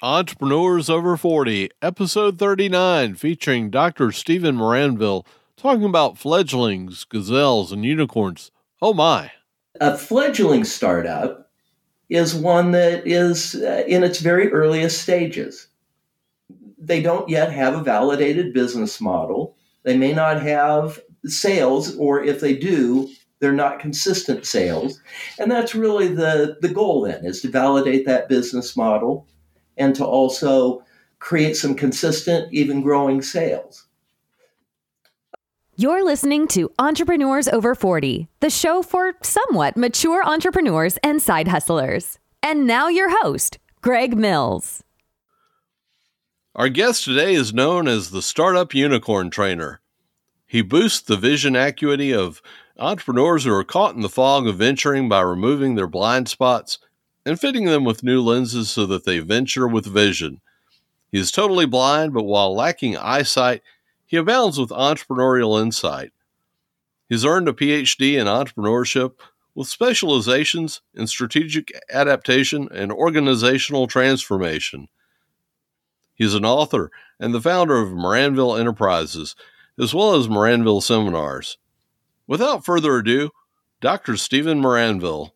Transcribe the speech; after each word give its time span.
Entrepreneurs 0.00 0.88
Over 0.88 1.16
40, 1.16 1.70
episode 1.82 2.38
39, 2.38 3.16
featuring 3.16 3.68
Dr. 3.68 4.12
Stephen 4.12 4.54
Moranville 4.54 5.26
talking 5.56 5.82
about 5.82 6.16
fledglings, 6.16 7.02
gazelles, 7.02 7.72
and 7.72 7.84
unicorns. 7.84 8.52
Oh 8.80 8.94
my. 8.94 9.32
A 9.80 9.98
fledgling 9.98 10.62
startup 10.62 11.50
is 12.08 12.32
one 12.32 12.70
that 12.70 13.08
is 13.08 13.56
uh, 13.56 13.82
in 13.88 14.04
its 14.04 14.20
very 14.20 14.52
earliest 14.52 15.02
stages. 15.02 15.66
They 16.78 17.02
don't 17.02 17.28
yet 17.28 17.50
have 17.50 17.74
a 17.74 17.82
validated 17.82 18.54
business 18.54 19.00
model. 19.00 19.56
They 19.82 19.96
may 19.96 20.12
not 20.12 20.40
have 20.40 21.00
sales, 21.24 21.96
or 21.96 22.22
if 22.22 22.38
they 22.38 22.56
do, 22.56 23.10
they're 23.40 23.52
not 23.52 23.80
consistent 23.80 24.46
sales. 24.46 25.00
And 25.40 25.50
that's 25.50 25.74
really 25.74 26.06
the, 26.06 26.56
the 26.60 26.68
goal 26.68 27.02
then 27.02 27.24
is 27.24 27.40
to 27.40 27.48
validate 27.48 28.06
that 28.06 28.28
business 28.28 28.76
model 28.76 29.26
and 29.78 29.94
to 29.96 30.04
also 30.04 30.82
create 31.18 31.56
some 31.56 31.74
consistent, 31.74 32.52
even 32.52 32.80
growing 32.80 33.22
sales. 33.22 33.86
You're 35.76 36.04
listening 36.04 36.48
to 36.48 36.72
Entrepreneurs 36.78 37.46
Over 37.46 37.74
40, 37.74 38.28
the 38.40 38.50
show 38.50 38.82
for 38.82 39.14
somewhat 39.22 39.76
mature 39.76 40.24
entrepreneurs 40.24 40.96
and 41.04 41.22
side 41.22 41.46
hustlers. 41.46 42.18
And 42.42 42.66
now 42.66 42.88
your 42.88 43.10
host, 43.22 43.58
Greg 43.80 44.16
Mills. 44.16 44.82
Our 46.56 46.68
guest 46.68 47.04
today 47.04 47.34
is 47.34 47.54
known 47.54 47.86
as 47.86 48.10
the 48.10 48.22
Startup 48.22 48.74
Unicorn 48.74 49.30
Trainer. 49.30 49.80
He 50.44 50.62
boosts 50.62 51.00
the 51.00 51.16
vision 51.16 51.54
acuity 51.54 52.12
of 52.12 52.42
entrepreneurs 52.76 53.44
who 53.44 53.52
are 53.52 53.62
caught 53.62 53.94
in 53.94 54.00
the 54.00 54.08
fog 54.08 54.48
of 54.48 54.56
venturing 54.56 55.08
by 55.08 55.20
removing 55.20 55.76
their 55.76 55.86
blind 55.86 56.28
spots 56.28 56.80
and 57.28 57.38
fitting 57.38 57.66
them 57.66 57.84
with 57.84 58.02
new 58.02 58.22
lenses 58.22 58.70
so 58.70 58.86
that 58.86 59.04
they 59.04 59.18
venture 59.18 59.68
with 59.68 59.84
vision. 59.84 60.40
He 61.12 61.18
is 61.18 61.30
totally 61.30 61.66
blind, 61.66 62.14
but 62.14 62.22
while 62.22 62.54
lacking 62.54 62.96
eyesight, 62.96 63.62
he 64.06 64.16
abounds 64.16 64.58
with 64.58 64.70
entrepreneurial 64.70 65.60
insight. 65.60 66.10
He's 67.06 67.26
earned 67.26 67.46
a 67.46 67.52
PhD 67.52 68.14
in 68.14 68.26
entrepreneurship 68.26 69.12
with 69.54 69.68
specializations 69.68 70.80
in 70.94 71.06
strategic 71.06 71.70
adaptation 71.90 72.66
and 72.72 72.90
organizational 72.90 73.86
transformation. 73.88 74.88
He 76.14 76.24
is 76.24 76.34
an 76.34 76.46
author 76.46 76.90
and 77.20 77.34
the 77.34 77.42
founder 77.42 77.76
of 77.76 77.90
Moranville 77.90 78.58
Enterprises, 78.58 79.36
as 79.78 79.92
well 79.92 80.14
as 80.14 80.28
Moranville 80.28 80.82
Seminars. 80.82 81.58
Without 82.26 82.64
further 82.64 82.96
ado, 82.96 83.32
Dr. 83.82 84.16
Stephen 84.16 84.62
Moranville. 84.62 85.32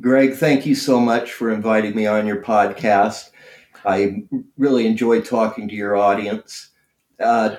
Greg, 0.00 0.34
thank 0.34 0.64
you 0.64 0.74
so 0.74 1.00
much 1.00 1.32
for 1.32 1.50
inviting 1.50 1.94
me 1.96 2.06
on 2.06 2.26
your 2.26 2.40
podcast. 2.40 3.30
I 3.84 4.24
really 4.56 4.86
enjoyed 4.86 5.24
talking 5.24 5.66
to 5.68 5.74
your 5.74 5.96
audience. 5.96 6.70
Uh, 7.18 7.56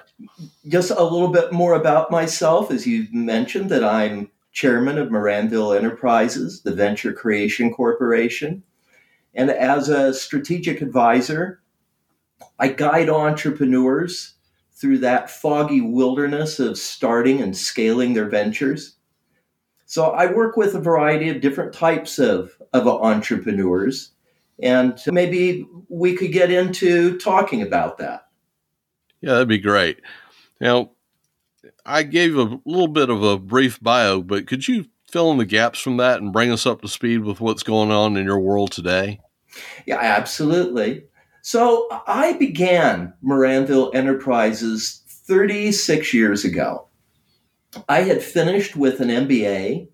just 0.68 0.90
a 0.92 1.04
little 1.04 1.28
bit 1.28 1.52
more 1.52 1.74
about 1.74 2.12
myself, 2.12 2.72
as 2.72 2.88
you 2.88 3.08
mentioned, 3.12 3.70
that 3.72 3.84
I'm 3.84 4.32
chairman 4.54 4.98
of 4.98 5.10
Moranville 5.10 5.76
Enterprises, 5.76 6.62
the 6.62 6.74
venture 6.74 7.12
creation 7.12 7.74
corporation. 7.74 8.64
And 9.36 9.50
as 9.50 9.90
a 9.90 10.14
strategic 10.14 10.82
advisor, 10.82 11.62
I 12.58 12.70
guide 12.70 13.10
entrepreneurs 13.10 14.36
through 14.72 15.00
that 15.00 15.30
foggy 15.30 15.82
wilderness 15.82 16.58
of 16.60 16.78
starting 16.78 17.42
and 17.42 17.56
scaling 17.56 18.14
their 18.14 18.30
ventures. 18.30 18.96
So 19.90 20.12
I 20.12 20.32
work 20.32 20.56
with 20.56 20.76
a 20.76 20.80
variety 20.80 21.30
of 21.30 21.42
different 21.42 21.74
types 21.74 22.20
of, 22.20 22.56
of 22.74 22.88
entrepreneurs, 22.88 24.12
and 24.62 25.02
maybe 25.08 25.66
we 25.88 26.16
could 26.16 26.32
get 26.32 26.52
into 26.52 27.18
talking 27.18 27.64
about 27.64 27.98
that. 27.98 28.28
Yeah, 29.20 29.34
that'd 29.34 29.48
be 29.48 29.58
great. 29.58 30.00
Now, 30.62 30.92
I 31.88 32.04
gave 32.04 32.38
a 32.38 32.60
little 32.66 32.88
bit 32.88 33.10
of 33.10 33.24
a 33.24 33.40
brief 33.40 33.82
bio, 33.82 34.22
but 34.22 34.46
could 34.46 34.68
you 34.68 34.86
fill 35.12 35.32
in 35.32 35.40
the 35.40 35.46
gaps 35.46 35.80
from 35.80 35.98
that 35.98 36.22
and 36.22 36.32
bring 36.32 36.52
us 36.52 36.68
up 36.68 36.84
to 36.84 36.88
speed 36.88 37.24
with 37.24 37.42
what's 37.42 37.64
going 37.64 37.90
on 37.90 38.16
in 38.16 38.26
your 38.26 38.40
world 38.40 38.72
today? 38.72 39.20
Yeah, 39.88 39.98
absolutely. 39.98 41.04
So 41.42 41.88
I 42.06 42.34
began 42.34 43.12
Moranville 43.26 43.96
Enterprises 43.96 45.02
36 45.08 46.14
years 46.14 46.46
ago. 46.46 46.89
I 47.88 48.02
had 48.02 48.22
finished 48.22 48.76
with 48.76 49.00
an 49.00 49.10
MBA 49.10 49.88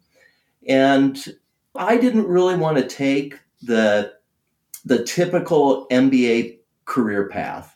and 0.67 1.25
I 1.75 1.97
didn't 1.97 2.27
really 2.27 2.55
want 2.55 2.77
to 2.77 2.87
take 2.87 3.39
the 3.61 4.13
the 4.85 5.03
typical 5.03 5.87
MBA 5.89 6.59
career 6.85 7.27
path 7.27 7.75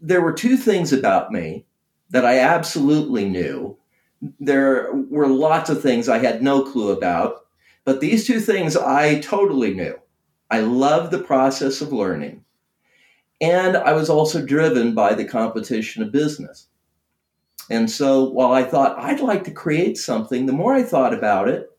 there 0.00 0.20
were 0.20 0.32
two 0.32 0.56
things 0.56 0.92
about 0.92 1.32
me 1.32 1.64
that 2.10 2.24
I 2.24 2.38
absolutely 2.38 3.28
knew. 3.28 3.76
There 4.38 4.92
were 4.92 5.28
lots 5.28 5.70
of 5.70 5.82
things 5.82 6.08
I 6.08 6.18
had 6.18 6.42
no 6.42 6.62
clue 6.62 6.90
about, 6.90 7.46
but 7.84 8.00
these 8.00 8.26
two 8.26 8.40
things 8.40 8.76
I 8.76 9.20
totally 9.20 9.74
knew. 9.74 9.98
I 10.50 10.60
loved 10.60 11.12
the 11.12 11.22
process 11.22 11.80
of 11.80 11.92
learning, 11.92 12.44
and 13.40 13.76
I 13.76 13.92
was 13.92 14.10
also 14.10 14.44
driven 14.44 14.94
by 14.94 15.14
the 15.14 15.24
competition 15.24 16.02
of 16.02 16.12
business. 16.12 16.66
And 17.70 17.88
so 17.88 18.24
while 18.24 18.52
I 18.52 18.64
thought 18.64 18.98
I'd 18.98 19.20
like 19.20 19.44
to 19.44 19.52
create 19.52 19.96
something, 19.96 20.46
the 20.46 20.52
more 20.52 20.74
I 20.74 20.82
thought 20.82 21.14
about 21.14 21.48
it, 21.48 21.70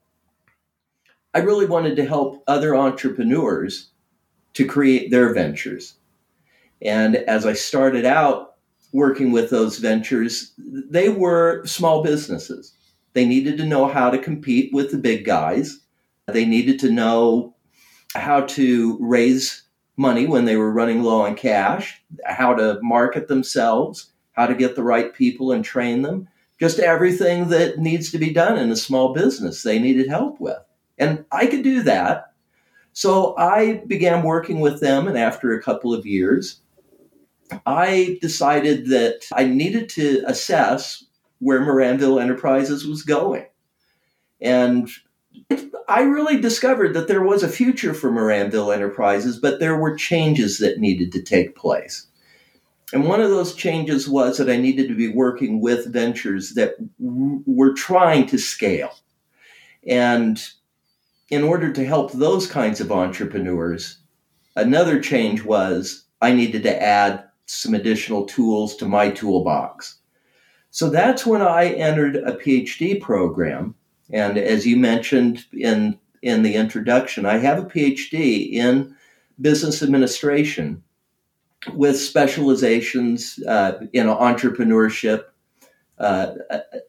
I 1.34 1.40
really 1.40 1.66
wanted 1.66 1.96
to 1.98 2.06
help 2.06 2.44
other 2.48 2.76
entrepreneurs 2.76 3.90
to 4.54 4.66
create 4.66 5.12
their 5.12 5.34
ventures. 5.34 5.96
And 6.82 7.18
as 7.18 7.46
I 7.46 7.54
started 7.54 8.06
out 8.06 8.56
working 8.94 9.32
with 9.32 9.50
those 9.50 9.78
ventures, 9.78 10.54
they 10.58 11.10
were 11.10 11.66
small 11.66 12.04
businesses. 12.04 12.74
They 13.14 13.26
needed 13.26 13.58
to 13.58 13.66
know 13.66 13.88
how 13.88 14.10
to 14.10 14.18
compete 14.18 14.74
with 14.74 14.92
the 14.92 14.98
big 14.98 15.26
guys. 15.26 15.80
They 16.28 16.46
needed 16.46 16.80
to 16.80 16.92
know 16.92 17.56
how 18.16 18.42
to 18.42 18.98
raise 19.02 19.64
money 19.98 20.26
when 20.26 20.46
they 20.46 20.56
were 20.56 20.72
running 20.72 21.04
low 21.04 21.22
on 21.22 21.36
cash, 21.36 22.02
how 22.26 22.54
to 22.54 22.80
market 22.82 23.28
themselves, 23.28 24.11
how 24.34 24.46
to 24.46 24.56
get 24.56 24.76
the 24.76 24.84
right 24.84 25.14
people 25.14 25.52
and 25.52 25.64
train 25.64 26.02
them. 26.02 26.28
Just 26.60 26.80
everything 26.80 27.50
that 27.50 27.80
needs 27.80 28.12
to 28.12 28.18
be 28.18 28.32
done 28.32 28.58
in 28.58 28.72
a 28.72 28.76
small 28.76 29.14
business, 29.14 29.64
they 29.64 29.80
needed 29.80 30.08
help 30.08 30.40
with. 30.40 30.60
And 30.98 31.26
I 31.32 31.48
could 31.48 31.64
do 31.64 31.82
that. 31.84 32.34
So 32.94 33.36
I 33.38 33.84
began 33.88 34.24
working 34.24 34.60
with 34.60 34.80
them. 34.80 35.08
And 35.08 35.18
after 35.18 35.52
a 35.54 35.62
couple 35.62 35.94
of 35.94 36.06
years, 36.06 36.60
I 37.66 38.20
decided 38.22 38.88
that 38.90 39.26
I 39.34 39.46
needed 39.46 39.90
to 39.90 40.24
assess 40.26 41.04
where 41.40 41.62
Moranville 41.62 42.22
Enterprises 42.22 42.86
was 42.86 43.02
going. 43.02 43.46
And 44.40 44.90
I 45.88 46.02
really 46.02 46.40
discovered 46.40 46.94
that 46.94 47.08
there 47.08 47.24
was 47.24 47.44
a 47.44 47.50
future 47.50 47.94
for 47.94 48.12
Moranville 48.12 48.74
Enterprises, 48.74 49.38
but 49.38 49.60
there 49.60 49.78
were 49.78 49.96
changes 49.96 50.60
that 50.60 50.80
needed 50.80 51.12
to 51.14 51.22
take 51.22 51.56
place. 51.56 52.08
And 52.94 53.06
one 53.06 53.22
of 53.22 53.30
those 53.30 53.56
changes 53.56 54.10
was 54.10 54.38
that 54.38 54.50
I 54.50 54.58
needed 54.58 54.88
to 54.90 54.96
be 54.96 55.08
working 55.08 55.62
with 55.62 55.94
ventures 55.94 56.52
that 56.56 56.76
w- 57.00 57.42
were 57.46 57.74
trying 57.74 58.28
to 58.28 58.38
scale. 58.38 58.94
And 59.88 60.42
in 61.30 61.44
order 61.44 61.72
to 61.72 61.86
help 61.86 62.12
those 62.12 62.48
kinds 62.48 62.82
of 62.82 62.92
entrepreneurs, 62.92 63.98
another 64.56 65.00
change 65.00 65.44
was 65.44 66.04
I 66.22 66.34
needed 66.34 66.64
to 66.64 66.82
add 66.82 67.24
some 67.46 67.74
additional 67.74 68.26
tools 68.26 68.76
to 68.78 68.86
my 68.86 69.10
toolbox. 69.10 69.98
So 70.70 70.90
that's 70.90 71.26
when 71.26 71.42
I 71.42 71.68
entered 71.68 72.18
a 72.18 72.34
PhD 72.34 73.00
program. 73.02 73.76
And 74.12 74.38
as 74.38 74.66
you 74.66 74.78
mentioned 74.78 75.46
in, 75.54 75.98
in 76.22 76.44
the 76.44 76.56
introduction, 76.56 77.26
I 77.26 77.38
have 77.38 77.60
a 77.60 77.68
PhD 77.68 78.52
in 78.52 78.96
business 79.40 79.82
administration 79.82 80.84
with 81.74 82.00
specializations 82.00 83.40
uh, 83.48 83.80
in 83.94 84.08
entrepreneurship, 84.08 85.26
uh, 86.00 86.34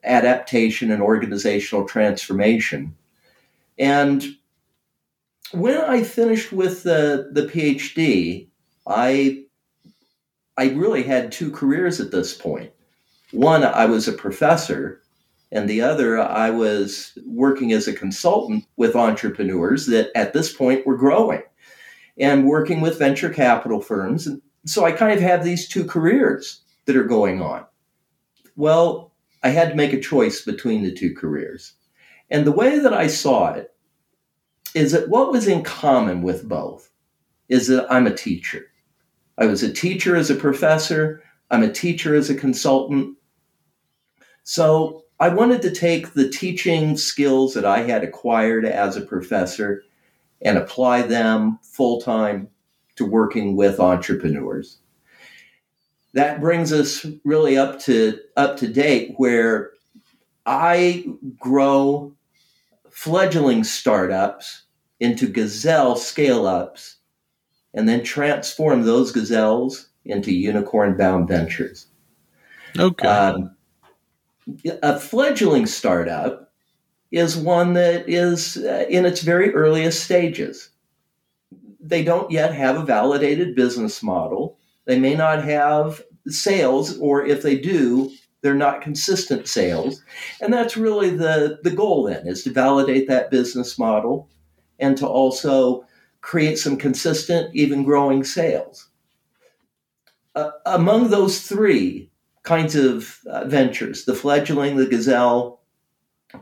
adaptation, 0.05 0.91
and 0.91 1.03
organizational 1.03 1.87
transformation. 1.87 2.95
And 3.79 4.25
when 5.53 5.79
I 5.79 6.03
finished 6.03 6.53
with 6.53 6.83
the, 6.83 7.31
the 7.33 7.47
PhD, 7.47 8.49
I 8.87 9.45
I 10.57 10.71
really 10.71 11.03
had 11.03 11.33
two 11.33 11.51
careers 11.51 12.01
at 12.01 12.11
this 12.11 12.35
point. 12.35 12.71
One, 13.33 13.65
I 13.65 13.87
was 13.87 14.07
a 14.07 14.13
professor, 14.13 15.01
and 15.51 15.69
the 15.69 15.81
other, 15.81 16.21
I 16.21 16.51
was 16.51 17.19
working 17.25 17.73
as 17.73 17.89
a 17.89 17.95
consultant 17.95 18.67
with 18.77 18.95
entrepreneurs 18.95 19.87
that 19.87 20.11
at 20.15 20.35
this 20.35 20.53
point 20.53 20.87
were 20.87 20.97
growing 20.97 21.43
and 22.19 22.47
working 22.47 22.83
with 22.83 22.99
venture 22.99 23.31
capital 23.31 23.81
firms. 23.81 24.29
So 24.65 24.85
I 24.85 24.93
kind 24.93 25.13
of 25.13 25.21
have 25.21 25.45
these 25.45 25.69
two 25.69 25.85
careers 25.85 26.63
that 26.85 26.97
are 26.97 27.05
going 27.05 27.43
on. 27.43 27.65
Well, 28.57 29.13
I 29.43 29.49
had 29.49 29.71
to 29.71 29.75
make 29.75 29.93
a 29.93 30.01
choice 30.01 30.43
between 30.45 30.83
the 30.83 30.93
two 30.93 31.15
careers. 31.15 31.73
And 32.31 32.47
the 32.47 32.53
way 32.53 32.79
that 32.79 32.93
I 32.93 33.09
saw 33.09 33.53
it 33.53 33.75
is 34.75 34.93
that 34.93 35.09
what 35.09 35.33
was 35.33 35.49
in 35.49 35.63
common 35.63 36.23
with 36.23 36.49
both 36.49 36.91
is 37.49 37.67
that 37.69 37.91
I'm 37.93 38.07
a 38.07 38.15
teacher. 38.15 38.67
I 39.37 39.47
was 39.47 39.63
a 39.63 39.73
teacher 39.73 40.17
as 40.17 40.31
a 40.31 40.35
professor, 40.35 41.23
I'm 41.51 41.63
a 41.63 41.73
teacher 41.73 42.15
as 42.15 42.31
a 42.31 42.35
consultant. 42.35 43.17
So 44.45 45.05
I 45.21 45.29
wanted 45.29 45.63
to 45.63 45.71
take 45.71 46.15
the 46.15 46.29
teaching 46.29 46.97
skills 46.97 47.55
that 47.55 47.65
I 47.65 47.81
had 47.81 48.03
acquired 48.03 48.65
as 48.65 48.97
a 48.97 49.03
professor 49.03 49.85
and 50.41 50.59
apply 50.59 51.03
them 51.03 51.59
full 51.63 52.01
time 52.01 52.49
to 53.03 53.11
working 53.11 53.57
with 53.57 53.81
entrepreneurs. 53.81 54.79
That 56.15 56.41
brings 56.41 56.73
us 56.73 57.07
really 57.25 57.57
up 57.57 57.81
to 57.81 58.19
up 58.37 58.57
to 58.59 58.69
date 58.69 59.15
where 59.17 59.73
I 60.47 61.07
grow 61.39 62.15
fledgling 62.91 63.65
startups 63.65 64.65
into 65.01 65.27
gazelle 65.27 65.97
scale 65.97 66.47
ups 66.47 66.97
and 67.75 67.89
then 67.89 68.05
transform 68.05 68.83
those 68.83 69.11
gazelles 69.11 69.89
into 70.05 70.33
unicorn 70.33 70.97
bound 70.97 71.29
ventures. 71.29 71.87
Okay. 72.79 73.09
Um, 73.09 73.57
a 74.83 74.99
fledgling 74.99 75.67
startup 75.67 76.53
is 77.11 77.37
one 77.37 77.73
that 77.75 78.09
is 78.09 78.59
uh, 78.59 78.85
in 78.89 79.07
its 79.07 79.23
very 79.23 79.55
earliest 79.55 80.05
stages. 80.05 80.71
They 81.83 82.05
don't 82.05 82.31
yet 82.31 82.55
have 82.55 82.77
a 82.77 82.85
validated 82.85 83.55
business 83.55 84.03
model. 84.03 84.59
They 84.85 84.99
may 84.99 85.15
not 85.15 85.45
have 85.45 86.03
sales, 86.29 86.97
or 86.99 87.27
if 87.27 87.43
they 87.43 87.59
do, 87.59 88.11
they're 88.41 88.55
not 88.55 88.83
consistent 88.83 89.49
sales. 89.49 90.03
And 90.41 90.53
that's 90.53 90.77
really 90.77 91.11
the, 91.11 91.59
the 91.63 91.71
goal 91.71 92.05
then 92.05 92.27
is 92.27 92.43
to 92.45 92.51
validate 92.51 93.09
that 93.09 93.31
business 93.31 93.79
model 93.79 94.29
and 94.79 94.97
to 94.99 95.07
also 95.07 95.85
create 96.21 96.59
some 96.59 96.77
consistent, 96.77 97.55
even 97.55 97.85
growing 97.85 98.25
sales. 98.25 98.89
Uh, 100.35 100.51
among 100.67 101.11
those 101.11 101.43
three 101.43 102.11
kinds 102.43 102.75
of 102.75 103.19
uh, 103.27 103.45
ventures, 103.45 104.05
the 104.05 104.15
fledgling, 104.15 104.77
the 104.77 104.87
gazelle, 104.87 105.61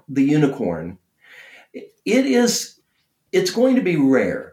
the 0.09 0.23
unicorn, 0.23 0.99
it 1.75 2.27
is 2.27 2.81
it's 3.33 3.51
going 3.51 3.77
to 3.77 3.83
be 3.83 3.97
rare 3.97 4.50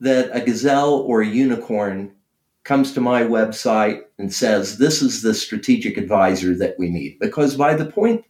that 0.00 0.30
a 0.32 0.40
gazelle 0.40 0.94
or 1.00 1.22
a 1.22 1.26
unicorn 1.26 2.12
comes 2.64 2.92
to 2.92 3.00
my 3.00 3.22
website 3.22 4.02
and 4.18 4.32
says 4.32 4.78
this 4.78 5.02
is 5.02 5.22
the 5.22 5.34
strategic 5.34 5.96
advisor 5.96 6.54
that 6.54 6.78
we 6.78 6.90
need 6.90 7.18
because 7.20 7.56
by 7.56 7.74
the 7.74 7.86
point 7.86 8.24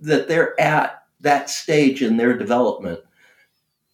that 0.00 0.28
they're 0.28 0.58
at 0.60 1.04
that 1.20 1.50
stage 1.50 2.02
in 2.02 2.16
their 2.16 2.36
development 2.36 3.00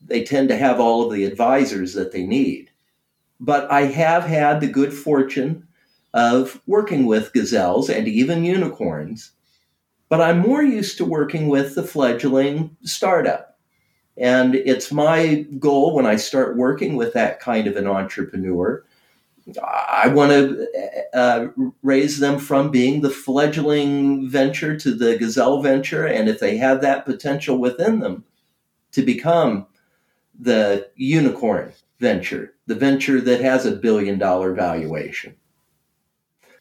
they 0.01 0.23
tend 0.23 0.49
to 0.49 0.57
have 0.57 0.81
all 0.81 1.05
of 1.05 1.13
the 1.13 1.25
advisors 1.25 1.95
that 1.95 2.13
they 2.13 2.25
need 2.25 2.71
but 3.41 3.71
i 3.71 3.83
have 3.83 4.25
had 4.25 4.61
the 4.61 4.69
good 4.69 4.93
fortune 4.93 5.67
of 6.15 6.61
working 6.67 7.07
with 7.07 7.33
gazelles 7.33 7.91
and 7.91 8.09
even 8.09 8.45
unicorns 8.45 9.33
but 10.09 10.21
I'm 10.21 10.39
more 10.39 10.63
used 10.63 10.97
to 10.99 11.05
working 11.05 11.49
with 11.49 11.75
the 11.75 11.83
fledgling 11.83 12.77
startup. 12.83 13.48
And 14.19 14.55
it's 14.55 14.91
my 14.91 15.47
goal 15.59 15.95
when 15.95 16.07
I 16.07 16.17
start 16.17 16.57
working 16.57 16.97
with 16.97 17.13
that 17.13 17.41
kind 17.41 17.67
of 17.67 17.77
an 17.77 17.87
entrepreneur. 17.87 18.85
I 19.63 20.09
want 20.09 20.33
to 20.33 21.09
uh, 21.15 21.47
raise 21.83 22.19
them 22.19 22.39
from 22.39 22.71
being 22.71 23.01
the 23.01 23.11
fledgling 23.11 24.29
venture 24.29 24.77
to 24.77 24.93
the 24.93 25.17
gazelle 25.17 25.63
venture. 25.63 26.07
And 26.07 26.29
if 26.29 26.41
they 26.41 26.57
have 26.59 26.81
that 26.83 27.07
potential 27.07 27.59
within 27.59 28.01
them 28.01 28.25
to 28.93 29.03
become 29.03 29.67
the 30.39 30.91
unicorn 30.97 31.73
venture, 32.01 32.55
the 32.67 32.75
venture 32.75 33.21
that 33.21 33.41
has 33.41 33.67
a 33.67 33.73
billion 33.73 34.19
dollar 34.19 34.53
valuation. 34.53 35.35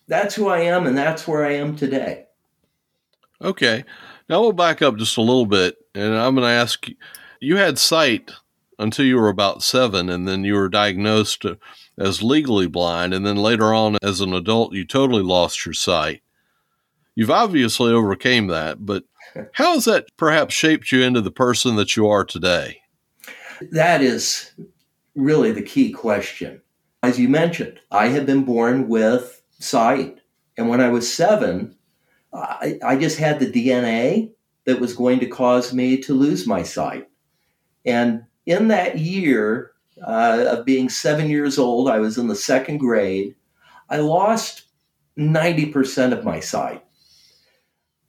That's 0.08 0.36
who 0.36 0.48
I 0.48 0.60
am, 0.60 0.88
and 0.88 0.98
that's 0.98 1.28
where 1.28 1.46
I 1.46 1.54
am 1.54 1.76
today. 1.76 2.28
Okay. 3.42 3.84
Now 4.30 4.42
we'll 4.42 4.54
back 4.54 4.82
up 4.82 4.96
just 4.98 5.18
a 5.18 5.22
little 5.22 5.46
bit, 5.46 5.76
and 5.94 6.16
I'm 6.16 6.36
going 6.36 6.48
to 6.48 6.54
ask 6.54 6.88
you, 7.40 7.58
had 7.58 7.78
sight 7.78 8.32
until 8.80 9.06
you 9.06 9.16
were 9.18 9.30
about 9.30 9.64
seven, 9.64 10.10
and 10.10 10.28
then 10.28 10.44
you 10.44 10.54
were 10.54 10.70
diagnosed 10.70 11.46
as 11.98 12.24
legally 12.24 12.68
blind, 12.68 13.14
and 13.14 13.26
then 13.26 13.38
later 13.38 13.74
on 13.74 13.98
as 14.02 14.22
an 14.22 14.34
adult, 14.34 14.74
you 14.74 14.86
totally 14.86 15.24
lost 15.24 15.66
your 15.66 15.74
sight. 15.74 16.22
You've 17.16 17.32
obviously 17.32 17.92
overcame 17.92 18.48
that, 18.48 18.86
but 18.86 19.04
how 19.54 19.74
has 19.74 19.86
that 19.86 20.06
perhaps 20.18 20.54
shaped 20.54 20.92
you 20.92 21.02
into 21.02 21.22
the 21.22 21.32
person 21.32 21.76
that 21.76 21.96
you 21.96 22.08
are 22.08 22.24
today? 22.24 22.82
That 23.72 24.02
is 24.02 24.52
really 25.16 25.52
the 25.52 25.64
key 25.64 25.92
question. 25.92 26.62
As 27.04 27.20
you 27.20 27.28
mentioned, 27.28 27.80
I 27.92 28.08
had 28.08 28.26
been 28.26 28.44
born 28.44 28.88
with 28.88 29.42
sight. 29.60 30.20
And 30.58 30.70
when 30.70 30.82
I 30.82 30.90
was 30.90 31.12
seven, 31.12 31.76
I, 32.34 32.80
I 32.84 32.96
just 32.98 33.18
had 33.18 33.40
the 33.40 33.52
DNA 33.52 34.32
that 34.66 34.80
was 34.80 34.96
going 34.96 35.20
to 35.20 35.28
cause 35.28 35.74
me 35.74 35.98
to 36.02 36.14
lose 36.14 36.46
my 36.46 36.64
sight. 36.64 37.08
And 37.88 38.26
in 38.46 38.68
that 38.68 39.00
year 39.00 39.72
uh, 40.06 40.46
of 40.50 40.66
being 40.66 40.90
seven 40.90 41.30
years 41.30 41.58
old, 41.58 41.90
I 41.90 42.00
was 42.00 42.18
in 42.18 42.28
the 42.28 42.36
second 42.36 42.80
grade, 42.80 43.34
I 43.90 43.98
lost 43.98 44.64
90% 45.18 46.12
of 46.12 46.26
my 46.26 46.42
sight. 46.42 46.84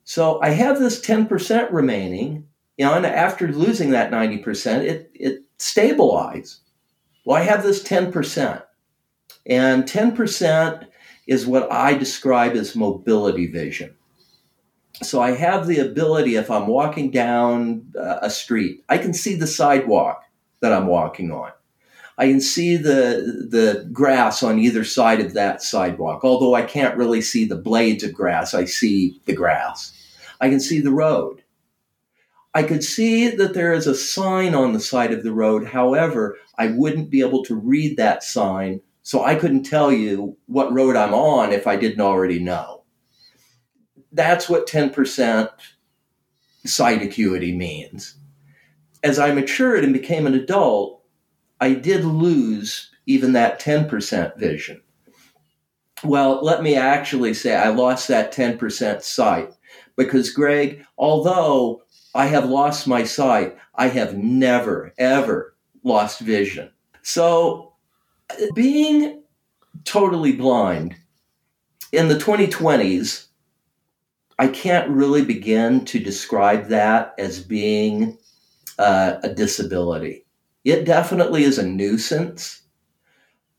So 0.02 0.40
I 0.42 0.50
have 0.50 0.80
this 0.80 1.00
10% 1.00 1.72
remaining. 1.72 2.48
You 2.76 2.84
know, 2.84 2.94
and 2.94 3.06
after 3.06 3.48
losing 3.48 3.90
that 3.90 4.10
90%, 4.10 4.82
it, 4.82 5.10
it 5.14 5.42
stabilized. 5.58 6.60
Well, 7.24 7.36
I 7.36 7.44
have 7.44 7.62
this 7.62 7.82
10%. 7.82 8.62
And 9.46 9.84
10% 9.84 10.86
is 11.26 11.46
what 11.46 11.70
I 11.72 11.94
describe 11.94 12.54
as 12.54 12.74
mobility 12.74 13.46
vision 13.46 13.97
so 15.02 15.20
I 15.20 15.32
have 15.32 15.66
the 15.66 15.78
ability, 15.78 16.36
if 16.36 16.50
I'm 16.50 16.66
walking 16.66 17.10
down 17.10 17.86
uh, 17.98 18.18
a 18.22 18.30
street, 18.30 18.84
I 18.88 18.98
can 18.98 19.14
see 19.14 19.34
the 19.34 19.46
sidewalk 19.46 20.24
that 20.60 20.72
I'm 20.72 20.86
walking 20.86 21.30
on. 21.30 21.52
I 22.16 22.26
can 22.26 22.40
see 22.40 22.76
the 22.76 23.46
the 23.48 23.88
grass 23.92 24.42
on 24.42 24.58
either 24.58 24.82
side 24.82 25.20
of 25.20 25.34
that 25.34 25.62
sidewalk. 25.62 26.24
Although 26.24 26.54
I 26.54 26.62
can't 26.62 26.96
really 26.96 27.20
see 27.20 27.44
the 27.44 27.56
blades 27.56 28.02
of 28.02 28.12
grass, 28.12 28.54
I 28.54 28.64
see 28.64 29.20
the 29.26 29.34
grass. 29.34 29.92
I 30.40 30.48
can 30.48 30.58
see 30.58 30.80
the 30.80 30.90
road. 30.90 31.44
I 32.54 32.64
could 32.64 32.82
see 32.82 33.28
that 33.28 33.54
there 33.54 33.72
is 33.72 33.86
a 33.86 33.94
sign 33.94 34.54
on 34.54 34.72
the 34.72 34.80
side 34.80 35.12
of 35.12 35.22
the 35.22 35.32
road. 35.32 35.68
However, 35.68 36.36
I 36.58 36.68
wouldn't 36.68 37.08
be 37.08 37.20
able 37.20 37.44
to 37.44 37.54
read 37.54 37.96
that 37.98 38.24
sign, 38.24 38.80
so 39.04 39.22
I 39.22 39.36
couldn't 39.36 39.62
tell 39.62 39.92
you 39.92 40.36
what 40.46 40.72
road 40.72 40.96
I'm 40.96 41.14
on 41.14 41.52
if 41.52 41.68
I 41.68 41.76
didn't 41.76 42.00
already 42.00 42.40
know 42.40 42.77
that's 44.12 44.48
what 44.48 44.68
10% 44.68 45.50
sight 46.64 47.02
acuity 47.02 47.56
means. 47.56 48.14
As 49.02 49.18
I 49.18 49.32
matured 49.32 49.84
and 49.84 49.92
became 49.92 50.26
an 50.26 50.34
adult, 50.34 51.02
I 51.60 51.74
did 51.74 52.04
lose 52.04 52.90
even 53.06 53.32
that 53.32 53.60
10% 53.60 54.36
vision. 54.36 54.80
Well, 56.04 56.44
let 56.44 56.62
me 56.62 56.76
actually 56.76 57.34
say 57.34 57.56
I 57.56 57.68
lost 57.68 58.08
that 58.08 58.32
10% 58.32 59.02
sight 59.02 59.50
because, 59.96 60.30
Greg, 60.30 60.84
although 60.96 61.82
I 62.14 62.26
have 62.26 62.48
lost 62.48 62.86
my 62.86 63.04
sight, 63.04 63.56
I 63.74 63.88
have 63.88 64.16
never, 64.16 64.92
ever 64.98 65.56
lost 65.82 66.20
vision. 66.20 66.70
So, 67.02 67.72
being 68.54 69.22
totally 69.84 70.32
blind 70.32 70.94
in 71.92 72.08
the 72.08 72.16
2020s, 72.16 73.27
I 74.38 74.48
can't 74.48 74.88
really 74.88 75.24
begin 75.24 75.84
to 75.86 75.98
describe 75.98 76.68
that 76.68 77.14
as 77.18 77.42
being 77.42 78.16
uh, 78.78 79.16
a 79.22 79.34
disability. 79.34 80.24
It 80.64 80.84
definitely 80.84 81.42
is 81.42 81.58
a 81.58 81.66
nuisance, 81.66 82.62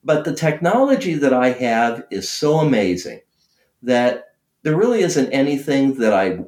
but 0.04 0.24
the 0.24 0.34
technology 0.34 1.16
that 1.16 1.34
I 1.34 1.52
have 1.52 2.04
is 2.12 2.30
so 2.30 2.60
amazing 2.60 3.22
that 3.84 4.36
there 4.64 4.78
really 4.78 5.02
isn't 5.02 5.32
anything 5.32 5.96
that 5.96 6.14
I 6.14 6.40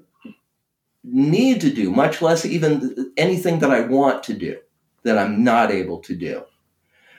need 1.03 1.59
to 1.61 1.73
do, 1.73 1.91
much 1.91 2.21
less 2.21 2.45
even 2.45 3.11
anything 3.17 3.59
that 3.59 3.71
I 3.71 3.81
want 3.81 4.23
to 4.23 4.33
do, 4.33 4.57
that 5.03 5.17
I'm 5.17 5.43
not 5.43 5.71
able 5.71 5.99
to 5.99 6.15
do. 6.15 6.43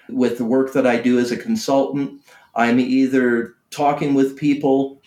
With 0.09 0.39
the 0.39 0.45
work 0.45 0.73
that 0.73 0.87
I 0.87 0.99
do 0.99 1.19
as 1.19 1.31
a 1.31 1.37
consultant, 1.37 2.23
I'm 2.55 2.81
either 2.81 3.55
talking 3.71 4.15
with 4.15 4.39
people 4.39 5.02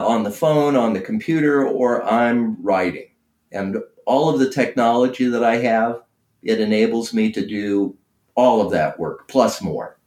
on 0.00 0.22
the 0.22 0.30
phone, 0.30 0.76
on 0.76 0.92
the 0.92 1.00
computer, 1.00 1.66
or 1.66 2.04
I'm 2.04 2.60
writing. 2.62 3.08
And 3.52 3.78
all 4.06 4.28
of 4.28 4.38
the 4.38 4.50
technology 4.50 5.28
that 5.28 5.44
I 5.44 5.56
have, 5.56 6.02
it 6.42 6.60
enables 6.60 7.12
me 7.12 7.32
to 7.32 7.46
do 7.46 7.96
all 8.34 8.60
of 8.60 8.70
that 8.72 8.98
work 8.98 9.28
plus 9.28 9.60
more. 9.60 9.98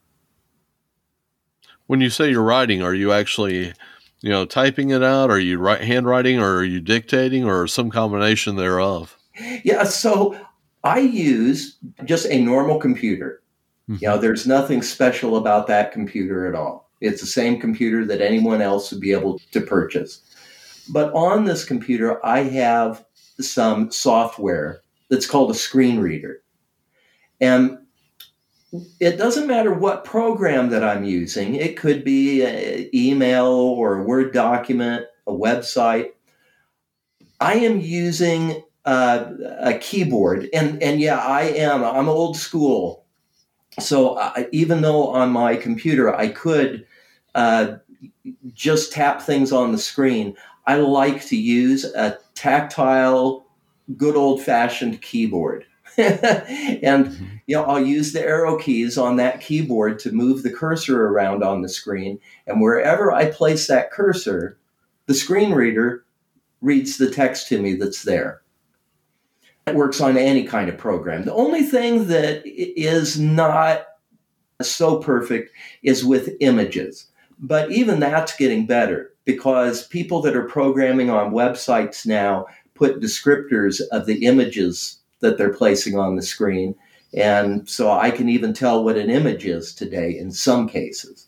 When 1.87 1.99
you 1.99 2.09
say 2.09 2.29
you're 2.29 2.41
writing, 2.41 2.81
are 2.81 2.93
you 2.93 3.11
actually, 3.11 3.73
you 4.21 4.29
know, 4.29 4.45
typing 4.45 4.91
it 4.91 5.03
out? 5.03 5.29
Are 5.29 5.39
you 5.39 5.57
write, 5.57 5.81
handwriting, 5.81 6.39
or 6.39 6.57
are 6.57 6.63
you 6.63 6.79
dictating, 6.79 7.43
or 7.43 7.67
some 7.67 7.89
combination 7.89 8.55
thereof? 8.55 9.17
Yeah, 9.63 9.83
so 9.83 10.39
I 10.85 10.99
use 10.99 11.77
just 12.05 12.27
a 12.27 12.41
normal 12.41 12.79
computer, 12.79 13.41
Mm-hmm. 13.91 14.03
You 14.03 14.09
know, 14.09 14.17
there's 14.17 14.47
nothing 14.47 14.81
special 14.81 15.37
about 15.37 15.67
that 15.67 15.91
computer 15.91 16.47
at 16.47 16.55
all. 16.55 16.89
It's 17.01 17.21
the 17.21 17.27
same 17.27 17.59
computer 17.59 18.05
that 18.05 18.21
anyone 18.21 18.61
else 18.61 18.91
would 18.91 19.01
be 19.01 19.11
able 19.11 19.39
to 19.51 19.61
purchase. 19.61 20.21
But 20.89 21.13
on 21.13 21.45
this 21.45 21.65
computer, 21.65 22.25
I 22.25 22.39
have 22.39 23.05
some 23.39 23.91
software 23.91 24.81
that's 25.09 25.27
called 25.27 25.51
a 25.51 25.55
screen 25.55 25.99
reader. 25.99 26.41
And 27.39 27.79
it 28.99 29.17
doesn't 29.17 29.47
matter 29.47 29.73
what 29.73 30.05
program 30.05 30.69
that 30.69 30.83
I'm 30.83 31.03
using. 31.03 31.55
It 31.55 31.75
could 31.75 32.03
be 32.03 32.43
an 32.43 32.89
email 32.93 33.47
or 33.47 33.99
a 33.99 34.03
Word 34.03 34.31
document, 34.33 35.05
a 35.27 35.31
website. 35.31 36.11
I 37.39 37.55
am 37.55 37.81
using 37.81 38.63
uh, 38.85 39.31
a 39.59 39.77
keyboard, 39.77 40.47
and 40.53 40.81
and 40.81 41.01
yeah, 41.01 41.17
I 41.17 41.41
am. 41.43 41.83
I'm 41.83 42.07
old 42.07 42.37
school, 42.37 43.05
so 43.79 44.17
I, 44.17 44.47
even 44.51 44.81
though 44.81 45.07
on 45.07 45.31
my 45.31 45.55
computer 45.55 46.15
I 46.15 46.29
could 46.29 46.85
uh, 47.35 47.77
just 48.53 48.91
tap 48.91 49.21
things 49.21 49.51
on 49.51 49.71
the 49.71 49.77
screen, 49.77 50.35
I 50.65 50.77
like 50.77 51.25
to 51.27 51.37
use 51.37 51.85
a 51.85 52.17
tactile, 52.35 53.45
good 53.97 54.15
old 54.15 54.41
fashioned 54.41 55.01
keyboard. 55.01 55.65
and 55.97 57.07
mm-hmm. 57.07 57.25
you 57.47 57.55
know 57.55 57.65
I'll 57.65 57.85
use 57.85 58.13
the 58.13 58.21
arrow 58.21 58.57
keys 58.57 58.97
on 58.97 59.17
that 59.17 59.41
keyboard 59.41 59.99
to 59.99 60.13
move 60.13 60.41
the 60.41 60.53
cursor 60.53 61.07
around 61.07 61.43
on 61.43 61.61
the 61.61 61.67
screen 61.67 62.17
and 62.47 62.61
wherever 62.61 63.11
I 63.11 63.29
place 63.29 63.67
that 63.67 63.91
cursor 63.91 64.57
the 65.07 65.13
screen 65.13 65.51
reader 65.51 66.05
reads 66.61 66.97
the 66.97 67.11
text 67.11 67.49
to 67.49 67.61
me 67.61 67.75
that's 67.75 68.03
there 68.03 68.41
it 69.67 69.75
works 69.75 69.99
on 69.99 70.17
any 70.17 70.45
kind 70.45 70.69
of 70.69 70.77
program 70.77 71.25
the 71.25 71.33
only 71.33 71.63
thing 71.63 72.07
that 72.07 72.41
is 72.45 73.19
not 73.19 73.87
so 74.61 74.97
perfect 74.97 75.51
is 75.83 76.05
with 76.05 76.37
images 76.39 77.07
but 77.41 77.71
even 77.71 77.99
that's 77.99 78.37
getting 78.37 78.65
better 78.67 79.11
because 79.25 79.87
people 79.87 80.21
that 80.21 80.35
are 80.35 80.45
programming 80.45 81.09
on 81.09 81.31
websites 81.31 82.05
now 82.05 82.45
put 82.75 83.01
descriptors 83.01 83.81
of 83.91 84.05
the 84.05 84.25
images 84.25 84.99
that 85.19 85.37
they're 85.37 85.53
placing 85.53 85.97
on 85.97 86.15
the 86.15 86.21
screen. 86.21 86.75
And 87.13 87.67
so 87.69 87.91
I 87.91 88.11
can 88.11 88.29
even 88.29 88.53
tell 88.53 88.83
what 88.83 88.97
an 88.97 89.09
image 89.09 89.45
is 89.45 89.73
today 89.73 90.17
in 90.17 90.31
some 90.31 90.69
cases. 90.69 91.27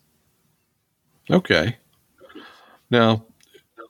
Okay. 1.30 1.76
Now, 2.90 3.26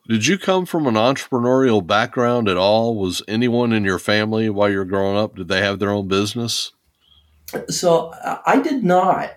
did 0.09 0.27
you 0.27 0.39
come 0.39 0.67
from 0.67 0.87
an 0.87 0.95
entrepreneurial 0.95 1.87
background 1.87 2.49
at 2.49 2.57
all? 2.57 2.97
Was 2.97 3.23
anyone 3.27 3.73
in 3.73 3.85
your 3.85 3.99
family 3.99 4.51
while 4.51 4.71
you 4.71 4.79
were 4.79 4.85
growing 4.85 5.17
up, 5.17 5.37
did 5.37 5.49
they 5.49 5.63
have 5.63 5.79
their 5.79 5.91
own 5.91 6.09
business? 6.09 6.73
So 7.69 8.13
I 8.47 8.61
did 8.61 8.85
not. 8.85 9.31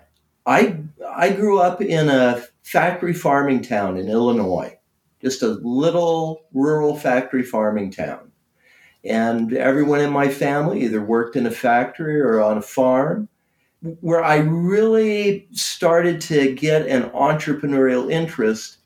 I 0.44 0.78
I 1.14 1.30
grew 1.30 1.60
up 1.60 1.80
in 1.80 2.08
a 2.08 2.42
factory 2.68 3.14
farming 3.14 3.62
town 3.62 3.96
in 3.96 4.10
Illinois, 4.10 4.76
just 5.22 5.42
a 5.42 5.58
little 5.62 6.44
rural 6.52 6.94
factory 6.94 7.42
farming 7.42 7.90
town. 7.90 8.30
And 9.02 9.54
everyone 9.54 10.00
in 10.00 10.10
my 10.10 10.28
family 10.28 10.82
either 10.82 11.02
worked 11.02 11.34
in 11.34 11.46
a 11.46 11.50
factory 11.50 12.20
or 12.20 12.42
on 12.42 12.58
a 12.58 12.62
farm. 12.62 13.30
Where 14.00 14.22
I 14.22 14.38
really 14.38 15.48
started 15.52 16.20
to 16.22 16.54
get 16.54 16.86
an 16.86 17.04
entrepreneurial 17.10 18.12
interest 18.12 18.78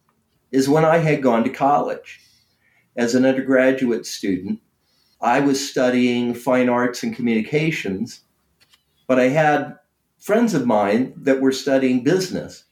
is 0.53 0.69
when 0.69 0.85
I 0.85 0.99
had 0.99 1.21
gone 1.21 1.43
to 1.43 1.51
college. 1.51 2.21
As 2.97 3.17
an 3.17 3.25
undergraduate 3.25 4.07
student, 4.07 4.61
I 5.21 5.41
was 5.41 5.69
studying 5.69 6.35
fine 6.35 6.69
arts 6.69 7.03
and 7.03 7.17
communications, 7.17 8.21
but 9.09 9.19
I 9.19 9.29
had 9.29 9.77
friends 10.21 10.55
of 10.55 10.67
mine 10.67 11.15
that 11.17 11.41
were 11.41 11.53
studying 11.53 12.05
business. 12.05 12.65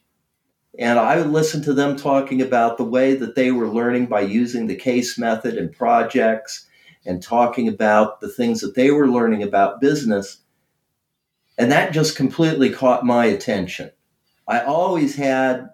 And 0.80 0.98
I 0.98 1.18
would 1.18 1.28
listen 1.28 1.62
to 1.64 1.74
them 1.74 1.94
talking 1.94 2.40
about 2.40 2.78
the 2.78 2.84
way 2.84 3.14
that 3.14 3.34
they 3.34 3.52
were 3.52 3.68
learning 3.68 4.06
by 4.06 4.22
using 4.22 4.66
the 4.66 4.74
case 4.74 5.18
method 5.18 5.58
and 5.58 5.70
projects 5.70 6.66
and 7.04 7.22
talking 7.22 7.68
about 7.68 8.20
the 8.20 8.30
things 8.30 8.62
that 8.62 8.74
they 8.74 8.90
were 8.90 9.06
learning 9.06 9.42
about 9.42 9.82
business. 9.82 10.38
And 11.58 11.70
that 11.70 11.92
just 11.92 12.16
completely 12.16 12.70
caught 12.70 13.04
my 13.04 13.26
attention. 13.26 13.90
I 14.48 14.60
always 14.60 15.14
had, 15.14 15.68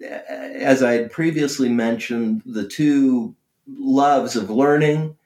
as 0.00 0.80
I 0.80 0.92
had 0.92 1.10
previously 1.10 1.68
mentioned, 1.68 2.42
the 2.46 2.66
two 2.68 3.34
loves 3.66 4.36
of 4.36 4.48
learning 4.48 5.16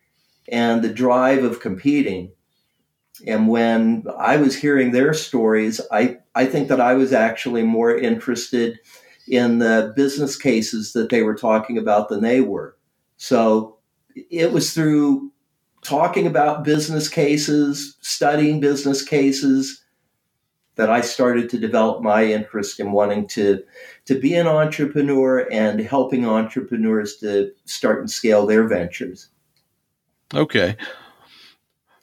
and 0.48 0.80
the 0.80 0.92
drive 0.92 1.44
of 1.44 1.60
competing. 1.60 2.32
And 3.26 3.48
when 3.48 4.04
I 4.18 4.38
was 4.38 4.56
hearing 4.56 4.92
their 4.92 5.12
stories, 5.12 5.78
I, 5.92 6.18
I 6.34 6.46
think 6.46 6.68
that 6.68 6.80
I 6.80 6.94
was 6.94 7.12
actually 7.12 7.64
more 7.64 7.94
interested 7.94 8.78
in 9.28 9.58
the 9.58 9.92
business 9.96 10.36
cases 10.36 10.92
that 10.92 11.10
they 11.10 11.22
were 11.22 11.34
talking 11.34 11.78
about 11.78 12.08
than 12.08 12.22
they 12.22 12.40
were. 12.40 12.76
So 13.16 13.78
it 14.14 14.52
was 14.52 14.72
through 14.72 15.32
talking 15.82 16.26
about 16.26 16.64
business 16.64 17.08
cases, 17.08 17.96
studying 18.00 18.60
business 18.60 19.02
cases, 19.02 19.82
that 20.76 20.90
I 20.90 21.00
started 21.00 21.48
to 21.50 21.58
develop 21.58 22.02
my 22.02 22.24
interest 22.24 22.78
in 22.80 22.92
wanting 22.92 23.26
to 23.28 23.62
to 24.04 24.18
be 24.18 24.34
an 24.34 24.46
entrepreneur 24.46 25.48
and 25.50 25.80
helping 25.80 26.26
entrepreneurs 26.26 27.16
to 27.16 27.50
start 27.64 28.00
and 28.00 28.10
scale 28.10 28.46
their 28.46 28.68
ventures. 28.68 29.28
Okay. 30.34 30.76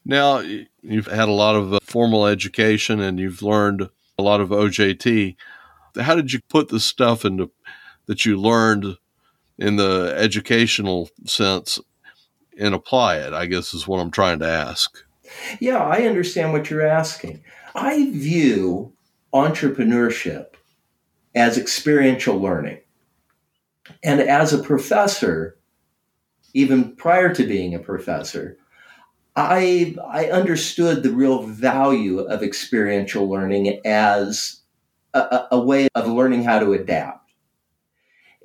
Now 0.06 0.40
you've 0.82 1.08
had 1.08 1.30
a 1.30 1.34
lot 1.34 1.56
of 1.56 1.74
uh, 1.74 1.80
formal 1.84 2.26
education 2.26 3.00
and 3.00 3.20
you've 3.20 3.42
learned 3.42 3.90
a 4.18 4.24
lot 4.24 4.42
of 4.42 4.50
OJT. 4.50 5.36
How 6.00 6.16
did 6.16 6.34
you 6.34 6.40
put 6.50 6.70
the 6.70 6.80
stuff 6.80 7.26
into 7.26 7.52
that 8.06 8.26
you 8.26 8.40
learned 8.40 8.98
in 9.58 9.76
the 9.76 10.14
educational 10.18 11.10
sense 11.26 11.80
and 12.58 12.74
apply 12.74 13.18
it, 13.18 13.34
I 13.34 13.46
guess 13.46 13.74
is 13.74 13.88
what 13.88 14.00
I'm 14.00 14.12
trying 14.12 14.40
to 14.40 14.48
ask. 14.48 15.04
Yeah, 15.60 15.78
I 15.78 16.04
understand 16.04 16.54
what 16.54 16.70
you're 16.70 16.86
asking. 16.86 17.44
I 17.76 18.12
view 18.12 18.94
entrepreneurship 19.34 20.48
as 21.34 21.58
experiential 21.58 22.38
learning. 22.38 22.80
And 24.04 24.22
as 24.22 24.54
a 24.54 24.62
professor, 24.62 25.58
even 26.54 26.96
prior 26.96 27.34
to 27.34 27.48
being 27.48 27.74
a 27.74 27.80
professor, 27.80 28.58
I, 29.36 29.96
I 30.08 30.28
understood 30.28 31.02
the 31.02 31.12
real 31.12 31.42
value 31.44 32.20
of 32.20 32.44
experiential 32.44 33.28
learning 33.28 33.82
as 33.84 34.62
a, 35.14 35.48
a 35.52 35.60
way 35.60 35.88
of 35.96 36.08
learning 36.08 36.44
how 36.44 36.60
to 36.60 36.74
adapt. 36.74 37.32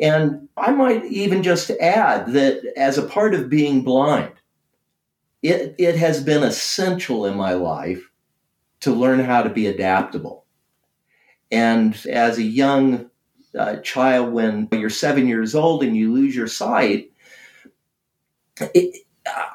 And 0.00 0.48
I 0.56 0.70
might 0.70 1.04
even 1.06 1.42
just 1.42 1.70
add 1.70 2.32
that 2.32 2.62
as 2.76 2.98
a 2.98 3.02
part 3.06 3.34
of 3.34 3.50
being 3.50 3.82
blind, 3.82 4.32
it, 5.42 5.74
it 5.78 5.96
has 5.96 6.22
been 6.22 6.42
essential 6.42 7.26
in 7.26 7.36
my 7.36 7.52
life 7.52 8.02
to 8.80 8.92
learn 8.92 9.20
how 9.20 9.42
to 9.42 9.50
be 9.50 9.66
adaptable. 9.66 10.44
And 11.50 11.98
as 12.06 12.38
a 12.38 12.42
young 12.42 13.10
uh, 13.58 13.76
child, 13.76 14.32
when 14.32 14.68
you're 14.70 14.90
seven 14.90 15.26
years 15.26 15.54
old 15.54 15.82
and 15.82 15.96
you 15.96 16.12
lose 16.12 16.36
your 16.36 16.46
sight, 16.46 17.10
it, 18.60 19.04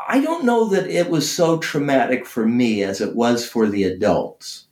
I 0.07 0.21
don't 0.21 0.45
know 0.45 0.65
that 0.69 0.87
it 0.87 1.09
was 1.09 1.29
so 1.29 1.57
traumatic 1.57 2.25
for 2.25 2.45
me 2.45 2.83
as 2.83 3.01
it 3.01 3.15
was 3.15 3.47
for 3.47 3.67
the 3.67 3.83
adults. 3.83 4.67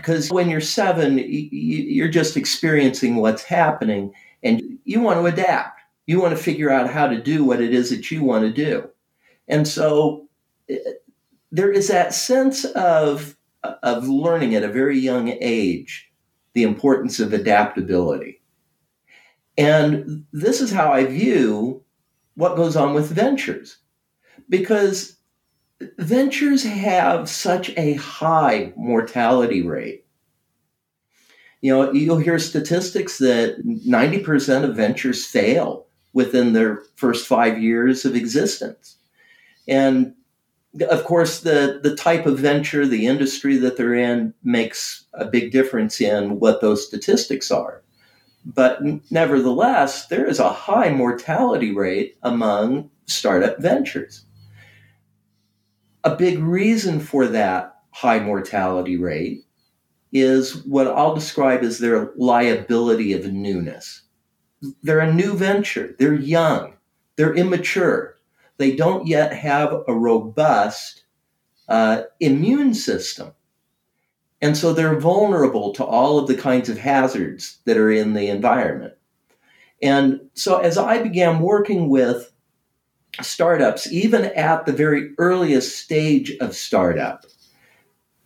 Because 0.00 0.30
when 0.30 0.48
you're 0.48 0.62
seven, 0.62 1.22
you're 1.28 2.08
just 2.08 2.36
experiencing 2.36 3.16
what's 3.16 3.42
happening 3.42 4.14
and 4.42 4.78
you 4.84 5.00
want 5.00 5.20
to 5.20 5.26
adapt. 5.26 5.80
You 6.06 6.20
want 6.20 6.36
to 6.36 6.42
figure 6.42 6.70
out 6.70 6.90
how 6.90 7.06
to 7.06 7.20
do 7.20 7.44
what 7.44 7.60
it 7.60 7.74
is 7.74 7.90
that 7.90 8.10
you 8.10 8.24
want 8.24 8.44
to 8.44 8.52
do. 8.52 8.88
And 9.46 9.68
so 9.68 10.26
eh, 10.70 10.78
there 11.52 11.70
is 11.70 11.88
that 11.88 12.14
sense 12.14 12.64
of, 12.64 13.36
of 13.62 14.08
learning 14.08 14.54
at 14.54 14.62
a 14.62 14.68
very 14.68 14.98
young 14.98 15.36
age 15.40 16.10
the 16.54 16.62
importance 16.62 17.20
of 17.20 17.34
adaptability. 17.34 18.40
And 19.58 20.24
this 20.32 20.62
is 20.62 20.72
how 20.72 20.92
I 20.92 21.04
view 21.04 21.84
what 22.34 22.56
goes 22.56 22.74
on 22.74 22.94
with 22.94 23.10
ventures. 23.10 23.76
Because 24.48 25.16
ventures 25.98 26.64
have 26.64 27.28
such 27.28 27.70
a 27.76 27.94
high 27.94 28.72
mortality 28.76 29.62
rate 29.62 30.04
you 31.60 31.72
know, 31.72 31.92
you'll 31.92 32.18
hear 32.18 32.38
statistics 32.38 33.18
that 33.18 33.62
90% 33.66 34.64
of 34.64 34.76
ventures 34.76 35.26
fail 35.26 35.86
within 36.12 36.52
their 36.52 36.82
first 36.96 37.26
five 37.26 37.60
years 37.60 38.04
of 38.04 38.16
existence. 38.16 38.96
And 39.68 40.14
of 40.88 41.04
course, 41.04 41.40
the, 41.40 41.80
the 41.82 41.94
type 41.96 42.26
of 42.26 42.38
venture, 42.38 42.86
the 42.86 43.06
industry 43.06 43.56
that 43.58 43.76
they're 43.76 43.94
in 43.94 44.32
makes 44.42 45.04
a 45.14 45.26
big 45.26 45.52
difference 45.52 46.00
in 46.00 46.40
what 46.40 46.60
those 46.60 46.86
statistics 46.86 47.50
are. 47.50 47.82
But 48.46 48.80
nevertheless, 49.10 50.06
there 50.06 50.26
is 50.26 50.38
a 50.38 50.52
high 50.52 50.90
mortality 50.90 51.74
rate 51.74 52.16
among 52.22 52.90
startup 53.06 53.58
ventures. 53.58 54.24
A 56.04 56.16
big 56.16 56.38
reason 56.38 57.00
for 57.00 57.26
that 57.26 57.76
high 57.90 58.20
mortality 58.20 58.96
rate 58.96 59.44
is 60.12 60.64
what 60.64 60.86
I'll 60.86 61.14
describe 61.14 61.62
as 61.62 61.78
their 61.78 62.12
liability 62.16 63.12
of 63.12 63.30
newness. 63.32 64.02
They're 64.82 65.00
a 65.00 65.12
new 65.12 65.34
venture, 65.34 65.94
they're 65.98 66.14
young, 66.14 66.74
they're 67.16 67.34
immature, 67.34 68.16
they 68.56 68.76
don't 68.76 69.06
yet 69.06 69.32
have 69.32 69.72
a 69.88 69.94
robust 69.94 71.04
uh, 71.68 72.02
immune 72.18 72.74
system. 72.74 73.32
And 74.42 74.56
so 74.56 74.72
they're 74.72 74.98
vulnerable 74.98 75.72
to 75.74 75.84
all 75.84 76.18
of 76.18 76.26
the 76.26 76.36
kinds 76.36 76.68
of 76.68 76.78
hazards 76.78 77.58
that 77.64 77.76
are 77.76 77.90
in 77.90 78.14
the 78.14 78.28
environment. 78.28 78.94
And 79.82 80.20
so 80.34 80.58
as 80.58 80.76
I 80.76 81.02
began 81.02 81.40
working 81.40 81.88
with 81.88 82.32
startups, 83.22 83.90
even 83.92 84.26
at 84.26 84.66
the 84.66 84.72
very 84.72 85.10
earliest 85.18 85.78
stage 85.78 86.36
of 86.40 86.54
startup, 86.54 87.24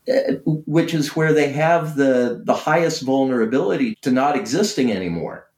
uh, 0.09 0.35
which 0.45 0.95
is 0.95 1.17
where 1.17 1.33
they 1.33 1.51
have 1.51 1.97
the, 1.97 2.43
the 2.45 2.55
highest 2.55 3.03
vulnerability 3.03 3.97
to 4.03 4.11
not 4.11 4.37
existing 4.37 4.93
anymore. 4.93 5.49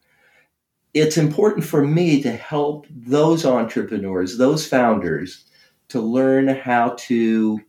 It's 0.95 1.19
important 1.19 1.65
for 1.65 1.85
me 1.85 2.23
to 2.23 2.33
help 2.33 2.87
those 2.91 3.45
entrepreneurs, 3.45 4.39
those 4.39 4.67
founders, 4.67 5.45
to 5.89 6.01
learn 6.01 6.49
how 6.49 6.95
to 6.99 7.61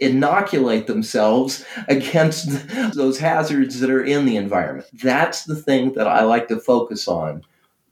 inoculate 0.00 0.86
themselves 0.86 1.64
against 1.88 2.68
those 2.94 3.18
hazards 3.18 3.80
that 3.80 3.90
are 3.90 4.04
in 4.04 4.26
the 4.26 4.36
environment. 4.36 4.88
That's 4.92 5.44
the 5.44 5.56
thing 5.56 5.92
that 5.94 6.08
I 6.08 6.24
like 6.24 6.48
to 6.48 6.58
focus 6.58 7.08
on 7.08 7.42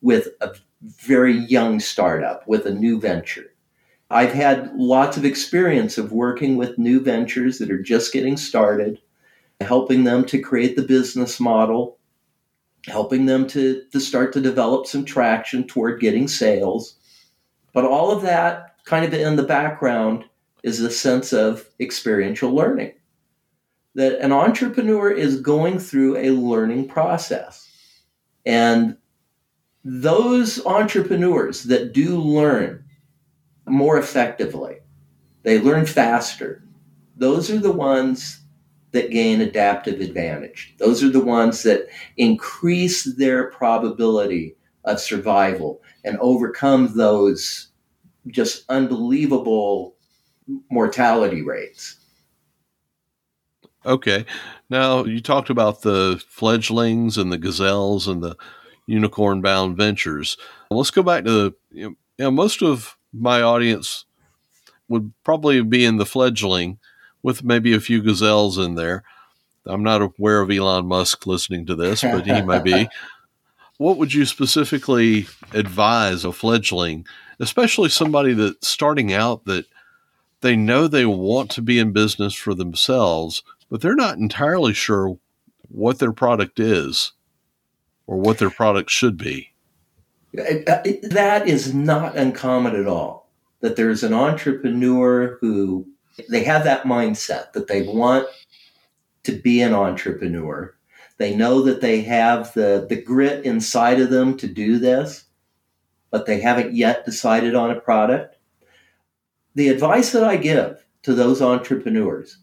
with 0.03 0.29
a 0.41 0.55
very 0.83 1.35
young 1.35 1.81
startup, 1.81 2.47
with 2.49 2.67
a 2.67 2.75
new 2.75 3.01
venture. 3.01 3.53
I've 4.11 4.33
had 4.33 4.75
lots 4.75 5.17
of 5.17 5.25
experience 5.25 5.97
of 5.99 6.13
working 6.13 6.57
with 6.57 6.79
new 6.79 7.01
ventures 7.01 7.59
that 7.59 7.71
are 7.71 7.83
just 7.83 8.13
getting 8.13 8.37
started, 8.37 9.01
helping 9.61 10.05
them 10.05 10.25
to 10.27 10.41
create 10.41 10.75
the 10.75 10.83
business 10.83 11.39
model, 11.39 11.99
helping 12.87 13.27
them 13.27 13.47
to, 13.49 13.83
to 13.93 14.01
start 14.01 14.33
to 14.33 14.41
develop 14.41 14.87
some 14.87 15.05
traction 15.05 15.67
toward 15.67 16.01
getting 16.01 16.27
sales. 16.27 16.97
But 17.73 17.85
all 17.85 18.11
of 18.11 18.23
that 18.23 18.77
kind 18.85 19.05
of 19.05 19.15
in 19.15 19.37
the 19.37 19.43
background 19.43 20.25
is 20.63 20.81
a 20.81 20.91
sense 20.91 21.33
of 21.33 21.69
experiential 21.79 22.53
learning. 22.53 22.93
That 23.95 24.21
an 24.21 24.33
entrepreneur 24.33 25.11
is 25.11 25.41
going 25.41 25.79
through 25.79 26.17
a 26.17 26.31
learning 26.31 26.89
process. 26.89 27.69
And 28.47 28.97
those 29.85 30.65
entrepreneurs 30.67 31.65
that 31.65 31.93
do 31.93 32.21
learn 32.21 32.85
more 33.67 33.99
effectively. 33.99 34.77
They 35.43 35.61
learn 35.61 35.87
faster. 35.87 36.63
Those 37.17 37.51
are 37.51 37.59
the 37.59 37.73
ones 37.73 38.41
that 38.93 39.11
gain 39.11 39.41
adaptive 39.41 40.01
advantage. 40.01 40.75
Those 40.79 41.03
are 41.03 41.09
the 41.09 41.25
ones 41.25 41.63
that 41.63 41.89
increase 42.17 43.05
their 43.17 43.51
probability 43.51 44.57
of 44.85 45.01
survival 45.01 45.83
and 46.05 46.19
overcome 46.19 46.97
those 46.97 47.69
just 48.29 48.65
unbelievable 48.69 49.97
mortality 50.71 51.43
rates. 51.43 51.97
Okay. 53.87 54.27
Now, 54.69 55.05
you 55.05 55.21
talked 55.21 55.51
about 55.51 55.83
the 55.83 56.23
fledglings 56.29 57.17
and 57.17 57.33
the 57.33 57.39
gazelles 57.39 58.07
and 58.09 58.23
the 58.23 58.37
unicorn 58.91 59.41
bound 59.41 59.77
ventures. 59.77 60.37
Let's 60.71 60.91
go 60.91 61.03
back 61.03 61.25
to 61.25 61.31
the, 61.31 61.55
you 61.71 61.97
know, 62.19 62.31
most 62.31 62.63
of 62.63 62.97
my 63.13 63.41
audience 63.41 64.05
would 64.89 65.13
probably 65.23 65.63
be 65.63 65.85
in 65.85 65.97
the 65.97 66.07
fledgling 66.07 66.79
with 67.23 67.45
maybe 67.45 67.73
a 67.73 67.81
few 67.81 68.03
gazelles 68.03 68.59
in 68.59 68.75
there. 68.75 69.05
I'm 69.65 69.85
not 69.85 70.03
aware 70.03 70.41
of 70.41 70.51
Elon 70.51 70.87
Musk 70.87 71.27
listening 71.27 71.67
to 71.67 71.77
this, 71.77 72.03
but 72.03 72.27
he 72.27 72.43
might 72.43 72.65
be. 72.65 72.89
What 73.79 73.97
would 73.97 74.13
you 74.13 74.27
specifically 74.27 75.27
advise 75.55 76.27
a 76.27 76.33
fledgling, 76.33 77.07
especially 77.39 77.89
somebody 77.89 78.35
that's 78.35 78.69
starting 78.69 79.11
out 79.11 79.47
that 79.47 79.65
they 80.43 80.55
know 80.55 80.87
they 80.87 81.07
want 81.07 81.51
to 81.53 81.63
be 81.63 81.79
in 81.79 81.93
business 81.93 82.35
for 82.35 82.53
themselves, 82.55 83.43
but 83.71 83.81
they're 83.81 83.95
not 83.95 84.19
entirely 84.19 84.75
sure 84.75 85.19
what 85.71 85.99
their 85.99 86.13
product 86.13 86.61
is 86.61 87.13
or 88.11 88.17
what 88.17 88.39
their 88.39 88.51
product 88.51 88.91
should 88.91 89.17
be? 89.17 89.53
Uh, 90.37 90.83
that 91.03 91.45
is 91.47 91.73
not 91.73 92.17
uncommon 92.17 92.75
at 92.75 92.89
all. 92.89 93.31
That 93.61 93.77
there's 93.77 94.03
an 94.03 94.13
entrepreneur 94.13 95.39
who 95.41 95.87
they 96.29 96.43
have 96.43 96.65
that 96.65 96.83
mindset 96.83 97.53
that 97.53 97.69
they 97.69 97.83
want 97.83 98.27
to 99.23 99.33
be 99.33 99.63
an 99.63 99.75
entrepreneur. 99.75 100.75
They 101.19 101.37
know 101.37 101.63
that 101.63 101.83
they 101.83 102.01
have 102.03 102.53
the, 102.55 102.85
the 102.89 103.01
grit 103.01 103.45
inside 103.45 104.01
of 104.01 104.11
them 104.11 104.37
to 104.39 104.49
do 104.49 104.79
this, 104.79 105.25
but 106.11 106.27
they 106.27 106.41
haven't 106.41 106.75
yet 106.75 107.05
decided 107.05 107.55
on 107.55 107.71
a 107.71 107.81
product. 107.81 108.37
The 109.55 109.69
advice 109.69 110.11
that 110.13 110.25
I 110.25 110.37
give 110.37 110.85
to 111.03 111.15
those 111.15 111.41
entrepreneurs 111.41 112.39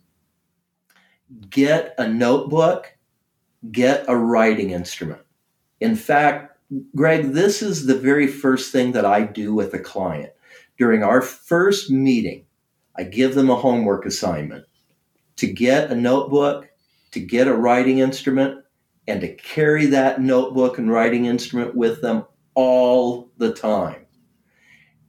get 1.50 1.94
a 1.98 2.08
notebook, 2.08 2.96
get 3.70 4.06
a 4.08 4.16
writing 4.16 4.70
instrument. 4.70 5.27
In 5.80 5.96
fact, 5.96 6.58
Greg, 6.96 7.32
this 7.32 7.62
is 7.62 7.86
the 7.86 7.98
very 7.98 8.28
first 8.28 8.72
thing 8.72 8.92
that 8.92 9.06
I 9.06 9.24
do 9.24 9.54
with 9.54 9.74
a 9.74 9.80
client. 9.80 10.32
During 10.78 11.04
our 11.04 11.22
first 11.22 11.90
meeting, 11.90 12.46
I 12.96 13.04
give 13.04 13.36
them 13.36 13.50
a 13.50 13.56
homework 13.56 14.06
assignment 14.06 14.66
to 15.38 15.48
get 15.48 15.92
a 15.92 15.96
notebook, 15.96 16.68
to 17.12 17.20
get 17.20 17.48
a 17.48 17.56
writing 17.56 18.00
instrument, 18.00 18.64
and 19.08 19.22
to 19.22 19.34
carry 19.36 19.86
that 19.88 20.20
notebook 20.20 20.78
and 20.78 20.92
writing 20.92 21.26
instrument 21.26 21.76
with 21.76 22.02
them 22.02 22.26
all 22.56 23.30
the 23.38 23.54
time. 23.54 24.06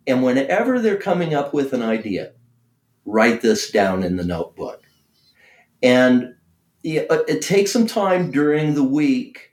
And 0.07 0.23
whenever 0.23 0.79
they're 0.79 0.97
coming 0.97 1.35
up 1.35 1.53
with 1.53 1.73
an 1.73 1.83
idea, 1.83 2.33
write 3.05 3.41
this 3.41 3.71
down 3.71 4.03
in 4.03 4.17
the 4.17 4.25
notebook. 4.25 4.83
And 5.83 6.35
it 6.85 7.43
takes 7.43 7.73
some 7.73 7.87
time 7.87 8.31
during 8.31 8.75
the 8.75 8.85
week 8.85 9.48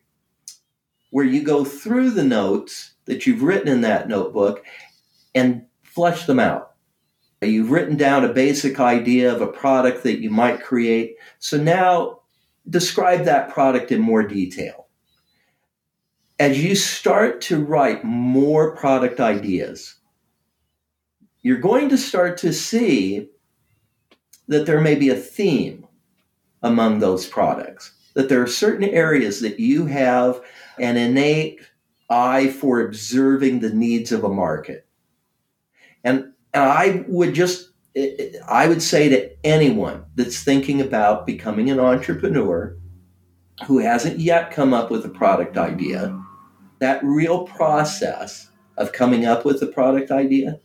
where 1.16 1.24
you 1.24 1.42
go 1.42 1.64
through 1.64 2.12
the 2.12 2.26
notes 2.26 2.92
that 3.06 3.26
you've 3.26 3.42
written 3.42 3.70
in 3.70 3.80
that 3.80 4.10
notebook 4.10 4.66
and 5.34 5.66
flesh 5.82 6.26
them 6.26 6.42
out. 6.42 6.74
You've 7.42 7.72
written 7.72 7.96
down 7.96 8.26
a 8.26 8.34
basic 8.34 8.82
idea 8.82 9.34
of 9.34 9.40
a 9.40 9.48
product 9.48 10.04
that 10.04 10.20
you 10.20 10.30
might 10.30 10.62
create. 10.62 11.16
So 11.40 11.56
now 11.56 12.20
describe 12.70 13.24
that 13.24 13.48
product 13.48 13.94
in 13.94 14.02
more 14.02 14.24
detail. 14.24 14.88
As 16.38 16.62
you 16.62 16.76
start 16.76 17.40
to 17.44 17.64
write 17.64 18.04
more 18.04 18.76
product 18.76 19.22
ideas, 19.22 19.96
you're 21.44 21.60
going 21.60 21.88
to 21.88 21.98
start 21.98 22.38
to 22.40 22.52
see 22.52 23.30
that 24.50 24.66
there 24.66 24.82
may 24.82 24.96
be 24.96 25.12
a 25.12 25.16
theme 25.16 25.88
among 26.62 27.00
those 27.00 27.26
products, 27.26 27.94
that 28.16 28.28
there 28.28 28.42
are 28.42 28.48
certain 28.48 28.90
areas 28.90 29.40
that 29.40 29.62
you 29.62 29.86
have 29.86 30.42
an 30.80 30.98
innate 30.98 31.60
eye 32.10 32.48
for 32.48 32.82
observing 32.82 33.60
the 33.60 33.74
needs 33.74 34.12
of 34.12 34.24
a 34.24 34.30
market. 34.30 34.86
And, 36.04 36.34
and 36.54 36.64
I 36.64 37.06
would 37.08 37.34
just, 37.34 37.72
I 38.48 38.68
would 38.68 38.82
say 38.82 39.10
to 39.10 39.32
anyone 39.46 40.06
that's 40.16 40.44
thinking 40.44 40.82
about 40.82 41.26
becoming 41.26 41.70
an 41.70 41.80
entrepreneur 41.80 42.78
who 43.66 43.80
hasn't 43.80 44.20
yet 44.20 44.52
come 44.52 44.74
up 44.74 44.92
with 44.92 45.06
a 45.06 45.10
product 45.10 45.58
idea, 45.58 46.22
that 46.80 47.04
real 47.04 47.46
process 47.48 48.50
of 48.78 48.92
coming 48.92 49.26
up 49.26 49.46
with 49.46 49.62
a 49.62 49.68
product 49.68 50.12
idea 50.12 50.60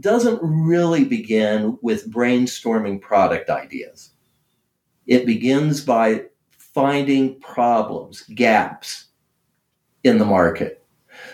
doesn't 0.00 0.38
really 0.42 1.04
begin 1.04 1.76
with 1.82 2.10
brainstorming 2.10 3.00
product 3.00 3.50
ideas. 3.50 4.10
It 5.06 5.26
begins 5.26 5.84
by 5.84 6.26
finding 6.56 7.40
problems, 7.40 8.22
gaps 8.34 9.08
in 10.04 10.18
the 10.18 10.24
market. 10.24 10.84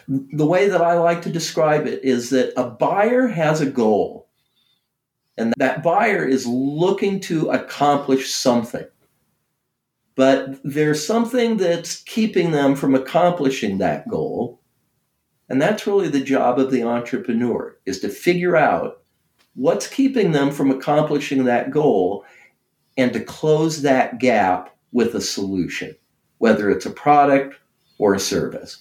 The 0.08 0.46
way 0.46 0.68
that 0.68 0.82
I 0.82 0.98
like 0.98 1.22
to 1.22 1.30
describe 1.30 1.86
it 1.86 2.02
is 2.02 2.30
that 2.30 2.52
a 2.56 2.68
buyer 2.68 3.26
has 3.26 3.60
a 3.60 3.66
goal, 3.70 4.28
and 5.36 5.54
that 5.58 5.82
buyer 5.82 6.24
is 6.24 6.46
looking 6.46 7.20
to 7.20 7.50
accomplish 7.50 8.32
something. 8.34 8.86
But 10.16 10.58
there's 10.64 11.06
something 11.06 11.58
that's 11.58 12.02
keeping 12.02 12.50
them 12.50 12.74
from 12.74 12.94
accomplishing 12.94 13.78
that 13.78 14.08
goal. 14.08 14.60
And 15.48 15.62
that's 15.62 15.86
really 15.86 16.08
the 16.08 16.20
job 16.20 16.58
of 16.58 16.72
the 16.72 16.82
entrepreneur 16.82 17.78
is 17.86 18.00
to 18.00 18.08
figure 18.08 18.56
out 18.56 19.02
what's 19.54 19.86
keeping 19.86 20.32
them 20.32 20.50
from 20.50 20.70
accomplishing 20.70 21.44
that 21.44 21.70
goal 21.70 22.24
and 22.96 23.12
to 23.12 23.20
close 23.20 23.82
that 23.82 24.18
gap 24.18 24.76
with 24.92 25.14
a 25.14 25.20
solution, 25.20 25.94
whether 26.38 26.68
it's 26.68 26.86
a 26.86 26.90
product 26.90 27.54
or 27.98 28.14
a 28.14 28.20
service. 28.20 28.78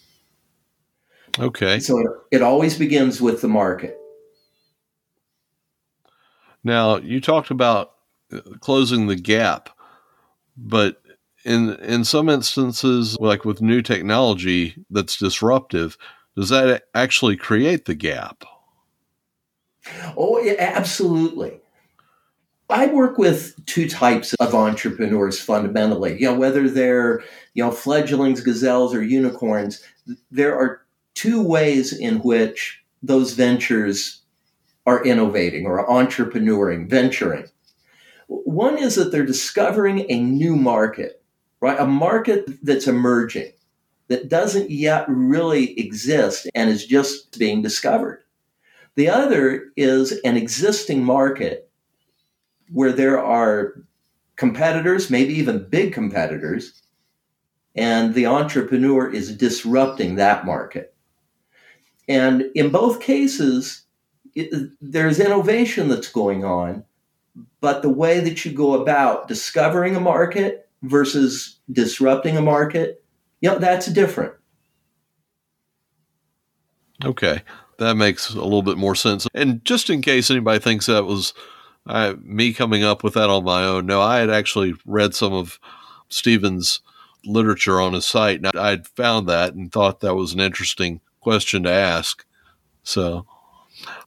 Okay. 1.39 1.79
So 1.79 1.99
it, 1.99 2.07
it 2.31 2.41
always 2.41 2.77
begins 2.77 3.21
with 3.21 3.41
the 3.41 3.47
market. 3.47 3.97
Now, 6.63 6.97
you 6.97 7.21
talked 7.21 7.51
about 7.51 7.93
uh, 8.31 8.41
closing 8.59 9.07
the 9.07 9.15
gap. 9.15 9.69
But 10.57 11.01
in 11.45 11.75
in 11.75 12.03
some 12.03 12.29
instances, 12.29 13.15
like 13.19 13.45
with 13.45 13.61
new 13.61 13.83
technology 13.83 14.75
that's 14.89 15.17
disruptive, 15.17 15.97
does 16.35 16.49
that 16.49 16.85
actually 16.95 17.37
create 17.37 17.85
the 17.85 17.93
gap? 17.93 18.43
Oh, 20.17 20.39
yeah, 20.41 20.55
absolutely. 20.57 21.61
I 22.69 22.87
work 22.87 23.17
with 23.17 23.55
two 23.65 23.87
types 23.87 24.33
of 24.33 24.53
entrepreneurs 24.53 25.39
fundamentally. 25.39 26.19
You 26.19 26.31
know, 26.31 26.37
whether 26.37 26.67
they're, 26.67 27.23
you 27.57 27.63
know, 27.63 27.71
fledglings, 27.71 28.39
gazelles, 28.39 28.93
or 28.93 29.01
unicorns, 29.01 29.83
there 30.29 30.55
are 30.55 30.85
two 31.15 31.41
ways 31.41 31.91
in 31.91 32.19
which 32.19 32.83
those 33.01 33.33
ventures 33.33 34.21
are 34.85 35.03
innovating 35.03 35.65
or 35.65 35.87
entrepreneuring, 35.87 36.87
venturing. 36.87 37.45
One 38.27 38.77
is 38.77 38.93
that 38.93 39.11
they're 39.11 39.25
discovering 39.25 40.05
a 40.07 40.21
new 40.21 40.55
market, 40.55 41.23
right? 41.59 41.79
A 41.79 41.87
market 41.87 42.45
that's 42.61 42.87
emerging, 42.87 43.51
that 44.07 44.29
doesn't 44.29 44.69
yet 44.69 45.05
really 45.07 45.79
exist 45.79 46.47
and 46.53 46.69
is 46.69 46.85
just 46.85 47.39
being 47.39 47.63
discovered. 47.63 48.23
The 48.93 49.09
other 49.09 49.71
is 49.75 50.11
an 50.23 50.37
existing 50.37 51.03
market 51.03 51.71
where 52.71 52.91
there 52.91 53.19
are 53.19 53.81
competitors, 54.35 55.09
maybe 55.09 55.33
even 55.33 55.67
big 55.69 55.91
competitors, 55.91 56.83
and 57.77 58.13
the 58.15 58.25
entrepreneur 58.25 59.09
is 59.09 59.35
disrupting 59.35 60.15
that 60.15 60.45
market. 60.45 60.95
And 62.09 62.45
in 62.55 62.69
both 62.69 63.01
cases, 63.01 63.83
it, 64.33 64.71
there's 64.81 65.19
innovation 65.19 65.87
that's 65.87 66.11
going 66.11 66.43
on, 66.43 66.83
but 67.61 67.81
the 67.81 67.89
way 67.89 68.19
that 68.19 68.43
you 68.43 68.51
go 68.51 68.81
about 68.81 69.27
discovering 69.27 69.95
a 69.95 69.99
market 69.99 70.69
versus 70.81 71.59
disrupting 71.71 72.37
a 72.37 72.41
market, 72.41 73.03
you 73.41 73.49
know, 73.49 73.59
that's 73.59 73.87
different. 73.87 74.33
Okay, 77.05 77.41
that 77.77 77.95
makes 77.95 78.31
a 78.31 78.41
little 78.41 78.63
bit 78.63 78.77
more 78.77 78.95
sense. 78.95 79.27
And 79.33 79.63
just 79.65 79.89
in 79.89 80.01
case 80.01 80.31
anybody 80.31 80.59
thinks 80.59 80.87
that 80.87 81.05
was 81.05 81.33
uh, 81.85 82.15
me 82.21 82.53
coming 82.53 82.83
up 82.83 83.03
with 83.03 83.13
that 83.13 83.29
on 83.29 83.43
my 83.43 83.63
own, 83.63 83.85
no, 83.85 84.01
I 84.01 84.17
had 84.17 84.31
actually 84.31 84.73
read 84.85 85.13
some 85.13 85.33
of 85.33 85.59
Stephen's 86.09 86.81
literature 87.27 87.79
on 87.79 87.93
his 87.93 88.05
site, 88.05 88.37
and 88.37 88.47
I 88.55 88.69
had 88.69 88.87
found 88.87 89.27
that 89.27 89.53
and 89.53 89.71
thought 89.71 89.99
that 89.99 90.15
was 90.15 90.33
an 90.33 90.39
interesting 90.39 91.01
question 91.19 91.63
to 91.63 91.69
ask. 91.69 92.25
So, 92.83 93.25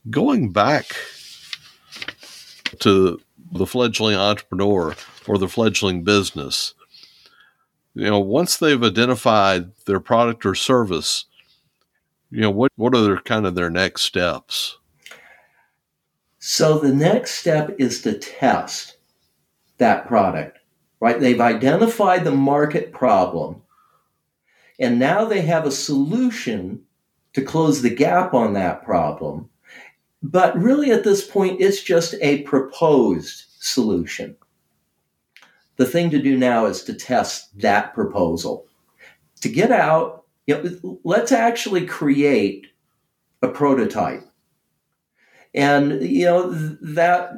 going 0.09 0.53
back 0.53 0.95
to 2.81 3.21
the 3.53 3.67
fledgling 3.67 4.17
entrepreneur 4.17 4.95
or 5.27 5.39
the 5.39 5.49
fledgling 5.49 6.03
business, 6.03 6.75
you 7.95 8.09
know, 8.09 8.21
once 8.21 8.57
they've 8.57 8.83
identified 8.83 9.73
their 9.85 10.01
product 10.01 10.47
or 10.47 10.55
service, 10.55 11.27
you 12.31 12.41
know, 12.41 12.51
what, 12.51 12.73
what 12.77 12.95
are 12.95 13.03
their 13.03 13.19
kind 13.19 13.47
of 13.47 13.55
their 13.55 13.71
next 13.71 14.03
steps? 14.03 14.79
So 16.39 16.79
the 16.79 16.95
next 16.95 17.33
step 17.33 17.77
is 17.79 18.01
to 18.03 18.19
test 18.19 18.97
that 19.79 20.07
product, 20.07 20.60
right? 21.01 21.19
They've 21.19 21.41
identified 21.41 22.25
the 22.25 22.31
market 22.33 22.93
problem 22.93 23.63
and 24.81 24.99
now 24.99 25.27
they 25.27 25.43
have 25.43 25.67
a 25.67 25.71
solution 25.71 26.83
to 27.35 27.43
close 27.43 27.83
the 27.83 27.95
gap 27.95 28.33
on 28.33 28.55
that 28.55 28.83
problem. 28.83 29.51
But 30.23 30.59
really, 30.59 30.91
at 30.91 31.05
this 31.05 31.27
point, 31.27 31.61
it's 31.61 31.83
just 31.83 32.15
a 32.21 32.43
proposed 32.43 33.45
solution. 33.59 34.37
The 35.77 35.87
thing 35.87 36.11
to 36.11 36.21
do 36.21 36.37
now 36.37 36.65
is 36.67 36.83
to 36.85 36.95
test 36.95 37.59
that 37.61 37.95
proposal. 37.95 38.67
To 39.43 39.49
get 39.49 39.71
out, 39.71 40.25
you 40.47 40.55
know, 40.83 40.99
let's 41.05 41.33
actually 41.33 41.87
create 41.87 42.67
a 43.43 43.49
prototype. 43.49 44.27
And, 45.55 46.03
you 46.03 46.25
know, 46.25 46.51
that 46.53 47.33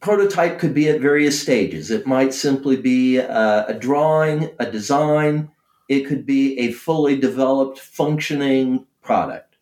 prototype 0.00 0.58
could 0.58 0.74
be 0.74 0.88
at 0.88 1.00
various 1.00 1.40
stages. 1.40 1.90
It 1.90 2.06
might 2.06 2.34
simply 2.34 2.76
be 2.76 3.18
a, 3.18 3.66
a 3.68 3.74
drawing, 3.74 4.50
a 4.58 4.70
design, 4.70 5.50
it 5.88 6.06
could 6.06 6.24
be 6.24 6.58
a 6.58 6.72
fully 6.72 7.18
developed, 7.18 7.78
functioning 7.78 8.86
product. 9.02 9.56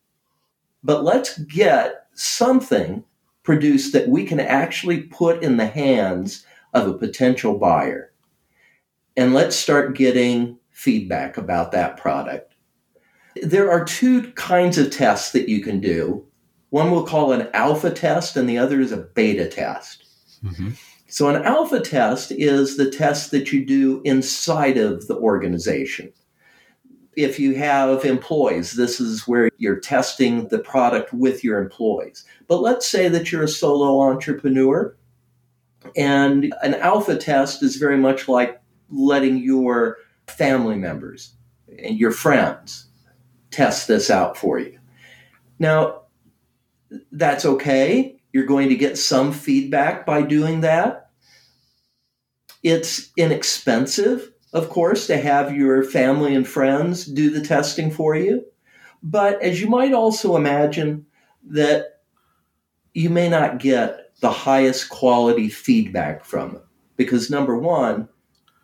But 0.84 1.02
let's 1.02 1.38
get 1.38 2.06
something 2.14 3.04
produced 3.42 3.92
that 3.94 4.08
we 4.08 4.24
can 4.24 4.40
actually 4.40 5.02
put 5.02 5.42
in 5.42 5.56
the 5.56 5.66
hands 5.66 6.44
of 6.74 6.86
a 6.86 6.98
potential 6.98 7.58
buyer. 7.58 8.12
And 9.16 9.32
let's 9.32 9.56
start 9.56 9.96
getting 9.96 10.58
feedback 10.70 11.38
about 11.38 11.72
that 11.72 11.96
product. 11.96 12.54
There 13.42 13.70
are 13.70 13.84
two 13.84 14.30
kinds 14.32 14.78
of 14.78 14.90
tests 14.90 15.32
that 15.32 15.48
you 15.48 15.62
can 15.62 15.80
do. 15.80 16.26
One 16.70 16.90
we'll 16.90 17.06
call 17.06 17.32
an 17.32 17.48
alpha 17.54 17.90
test, 17.90 18.36
and 18.36 18.48
the 18.48 18.58
other 18.58 18.80
is 18.80 18.92
a 18.92 18.98
beta 18.98 19.48
test. 19.48 20.04
Mm-hmm. 20.44 20.70
So, 21.08 21.28
an 21.28 21.42
alpha 21.42 21.80
test 21.80 22.32
is 22.32 22.76
the 22.76 22.90
test 22.90 23.30
that 23.30 23.52
you 23.52 23.64
do 23.64 24.02
inside 24.04 24.76
of 24.76 25.06
the 25.06 25.16
organization 25.16 26.12
if 27.18 27.40
you 27.40 27.56
have 27.56 28.04
employees, 28.04 28.74
this 28.74 29.00
is 29.00 29.26
where 29.26 29.50
you're 29.58 29.80
testing 29.80 30.46
the 30.48 30.58
product 30.60 31.12
with 31.12 31.42
your 31.42 31.60
employees. 31.60 32.24
But 32.46 32.60
let's 32.60 32.88
say 32.88 33.08
that 33.08 33.32
you're 33.32 33.42
a 33.42 33.48
solo 33.48 34.00
entrepreneur, 34.08 34.96
and 35.96 36.54
an 36.62 36.74
alpha 36.74 37.16
test 37.16 37.60
is 37.64 37.74
very 37.74 37.96
much 37.96 38.28
like 38.28 38.60
letting 38.88 39.38
your 39.38 39.96
family 40.28 40.76
members 40.76 41.34
and 41.82 41.98
your 41.98 42.12
friends 42.12 42.86
test 43.50 43.88
this 43.88 44.10
out 44.10 44.36
for 44.36 44.60
you. 44.60 44.78
Now, 45.58 46.02
that's 47.10 47.44
okay. 47.44 48.17
You're 48.32 48.46
going 48.46 48.68
to 48.68 48.76
get 48.76 48.98
some 48.98 49.32
feedback 49.32 50.04
by 50.06 50.22
doing 50.22 50.60
that. 50.60 51.10
It's 52.62 53.10
inexpensive 53.16 54.32
of 54.52 54.70
course, 54.70 55.06
to 55.06 55.16
have 55.18 55.54
your 55.54 55.82
family 55.82 56.34
and 56.34 56.46
friends 56.46 57.04
do 57.04 57.30
the 57.30 57.40
testing 57.40 57.90
for 57.90 58.16
you. 58.16 58.44
But 59.02 59.42
as 59.42 59.60
you 59.60 59.68
might 59.68 59.92
also 59.92 60.36
imagine, 60.36 61.06
that 61.50 62.00
you 62.94 63.10
may 63.10 63.28
not 63.28 63.58
get 63.58 64.12
the 64.20 64.30
highest 64.30 64.88
quality 64.88 65.48
feedback 65.48 66.24
from 66.24 66.54
them. 66.54 66.62
Because 66.96 67.30
number 67.30 67.56
one, 67.56 68.08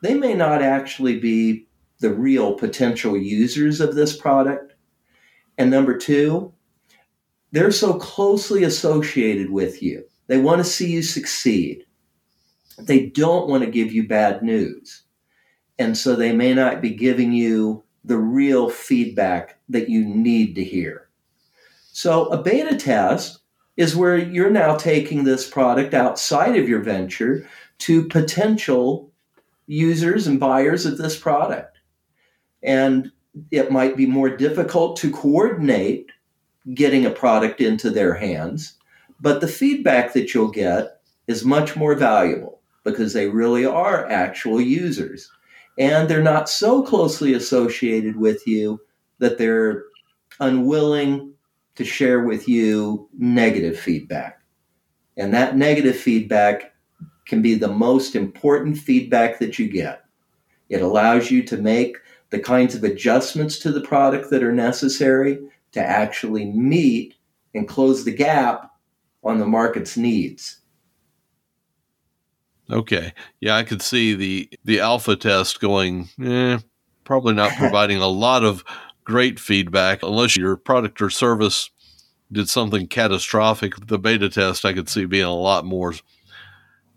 they 0.02 0.14
may 0.14 0.34
not 0.34 0.62
actually 0.62 1.20
be 1.20 1.68
the 2.00 2.12
real 2.12 2.54
potential 2.54 3.16
users 3.16 3.80
of 3.80 3.94
this 3.94 4.16
product. 4.16 4.72
And 5.56 5.70
number 5.70 5.96
two, 5.96 6.52
they're 7.54 7.70
so 7.70 7.94
closely 7.94 8.64
associated 8.64 9.48
with 9.48 9.80
you. 9.80 10.04
They 10.26 10.38
want 10.38 10.58
to 10.58 10.68
see 10.68 10.90
you 10.90 11.02
succeed. 11.04 11.84
They 12.78 13.06
don't 13.06 13.48
want 13.48 13.62
to 13.62 13.70
give 13.70 13.92
you 13.92 14.08
bad 14.08 14.42
news. 14.42 15.04
And 15.78 15.96
so 15.96 16.16
they 16.16 16.32
may 16.32 16.52
not 16.52 16.82
be 16.82 16.90
giving 16.90 17.32
you 17.32 17.84
the 18.04 18.18
real 18.18 18.68
feedback 18.68 19.60
that 19.68 19.88
you 19.88 20.04
need 20.04 20.56
to 20.56 20.64
hear. 20.64 21.08
So 21.92 22.24
a 22.26 22.42
beta 22.42 22.76
test 22.76 23.38
is 23.76 23.94
where 23.94 24.18
you're 24.18 24.50
now 24.50 24.74
taking 24.74 25.22
this 25.22 25.48
product 25.48 25.94
outside 25.94 26.56
of 26.56 26.68
your 26.68 26.80
venture 26.80 27.48
to 27.78 28.08
potential 28.08 29.12
users 29.68 30.26
and 30.26 30.40
buyers 30.40 30.86
of 30.86 30.98
this 30.98 31.16
product. 31.16 31.78
And 32.64 33.12
it 33.52 33.70
might 33.70 33.96
be 33.96 34.06
more 34.06 34.36
difficult 34.36 34.96
to 34.96 35.12
coordinate 35.12 36.10
getting 36.72 37.04
a 37.04 37.10
product 37.10 37.60
into 37.60 37.90
their 37.90 38.14
hands, 38.14 38.74
but 39.20 39.40
the 39.40 39.48
feedback 39.48 40.12
that 40.14 40.32
you'll 40.32 40.50
get 40.50 41.00
is 41.26 41.44
much 41.44 41.76
more 41.76 41.94
valuable 41.94 42.60
because 42.84 43.12
they 43.12 43.28
really 43.28 43.66
are 43.66 44.08
actual 44.10 44.60
users 44.60 45.30
and 45.78 46.08
they're 46.08 46.22
not 46.22 46.48
so 46.48 46.82
closely 46.82 47.34
associated 47.34 48.16
with 48.16 48.46
you 48.46 48.80
that 49.18 49.38
they're 49.38 49.84
unwilling 50.40 51.32
to 51.74 51.84
share 51.84 52.20
with 52.20 52.48
you 52.48 53.08
negative 53.18 53.78
feedback. 53.78 54.40
And 55.16 55.34
that 55.34 55.56
negative 55.56 55.96
feedback 55.96 56.74
can 57.26 57.42
be 57.42 57.54
the 57.54 57.68
most 57.68 58.14
important 58.14 58.78
feedback 58.78 59.38
that 59.38 59.58
you 59.58 59.68
get. 59.68 60.04
It 60.68 60.82
allows 60.82 61.30
you 61.30 61.42
to 61.44 61.56
make 61.56 61.96
the 62.30 62.38
kinds 62.38 62.74
of 62.74 62.84
adjustments 62.84 63.58
to 63.60 63.72
the 63.72 63.80
product 63.80 64.30
that 64.30 64.42
are 64.42 64.52
necessary 64.52 65.38
to 65.74 65.80
actually 65.80 66.46
meet 66.46 67.14
and 67.54 67.68
close 67.68 68.04
the 68.04 68.14
gap 68.14 68.72
on 69.22 69.38
the 69.38 69.46
market's 69.46 69.96
needs. 69.96 70.60
Okay. 72.70 73.12
Yeah, 73.40 73.56
I 73.56 73.62
could 73.62 73.82
see 73.82 74.14
the 74.14 74.50
the 74.64 74.80
alpha 74.80 75.16
test 75.16 75.60
going, 75.60 76.08
eh, 76.22 76.58
probably 77.04 77.34
not 77.34 77.52
providing 77.58 77.98
a 77.98 78.08
lot 78.08 78.44
of 78.44 78.64
great 79.04 79.38
feedback 79.38 80.02
unless 80.02 80.36
your 80.36 80.56
product 80.56 81.02
or 81.02 81.10
service 81.10 81.70
did 82.32 82.48
something 82.48 82.86
catastrophic. 82.86 83.74
The 83.86 83.98
beta 83.98 84.28
test 84.30 84.64
I 84.64 84.72
could 84.72 84.88
see 84.88 85.04
being 85.04 85.24
a 85.24 85.34
lot 85.34 85.64
more 85.64 85.92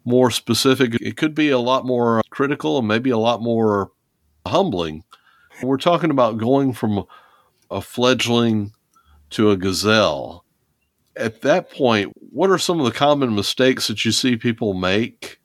more 0.06 0.32
specific. 0.32 0.96
It 1.02 1.18
could 1.18 1.36
be 1.36 1.50
a 1.50 1.60
lot 1.60 1.86
more 1.86 2.22
critical 2.30 2.78
and 2.78 2.88
maybe 2.88 3.10
a 3.10 3.18
lot 3.18 3.42
more 3.42 3.92
humbling. 4.48 5.04
We're 5.62 5.78
talking 5.78 6.12
about 6.12 6.38
going 6.38 6.72
from 6.72 7.04
a 7.70 7.82
fledgling 7.82 8.72
to 9.32 9.52
a 9.52 9.58
gazelle. 9.58 10.46
At 11.16 11.42
that 11.42 11.72
point, 11.72 12.14
what 12.32 12.50
are 12.50 12.58
some 12.58 12.80
of 12.80 12.86
the 12.86 12.92
common 12.92 13.36
mistakes 13.36 13.88
that 13.88 14.06
you 14.06 14.12
see 14.12 14.38
people 14.38 14.74
make? 14.74 15.40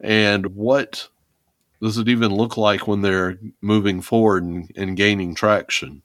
And 0.00 0.54
what 0.54 1.08
does 1.82 1.98
it 1.98 2.08
even 2.08 2.34
look 2.34 2.56
like 2.56 2.86
when 2.86 3.02
they're 3.02 3.38
moving 3.60 4.00
forward 4.00 4.44
and, 4.44 4.70
and 4.76 4.96
gaining 4.96 5.34
traction? 5.34 6.02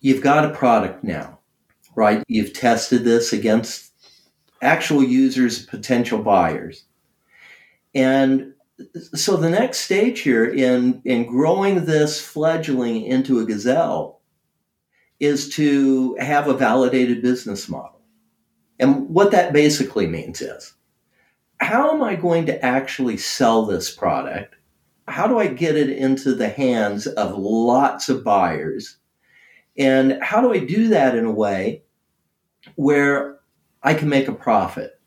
You've 0.00 0.22
got 0.22 0.44
a 0.44 0.50
product 0.50 1.04
now, 1.04 1.38
right? 1.94 2.24
You've 2.26 2.52
tested 2.52 3.04
this 3.04 3.32
against 3.32 3.92
actual 4.60 5.02
users, 5.02 5.64
potential 5.64 6.22
buyers. 6.22 6.84
And 7.94 8.51
so 9.14 9.36
the 9.36 9.50
next 9.50 9.78
stage 9.78 10.20
here 10.20 10.44
in, 10.44 11.02
in 11.04 11.26
growing 11.26 11.84
this 11.84 12.20
fledgling 12.20 13.02
into 13.04 13.40
a 13.40 13.44
gazelle 13.44 14.20
is 15.20 15.48
to 15.50 16.16
have 16.16 16.48
a 16.48 16.54
validated 16.54 17.22
business 17.22 17.68
model. 17.68 18.00
And 18.78 19.08
what 19.08 19.30
that 19.30 19.52
basically 19.52 20.06
means 20.06 20.40
is 20.40 20.74
how 21.60 21.92
am 21.92 22.02
I 22.02 22.16
going 22.16 22.46
to 22.46 22.64
actually 22.64 23.16
sell 23.16 23.64
this 23.64 23.94
product? 23.94 24.56
How 25.06 25.26
do 25.26 25.38
I 25.38 25.46
get 25.46 25.76
it 25.76 25.90
into 25.90 26.34
the 26.34 26.48
hands 26.48 27.06
of 27.06 27.38
lots 27.38 28.08
of 28.08 28.24
buyers? 28.24 28.96
And 29.78 30.18
how 30.22 30.40
do 30.40 30.52
I 30.52 30.58
do 30.58 30.88
that 30.88 31.14
in 31.14 31.24
a 31.24 31.30
way 31.30 31.82
where 32.74 33.38
I 33.82 33.94
can 33.94 34.08
make 34.08 34.28
a 34.28 34.34
profit? 34.34 35.00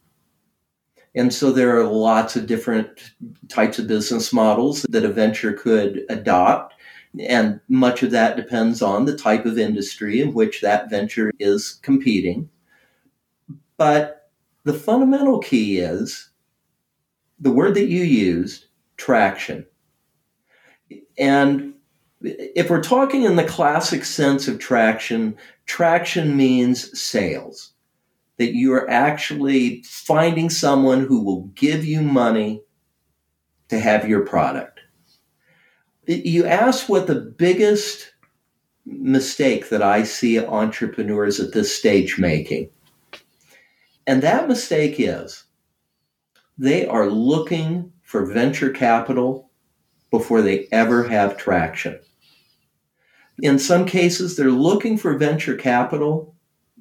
And 1.15 1.33
so 1.33 1.51
there 1.51 1.79
are 1.79 1.85
lots 1.85 2.35
of 2.35 2.45
different 2.45 3.13
types 3.47 3.79
of 3.79 3.87
business 3.87 4.33
models 4.33 4.85
that 4.89 5.05
a 5.05 5.09
venture 5.09 5.53
could 5.53 6.03
adopt. 6.09 6.73
And 7.19 7.61
much 7.69 8.03
of 8.03 8.11
that 8.11 8.35
depends 8.35 8.81
on 8.81 9.05
the 9.05 9.17
type 9.17 9.45
of 9.45 9.57
industry 9.57 10.19
in 10.19 10.33
which 10.33 10.61
that 10.61 10.89
venture 10.89 11.31
is 11.39 11.79
competing. 11.81 12.49
But 13.77 14.29
the 14.65 14.73
fundamental 14.73 15.39
key 15.39 15.77
is 15.77 16.29
the 17.39 17.51
word 17.51 17.75
that 17.75 17.87
you 17.87 18.03
used, 18.03 18.65
traction. 18.97 19.65
And 21.17 21.75
if 22.21 22.69
we're 22.69 22.83
talking 22.83 23.23
in 23.23 23.37
the 23.37 23.43
classic 23.43 24.03
sense 24.03 24.47
of 24.47 24.59
traction, 24.59 25.37
traction 25.65 26.35
means 26.35 26.99
sales. 26.99 27.71
That 28.37 28.53
you 28.53 28.73
are 28.73 28.89
actually 28.89 29.81
finding 29.83 30.49
someone 30.49 31.05
who 31.05 31.23
will 31.23 31.43
give 31.55 31.85
you 31.85 32.01
money 32.01 32.61
to 33.69 33.79
have 33.79 34.07
your 34.07 34.25
product. 34.25 34.79
You 36.07 36.45
ask 36.45 36.89
what 36.89 37.07
the 37.07 37.15
biggest 37.15 38.13
mistake 38.85 39.69
that 39.69 39.81
I 39.81 40.03
see 40.03 40.39
entrepreneurs 40.39 41.39
at 41.39 41.53
this 41.53 41.75
stage 41.75 42.19
making. 42.19 42.69
And 44.05 44.21
that 44.21 44.47
mistake 44.47 44.95
is 44.99 45.45
they 46.57 46.85
are 46.85 47.09
looking 47.09 47.91
for 48.03 48.25
venture 48.25 48.69
capital 48.69 49.49
before 50.11 50.41
they 50.41 50.67
ever 50.71 51.03
have 51.03 51.37
traction. 51.37 51.99
In 53.39 53.57
some 53.59 53.85
cases, 53.85 54.35
they're 54.35 54.51
looking 54.51 54.97
for 54.97 55.17
venture 55.17 55.55
capital 55.55 56.34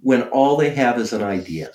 when 0.05 0.23
all 0.29 0.57
they 0.57 0.71
have 0.71 0.99
is 0.99 1.13
an 1.13 1.23
idea. 1.23 1.71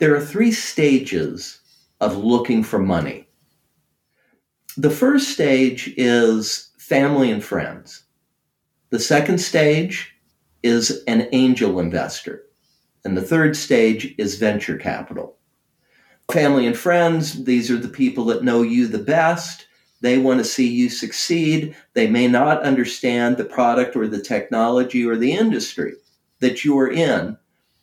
There 0.00 0.14
are 0.16 0.20
three 0.20 0.50
stages 0.50 1.60
of 2.00 2.16
looking 2.16 2.64
for 2.64 2.80
money. 2.80 3.28
The 4.76 4.90
first 4.90 5.30
stage 5.30 5.94
is 5.96 6.72
family 6.78 7.30
and 7.30 7.42
friends. 7.42 8.02
The 8.90 8.98
second 8.98 9.38
stage 9.38 10.12
is 10.64 11.04
an 11.06 11.28
angel 11.32 11.78
investor. 11.78 12.42
And 13.04 13.16
the 13.16 13.22
third 13.22 13.56
stage 13.56 14.14
is 14.18 14.36
venture 14.36 14.76
capital 14.76 15.36
family 16.32 16.66
and 16.66 16.76
friends, 16.76 17.44
these 17.44 17.70
are 17.70 17.78
the 17.78 17.88
people 17.88 18.24
that 18.26 18.44
know 18.44 18.62
you 18.62 18.86
the 18.86 18.98
best. 18.98 19.66
They 20.00 20.18
want 20.18 20.38
to 20.38 20.44
see 20.44 20.68
you 20.68 20.90
succeed. 20.90 21.74
They 21.94 22.06
may 22.08 22.28
not 22.28 22.62
understand 22.62 23.36
the 23.36 23.44
product 23.44 23.96
or 23.96 24.06
the 24.06 24.20
technology 24.20 25.06
or 25.06 25.16
the 25.16 25.32
industry 25.32 25.94
that 26.46 26.64
you 26.64 26.78
are 26.78 26.90
in, 26.90 27.36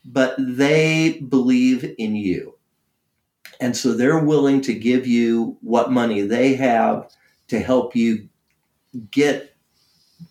but 0.06 0.36
they 0.40 1.20
believe 1.28 1.94
in 1.98 2.16
you. 2.16 2.56
And 3.60 3.76
so 3.76 3.94
they're 3.94 4.24
willing 4.24 4.62
to 4.62 4.74
give 4.74 5.06
you 5.06 5.58
what 5.60 5.92
money 5.92 6.22
they 6.22 6.54
have 6.56 7.12
to 7.50 7.60
help 7.60 7.94
you 7.94 8.30
get 9.12 9.56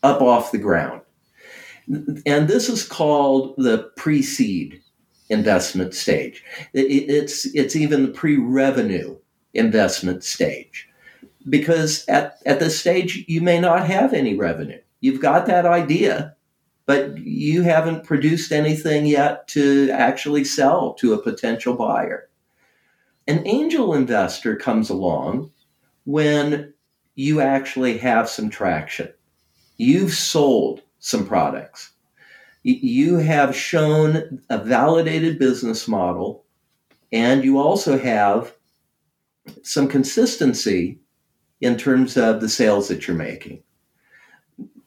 up 0.02 0.22
off 0.22 0.50
the 0.50 0.58
ground. 0.58 1.02
And 2.26 2.48
this 2.48 2.70
is 2.70 2.86
called 2.86 3.54
the 3.58 3.90
pre 3.96 4.22
seed 4.22 4.80
investment 5.28 5.94
stage. 5.94 6.42
It's, 6.72 7.44
it's 7.54 7.76
even 7.76 8.06
the 8.06 8.12
pre 8.12 8.38
revenue 8.38 9.18
investment 9.52 10.24
stage. 10.24 10.88
Because 11.50 12.06
at, 12.08 12.38
at 12.46 12.60
this 12.60 12.80
stage, 12.80 13.24
you 13.28 13.42
may 13.42 13.60
not 13.60 13.86
have 13.86 14.14
any 14.14 14.36
revenue. 14.36 14.80
You've 15.00 15.20
got 15.20 15.44
that 15.46 15.66
idea, 15.66 16.34
but 16.86 17.16
you 17.18 17.62
haven't 17.62 18.04
produced 18.04 18.52
anything 18.52 19.06
yet 19.06 19.46
to 19.48 19.90
actually 19.90 20.44
sell 20.44 20.94
to 20.94 21.12
a 21.12 21.22
potential 21.22 21.74
buyer. 21.74 22.28
An 23.28 23.46
angel 23.46 23.94
investor 23.94 24.56
comes 24.56 24.90
along 24.90 25.50
when 26.04 26.74
you 27.14 27.40
actually 27.40 27.98
have 27.98 28.28
some 28.28 28.50
traction. 28.50 29.12
You've 29.76 30.12
sold 30.12 30.82
some 30.98 31.26
products 31.26 31.92
you 32.62 33.18
have 33.18 33.56
shown 33.56 34.40
a 34.48 34.58
validated 34.58 35.38
business 35.38 35.88
model 35.88 36.44
and 37.12 37.44
you 37.44 37.58
also 37.58 37.98
have 37.98 38.54
some 39.62 39.88
consistency 39.88 40.98
in 41.60 41.76
terms 41.76 42.16
of 42.16 42.40
the 42.40 42.48
sales 42.48 42.88
that 42.88 43.06
you're 43.06 43.16
making. 43.16 43.62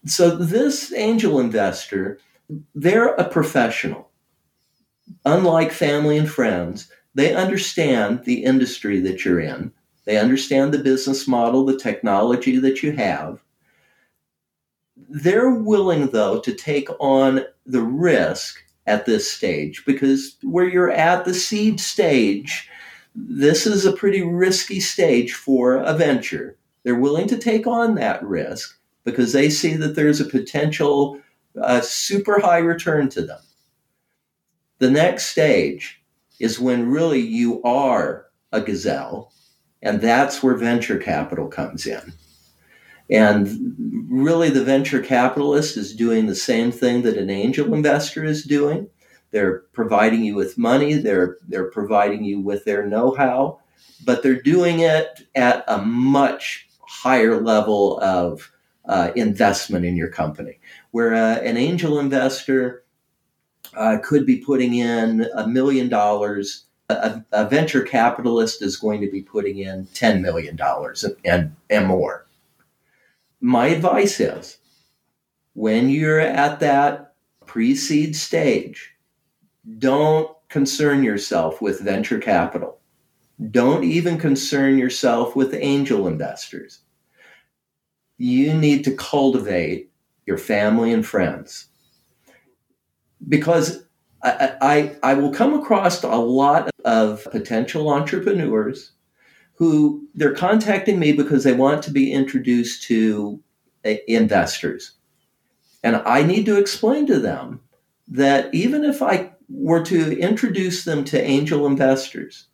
So, 0.06 0.36
this 0.36 0.94
angel 0.94 1.40
investor, 1.40 2.20
they're 2.76 3.16
a 3.16 3.28
professional. 3.28 4.10
Unlike 5.26 5.72
family 5.72 6.18
and 6.18 6.30
friends, 6.30 6.92
they 7.16 7.34
understand 7.34 8.24
the 8.24 8.44
industry 8.44 9.00
that 9.00 9.26
you're 9.26 9.40
in, 9.40 9.72
they 10.06 10.18
understand 10.18 10.72
the 10.74 10.80
business 10.80 11.28
model, 11.28 11.66
the 11.66 11.78
technology 11.78 12.58
that 12.58 12.84
you 12.84 12.92
have. 12.92 13.44
They're 14.96 15.50
willing, 15.50 16.08
though, 16.08 16.40
to 16.40 16.54
take 16.54 16.90
on 17.00 17.46
the 17.66 17.82
risk 17.82 18.64
at 18.86 19.08
this 19.08 19.32
stage 19.32 19.84
because 19.86 20.38
where 20.44 20.68
you're 20.68 20.92
at 20.92 21.26
the 21.26 21.34
seed 21.34 21.80
stage, 21.80 22.70
this 23.16 23.66
is 23.66 23.86
a 23.86 23.94
pretty 23.94 24.22
risky 24.22 24.80
stage 24.80 25.34
for 25.34 25.78
a 25.78 25.96
venture. 25.96 26.58
They're 26.84 26.94
willing 26.94 27.28
to 27.30 27.38
take 27.38 27.66
on 27.66 27.96
that 27.96 28.22
risk 28.24 28.78
because 29.06 29.32
they 29.32 29.50
see 29.50 29.76
that 29.76 29.96
there's 29.96 30.20
a 30.20 30.26
potential 30.26 31.22
uh, 31.62 31.80
super 31.80 32.42
high 32.42 32.58
return 32.58 33.08
to 33.10 33.22
them. 33.22 33.40
The 34.80 34.90
next 34.90 35.28
stage 35.28 36.02
is 36.40 36.60
when 36.60 36.90
really 36.90 37.22
you 37.22 37.64
are 37.64 38.26
a 38.52 38.60
gazelle, 38.60 39.32
and 39.82 40.02
that's 40.02 40.44
where 40.44 40.58
venture 40.58 40.98
capital 40.98 41.48
comes 41.48 41.88
in. 41.88 42.12
And 43.10 43.76
really, 44.10 44.50
the 44.50 44.64
venture 44.64 45.02
capitalist 45.02 45.78
is 45.78 45.96
doing 45.96 46.26
the 46.26 46.36
same 46.36 46.72
thing 46.72 47.04
that 47.04 47.18
an 47.18 47.30
angel 47.30 47.74
investor 47.74 48.26
is 48.26 48.44
doing. 48.44 48.90
They're 49.32 49.60
providing 49.74 50.24
you 50.24 50.36
with 50.36 50.58
money, 50.58 50.96
they're, 50.96 51.38
they're 51.48 51.70
providing 51.70 52.24
you 52.24 52.40
with 52.40 52.66
their 52.66 52.86
know 52.86 53.12
how, 53.12 53.60
but 54.04 54.24
they're 54.24 54.42
doing 54.42 54.80
it 54.80 55.28
at 55.36 55.64
a 55.68 55.78
much 55.78 56.68
higher 56.82 57.40
level 57.40 58.00
of 58.00 58.52
uh, 58.88 59.12
investment 59.16 59.86
in 59.86 59.96
your 59.96 60.10
company. 60.10 60.60
Where 60.92 61.14
uh, 61.14 61.40
an 61.40 61.58
angel 61.58 62.00
investor 62.00 62.84
uh, 63.76 63.98
could 64.04 64.26
be 64.26 64.38
putting 64.38 64.76
in 64.76 65.28
a 65.36 65.48
million 65.48 65.90
dollars, 65.90 66.66
a, 66.90 67.24
a 67.32 67.46
venture 67.50 67.82
capitalist 67.82 68.62
is 68.62 68.78
going 68.78 69.02
to 69.02 69.10
be 69.10 69.22
putting 69.22 69.58
in 69.58 69.88
$10 69.88 70.22
million 70.22 70.58
and, 70.62 71.16
and, 71.26 71.56
and 71.70 71.88
more 71.88 72.26
my 73.46 73.68
advice 73.68 74.20
is 74.20 74.58
when 75.54 75.88
you're 75.90 76.20
at 76.20 76.60
that 76.62 77.14
pre 77.46 77.76
seed 77.76 78.16
stage, 78.16 78.96
don't 79.78 80.36
concern 80.50 81.04
yourself 81.04 81.62
with 81.62 81.82
venture 81.82 82.18
capital. 82.18 82.80
Don't 83.52 83.84
even 83.84 84.18
concern 84.18 84.80
yourself 84.80 85.36
with 85.36 85.54
angel 85.54 86.08
investors. 86.08 86.80
You 88.18 88.54
need 88.54 88.84
to 88.86 88.96
cultivate 88.96 89.92
your 90.26 90.38
family 90.38 90.92
and 90.94 91.06
friends. 91.06 91.68
Because 93.28 93.86
I, 94.24 94.56
I, 94.62 94.96
I 95.04 95.14
will 95.14 95.32
come 95.32 95.54
across 95.54 96.04
a 96.04 96.16
lot 96.16 96.70
of 96.84 97.28
potential 97.32 97.90
entrepreneurs 97.90 98.92
who 99.56 100.08
they're 100.16 100.34
contacting 100.34 101.00
me 101.00 101.12
because 101.12 101.44
they 101.44 101.54
want 101.54 101.84
to 101.84 101.92
be 101.92 102.12
introduced 102.12 102.84
to 102.84 103.42
uh, 103.86 103.94
investors. 104.08 104.94
And 105.84 105.98
I 105.98 106.24
need 106.24 106.46
to 106.48 106.58
explain 106.58 107.06
to 107.08 107.20
them 107.20 107.62
that 108.08 108.54
even 108.54 108.84
if 108.84 109.02
I 109.02 109.32
were 109.50 109.84
to 109.86 110.20
introduce 110.20 110.84
them 110.84 111.04
to 111.06 111.22
angel 111.22 111.66
investors, 111.68 112.48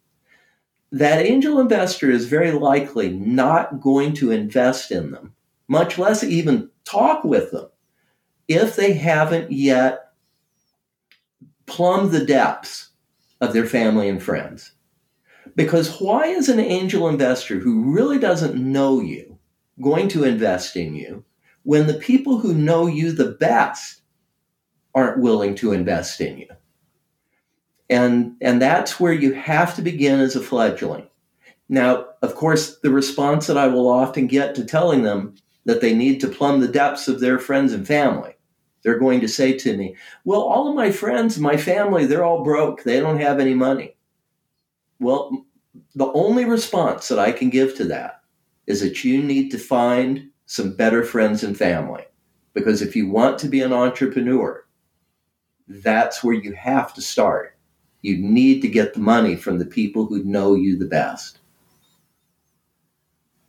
that 0.92 1.26
angel 1.26 1.60
investor 1.60 2.12
is 2.12 2.26
very 2.26 2.52
likely 2.52 3.10
not 3.10 3.80
going 3.80 4.14
to 4.16 4.32
invest 4.32 4.92
in 4.92 5.12
them, 5.12 5.34
much 5.72 5.98
less 5.98 6.22
even 6.22 6.70
talk 6.84 7.24
with 7.24 7.50
them, 7.52 7.66
if 8.50 8.76
they 8.76 8.92
haven't 8.92 9.50
yet 9.54 10.12
plumbed 11.66 12.12
the 12.12 12.26
depths 12.26 12.90
of 13.40 13.54
their 13.54 13.66
family 13.66 14.10
and 14.10 14.22
friends. 14.22 14.74
Because 15.56 16.02
why 16.02 16.26
is 16.26 16.50
an 16.50 16.60
angel 16.60 17.08
investor 17.08 17.58
who 17.58 17.94
really 17.96 18.20
doesn't 18.20 18.62
know 18.62 19.00
you 19.00 19.40
going 19.82 20.10
to 20.10 20.26
invest 20.26 20.76
in 20.76 20.94
you 20.94 21.24
when 21.64 21.88
the 21.88 21.94
people 21.94 22.40
who 22.40 22.54
know 22.54 22.88
you 22.88 23.14
the 23.14 23.32
best 23.32 24.02
aren't 24.94 25.22
willing 25.22 25.56
to 25.56 25.72
invest 25.72 26.20
in 26.20 26.38
you? 26.38 26.48
And, 27.90 28.36
and 28.42 28.62
that's 28.62 29.00
where 29.00 29.14
you 29.14 29.34
have 29.36 29.74
to 29.78 29.82
begin 29.82 30.20
as 30.20 30.36
a 30.36 30.42
fledgling. 30.42 31.08
Now, 31.70 32.08
of 32.22 32.36
course, 32.36 32.78
the 32.80 32.92
response 32.92 33.48
that 33.48 33.58
I 33.58 33.68
will 33.68 33.88
often 33.88 34.28
get 34.28 34.54
to 34.56 34.66
telling 34.66 35.04
them 35.04 35.36
that 35.66 35.82
they 35.82 35.94
need 35.94 36.20
to 36.22 36.28
plumb 36.28 36.60
the 36.60 36.68
depths 36.68 37.08
of 37.08 37.20
their 37.20 37.40
friends 37.40 37.74
and 37.74 37.86
family, 37.86 38.36
they're 38.84 39.00
going 39.00 39.22
to 39.22 39.28
say 39.28 39.54
to 39.58 39.78
me, 39.78 39.96
Well, 40.26 40.42
all 40.42 40.68
of 40.68 40.76
my 40.76 40.92
friends, 40.92 41.40
my 41.40 41.58
family, 41.58 42.06
they're 42.06 42.26
all 42.26 42.44
broke. 42.44 42.84
They 42.84 43.00
don't 43.00 43.20
have 43.20 43.40
any 43.40 43.54
money. 43.54 43.96
Well, 45.00 45.46
the 45.96 46.12
only 46.14 46.46
response 46.46 47.08
that 47.08 47.20
I 47.20 47.32
can 47.32 47.50
give 47.50 47.76
to 47.78 47.86
that 47.86 48.22
is 48.68 48.82
that 48.82 49.04
you 49.04 49.22
need 49.22 49.50
to 49.52 49.58
find 49.58 50.30
some 50.46 50.76
better 50.76 51.04
friends 51.04 51.44
and 51.44 51.58
family. 51.58 52.04
Because 52.54 52.82
if 52.82 52.96
you 52.96 53.10
want 53.10 53.40
to 53.40 53.48
be 53.48 53.62
an 53.62 53.72
entrepreneur, 53.72 54.66
that's 55.68 56.24
where 56.24 56.36
you 56.36 56.54
have 56.54 56.94
to 56.96 57.02
start. 57.02 57.58
You 58.02 58.18
need 58.18 58.62
to 58.62 58.68
get 58.68 58.94
the 58.94 59.00
money 59.00 59.36
from 59.36 59.60
the 59.60 59.66
people 59.66 60.06
who 60.06 60.24
know 60.24 60.56
you 60.56 60.78
the 60.78 60.88
best. 60.88 61.40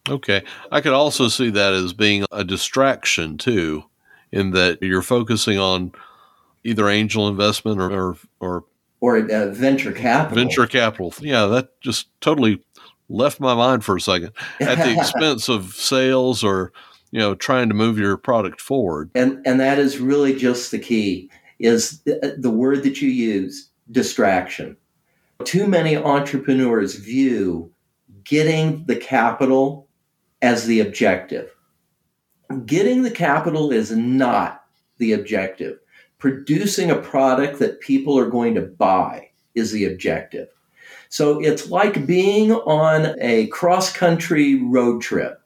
Okay. 0.08 0.42
I 0.70 0.80
could 0.80 0.92
also 0.92 1.28
see 1.28 1.50
that 1.50 1.72
as 1.72 1.92
being 1.92 2.24
a 2.32 2.44
distraction 2.44 3.38
too, 3.38 3.84
in 4.30 4.50
that 4.50 4.82
you're 4.82 5.02
focusing 5.02 5.58
on 5.58 5.92
either 6.64 6.88
angel 6.88 7.28
investment 7.28 7.80
or, 7.80 7.92
or, 7.92 8.16
or 8.40 8.64
or 9.00 9.18
uh, 9.18 9.50
venture 9.50 9.90
capital. 9.90 10.42
Venture 10.42 10.66
capital. 10.66 11.12
Yeah, 11.20 11.46
that 11.46 11.80
just 11.80 12.08
totally 12.20 12.62
left 13.08 13.40
my 13.40 13.52
mind 13.52 13.84
for 13.84 13.96
a 13.96 14.00
second 14.00 14.30
at 14.60 14.78
the 14.78 14.92
expense 14.98 15.48
of 15.48 15.74
sales 15.74 16.44
or 16.44 16.72
you 17.10 17.18
know 17.18 17.34
trying 17.34 17.68
to 17.68 17.74
move 17.74 17.98
your 17.98 18.16
product 18.16 18.60
forward. 18.60 19.10
And 19.14 19.44
and 19.46 19.60
that 19.60 19.78
is 19.78 19.98
really 19.98 20.34
just 20.36 20.70
the 20.70 20.78
key 20.78 21.30
is 21.58 22.00
the, 22.02 22.36
the 22.38 22.50
word 22.50 22.82
that 22.84 23.02
you 23.02 23.08
use 23.08 23.68
distraction. 23.90 24.76
Too 25.44 25.66
many 25.66 25.96
entrepreneurs 25.96 26.94
view 26.94 27.72
getting 28.24 28.84
the 28.86 28.96
capital 28.96 29.81
as 30.42 30.66
the 30.66 30.80
objective. 30.80 31.50
Getting 32.66 33.02
the 33.02 33.10
capital 33.10 33.72
is 33.72 33.90
not 33.90 34.64
the 34.98 35.12
objective 35.12 35.78
producing 36.22 36.88
a 36.88 36.94
product 36.94 37.58
that 37.58 37.80
people 37.80 38.16
are 38.16 38.30
going 38.30 38.54
to 38.54 38.60
buy 38.62 39.28
is 39.56 39.72
the 39.72 39.84
objective. 39.84 40.46
So 41.08 41.40
it's 41.40 41.68
like 41.68 42.06
being 42.06 42.52
on 42.52 43.16
a 43.20 43.48
cross 43.48 43.92
country 43.92 44.62
road 44.62 45.02
trip. 45.02 45.40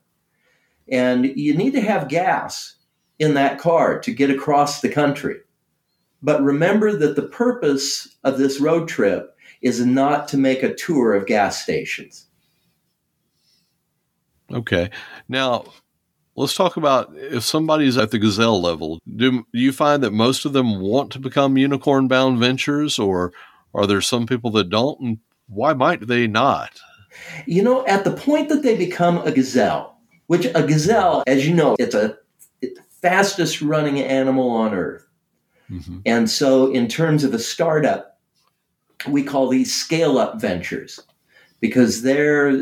And 0.92 1.24
you 1.34 1.56
need 1.56 1.72
to 1.72 1.80
have 1.80 2.10
gas 2.10 2.74
in 3.18 3.32
that 3.32 3.58
car 3.58 3.98
to 4.00 4.12
get 4.12 4.28
across 4.28 4.82
the 4.82 4.90
country. 4.90 5.36
But 6.22 6.42
remember 6.42 6.94
that 6.94 7.16
the 7.16 7.28
purpose 7.28 8.14
of 8.22 8.36
this 8.36 8.60
road 8.60 8.86
trip 8.86 9.34
is 9.62 9.80
not 9.82 10.28
to 10.28 10.36
make 10.36 10.62
a 10.62 10.74
tour 10.74 11.14
of 11.14 11.24
gas 11.24 11.62
stations. 11.62 12.25
Okay. 14.52 14.90
Now, 15.28 15.64
let's 16.36 16.54
talk 16.54 16.76
about 16.76 17.10
if 17.16 17.42
somebody's 17.42 17.96
at 17.96 18.10
the 18.10 18.18
gazelle 18.18 18.60
level 18.60 19.00
do, 19.16 19.44
do 19.52 19.58
you 19.58 19.72
find 19.72 20.02
that 20.02 20.12
most 20.12 20.44
of 20.44 20.52
them 20.52 20.80
want 20.80 21.10
to 21.12 21.18
become 21.18 21.56
unicorn 21.56 22.06
bound 22.06 22.38
ventures 22.38 22.98
or 22.98 23.32
are 23.74 23.86
there 23.86 24.00
some 24.00 24.26
people 24.26 24.50
that 24.50 24.68
don't 24.68 25.00
and 25.00 25.18
why 25.48 25.72
might 25.72 26.06
they 26.06 26.26
not 26.26 26.78
you 27.46 27.62
know 27.62 27.86
at 27.86 28.04
the 28.04 28.12
point 28.12 28.48
that 28.48 28.62
they 28.62 28.76
become 28.76 29.18
a 29.18 29.32
gazelle 29.32 29.98
which 30.26 30.46
a 30.54 30.62
gazelle 30.62 31.22
as 31.26 31.46
you 31.46 31.54
know 31.54 31.74
it's 31.78 31.94
a 31.94 32.16
it's 32.60 32.78
fastest 33.00 33.62
running 33.62 34.00
animal 34.00 34.50
on 34.50 34.74
earth 34.74 35.06
mm-hmm. 35.70 35.98
and 36.04 36.28
so 36.28 36.70
in 36.70 36.86
terms 36.86 37.24
of 37.24 37.32
a 37.32 37.38
startup 37.38 38.18
we 39.08 39.22
call 39.22 39.48
these 39.48 39.74
scale 39.74 40.18
up 40.18 40.40
ventures 40.40 41.00
because 41.60 42.02
their 42.02 42.54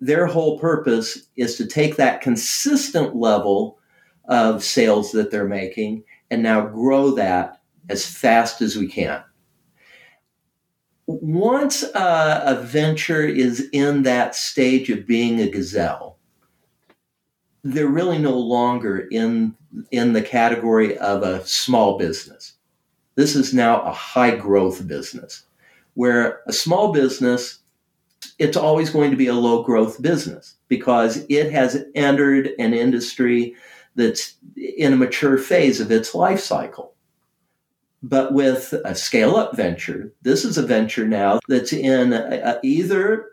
their 0.00 0.26
whole 0.26 0.58
purpose 0.58 1.28
is 1.36 1.56
to 1.56 1.66
take 1.66 1.96
that 1.96 2.20
consistent 2.20 3.16
level 3.16 3.78
of 4.26 4.62
sales 4.62 5.12
that 5.12 5.30
they're 5.30 5.48
making 5.48 6.04
and 6.30 6.42
now 6.42 6.66
grow 6.66 7.10
that 7.10 7.60
as 7.88 8.06
fast 8.06 8.60
as 8.62 8.76
we 8.76 8.86
can. 8.86 9.22
Once 11.06 11.82
a, 11.82 12.42
a 12.46 12.62
venture 12.62 13.24
is 13.24 13.68
in 13.72 14.02
that 14.02 14.34
stage 14.34 14.88
of 14.88 15.06
being 15.06 15.40
a 15.40 15.50
gazelle, 15.50 16.16
they're 17.64 17.88
really 17.88 18.18
no 18.18 18.36
longer 18.36 19.08
in 19.10 19.54
in 19.90 20.12
the 20.12 20.22
category 20.22 20.96
of 20.98 21.22
a 21.22 21.44
small 21.46 21.98
business. 21.98 22.54
This 23.14 23.34
is 23.34 23.54
now 23.54 23.80
a 23.82 23.92
high 23.92 24.36
growth 24.36 24.86
business 24.86 25.44
where 25.94 26.40
a 26.46 26.52
small 26.52 26.92
business 26.92 27.61
it's 28.38 28.56
always 28.56 28.90
going 28.90 29.10
to 29.10 29.16
be 29.16 29.26
a 29.26 29.34
low 29.34 29.62
growth 29.62 30.00
business 30.00 30.56
because 30.68 31.24
it 31.28 31.52
has 31.52 31.84
entered 31.94 32.50
an 32.58 32.74
industry 32.74 33.54
that's 33.94 34.34
in 34.56 34.92
a 34.92 34.96
mature 34.96 35.38
phase 35.38 35.80
of 35.80 35.90
its 35.90 36.14
life 36.14 36.40
cycle. 36.40 36.94
But 38.02 38.32
with 38.32 38.74
a 38.84 38.94
scale 38.94 39.36
up 39.36 39.56
venture, 39.56 40.12
this 40.22 40.44
is 40.44 40.58
a 40.58 40.66
venture 40.66 41.06
now 41.06 41.38
that's 41.46 41.72
in 41.72 42.12
a, 42.12 42.40
a, 42.44 42.60
either 42.62 43.32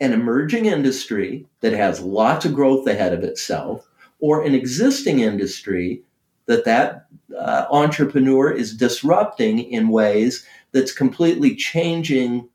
an 0.00 0.12
emerging 0.12 0.66
industry 0.66 1.46
that 1.60 1.72
has 1.72 2.00
lots 2.00 2.44
of 2.44 2.54
growth 2.54 2.86
ahead 2.86 3.12
of 3.12 3.22
itself 3.22 3.88
or 4.20 4.42
an 4.42 4.54
existing 4.54 5.20
industry 5.20 6.02
that 6.46 6.64
that 6.64 7.06
uh, 7.38 7.66
entrepreneur 7.70 8.50
is 8.50 8.76
disrupting 8.76 9.58
in 9.58 9.88
ways 9.88 10.44
that's 10.72 10.92
completely 10.92 11.54
changing 11.54 12.48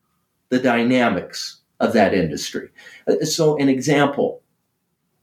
the 0.49 0.59
dynamics 0.59 1.61
of 1.83 1.93
that 1.93 2.13
industry. 2.13 2.69
Uh, 3.07 3.25
so, 3.25 3.57
an 3.57 3.69
example 3.69 4.41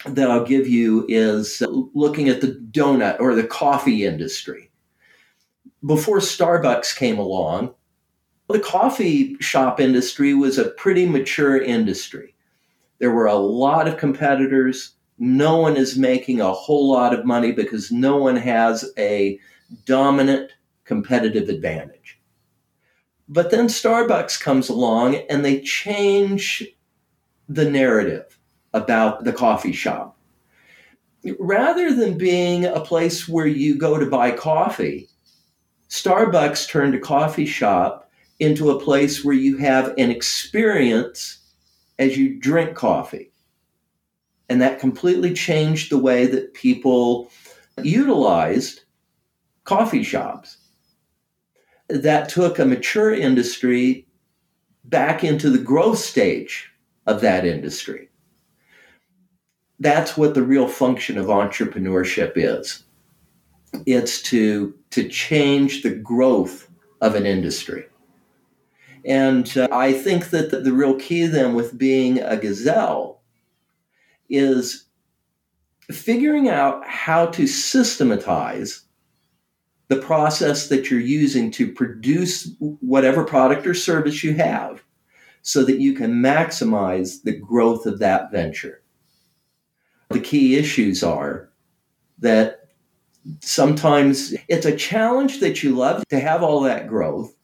that 0.07 0.31
I'll 0.31 0.45
give 0.45 0.69
you 0.69 1.07
is 1.09 1.63
looking 1.95 2.29
at 2.29 2.41
the 2.41 2.59
donut 2.71 3.21
or 3.21 3.35
the 3.35 3.47
coffee 3.47 4.05
industry. 4.05 4.71
Before 5.85 6.19
Starbucks 6.19 6.97
came 6.97 7.19
along, 7.19 7.75
the 8.49 8.61
coffee 8.61 9.37
shop 9.41 9.81
industry 9.81 10.35
was 10.35 10.59
a 10.59 10.71
pretty 10.71 11.07
mature 11.07 11.61
industry. 11.61 12.35
There 12.99 13.13
were 13.13 13.27
a 13.27 13.35
lot 13.35 13.89
of 13.89 13.97
competitors. 13.97 14.95
No 15.19 15.59
one 15.59 15.77
is 15.77 15.99
making 15.99 16.41
a 16.41 16.53
whole 16.53 16.91
lot 16.91 17.15
of 17.15 17.25
money 17.25 17.53
because 17.53 17.91
no 17.91 18.17
one 18.17 18.37
has 18.37 18.91
a 18.99 19.39
dominant 19.87 20.53
competitive 20.85 21.49
advantage. 21.49 22.20
But 23.33 23.53
then 23.53 23.69
Starbucks 23.69 24.41
comes 24.41 24.69
along 24.69 25.15
and 25.31 25.45
they 25.45 25.61
change 25.61 26.67
the 27.49 27.71
narrative 27.71 28.37
about 28.75 29.23
the 29.23 29.33
coffee 29.33 29.73
shop. 29.73 30.19
Rather 31.39 31.95
than 31.95 32.19
being 32.19 32.65
a 32.65 32.81
place 32.81 33.29
where 33.29 33.47
you 33.47 33.79
go 33.79 34.01
to 34.01 34.11
buy 34.11 34.33
coffee, 34.33 35.09
Starbucks 35.89 36.69
turned 36.69 36.97
a 36.97 36.99
coffee 36.99 37.47
shop 37.47 38.11
into 38.41 38.71
a 38.71 38.81
place 38.81 39.25
where 39.25 39.35
you 39.35 39.59
have 39.59 39.95
an 39.97 40.11
experience 40.11 41.39
as 42.01 42.17
you 42.17 42.37
drink 42.41 42.75
coffee. 42.75 43.31
And 44.49 44.61
that 44.61 44.81
completely 44.81 45.35
changed 45.35 45.93
the 45.93 45.99
way 45.99 46.27
that 46.27 46.55
people 46.55 47.31
utilized 47.81 48.81
coffee 49.63 50.03
shops 50.03 50.57
that 51.91 52.29
took 52.29 52.59
a 52.59 52.65
mature 52.65 53.15
industry 53.15 54.07
back 54.85 55.25
into 55.25 55.51
the 55.51 55.59
growth 55.59 55.99
stage 55.99 56.71
of 57.07 57.21
that 57.21 57.45
industry. 57.45 58.09
That's 59.79 60.17
what 60.17 60.35
the 60.35 60.43
real 60.43 60.69
function 60.69 61.17
of 61.19 61.27
entrepreneurship 61.27 62.33
is. 62.37 62.85
It's 63.87 64.21
to, 64.23 64.75
to 64.91 65.09
change 65.09 65.83
the 65.83 65.91
growth 65.91 66.69
of 67.01 67.15
an 67.15 67.25
industry. 67.25 67.87
And 69.05 69.57
uh, 69.57 69.69
I 69.73 69.93
think 69.93 70.31
that 70.31 70.51
the, 70.51 70.61
the 70.61 70.73
real 70.73 70.97
key 70.97 71.27
then 71.27 71.55
with 71.55 71.79
being 71.79 72.21
a 72.21 72.37
gazelle 72.37 73.23
is 74.29 74.85
figuring 75.91 76.49
out 76.49 76.87
how 76.87 77.27
to 77.27 77.47
systematize 77.47 78.83
the 79.91 79.97
process 79.97 80.69
that 80.69 80.89
you're 80.89 81.01
using 81.01 81.51
to 81.51 81.73
produce 81.73 82.49
whatever 82.61 83.25
product 83.25 83.67
or 83.67 83.75
service 83.75 84.23
you 84.23 84.35
have 84.35 84.81
so 85.43 85.65
that 85.65 85.81
you 85.81 85.95
can 85.95 86.23
maximize 86.23 87.25
the 87.25 87.33
growth 87.33 87.87
of 87.87 87.99
that 87.99 88.31
venture. 88.31 88.85
The 90.11 90.21
key 90.21 90.57
issues 90.57 91.03
are 91.03 91.51
that 92.21 92.69
sometimes 93.41 94.33
it's 94.47 94.65
a 94.65 94.77
challenge 94.77 95.41
that 95.41 95.65
you 95.65 95.75
love 95.75 96.07
to 96.07 96.21
have 96.21 96.45
all 96.45 96.61
that 96.61 96.87
growth, 96.87 97.35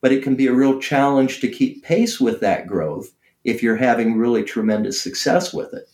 but 0.00 0.10
it 0.10 0.24
can 0.24 0.34
be 0.34 0.48
a 0.48 0.52
real 0.52 0.80
challenge 0.80 1.40
to 1.40 1.48
keep 1.48 1.84
pace 1.84 2.18
with 2.20 2.40
that 2.40 2.66
growth 2.66 3.12
if 3.44 3.62
you're 3.62 3.76
having 3.76 4.18
really 4.18 4.42
tremendous 4.42 5.00
success 5.00 5.54
with 5.54 5.72
it. 5.72 5.88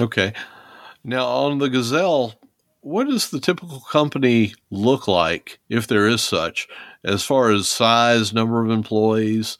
Okay. 0.00 0.32
Now, 1.04 1.26
on 1.26 1.58
the 1.58 1.68
Gazelle, 1.68 2.34
what 2.80 3.08
does 3.08 3.30
the 3.30 3.40
typical 3.40 3.80
company 3.80 4.54
look 4.70 5.08
like, 5.08 5.58
if 5.68 5.86
there 5.86 6.06
is 6.06 6.22
such, 6.22 6.68
as 7.04 7.24
far 7.24 7.50
as 7.50 7.68
size, 7.68 8.32
number 8.32 8.64
of 8.64 8.70
employees? 8.70 9.58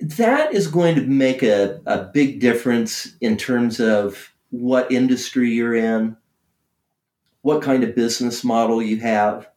That 0.00 0.52
is 0.52 0.66
going 0.66 0.96
to 0.96 1.02
make 1.02 1.42
a, 1.42 1.80
a 1.86 2.02
big 2.02 2.40
difference 2.40 3.14
in 3.20 3.36
terms 3.36 3.80
of 3.80 4.32
what 4.50 4.90
industry 4.90 5.50
you're 5.50 5.74
in, 5.74 6.16
what 7.42 7.62
kind 7.62 7.82
of 7.84 7.94
business 7.94 8.44
model 8.44 8.82
you 8.82 8.98
have. 8.98 9.48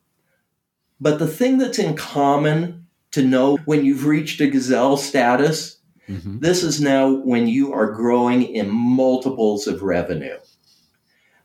But 1.02 1.20
the 1.20 1.28
thing 1.28 1.58
that's 1.58 1.80
in 1.80 1.96
common 1.96 2.88
to 3.12 3.24
know 3.24 3.58
when 3.66 3.86
you've 3.86 4.06
reached 4.06 4.42
a 4.42 4.48
gazelle 4.48 4.98
status, 4.98 5.75
mm-hmm. 6.10 6.40
this 6.40 6.64
is 6.64 6.82
now 6.82 7.12
when 7.12 7.48
you 7.48 7.74
are 7.74 7.92
growing 7.92 8.44
in 8.44 8.70
multiples 8.70 9.68
of 9.68 9.82
revenue. 9.82 10.38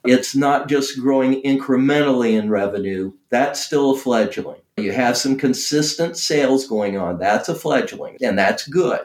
It's 0.05 0.35
not 0.35 0.69
just 0.69 0.99
growing 0.99 1.43
incrementally 1.43 2.39
in 2.39 2.49
revenue, 2.49 3.13
that's 3.29 3.61
still 3.61 3.91
a 3.91 3.99
fledgling. 3.99 4.61
You 4.79 4.93
have 4.93 5.17
some 5.17 5.37
consistent 5.37 6.17
sales 6.17 6.67
going 6.67 6.97
on, 6.97 7.19
that's 7.19 7.49
a 7.49 7.55
fledgling, 7.55 8.17
and 8.23 8.39
that's 8.39 8.67
good. 8.67 9.01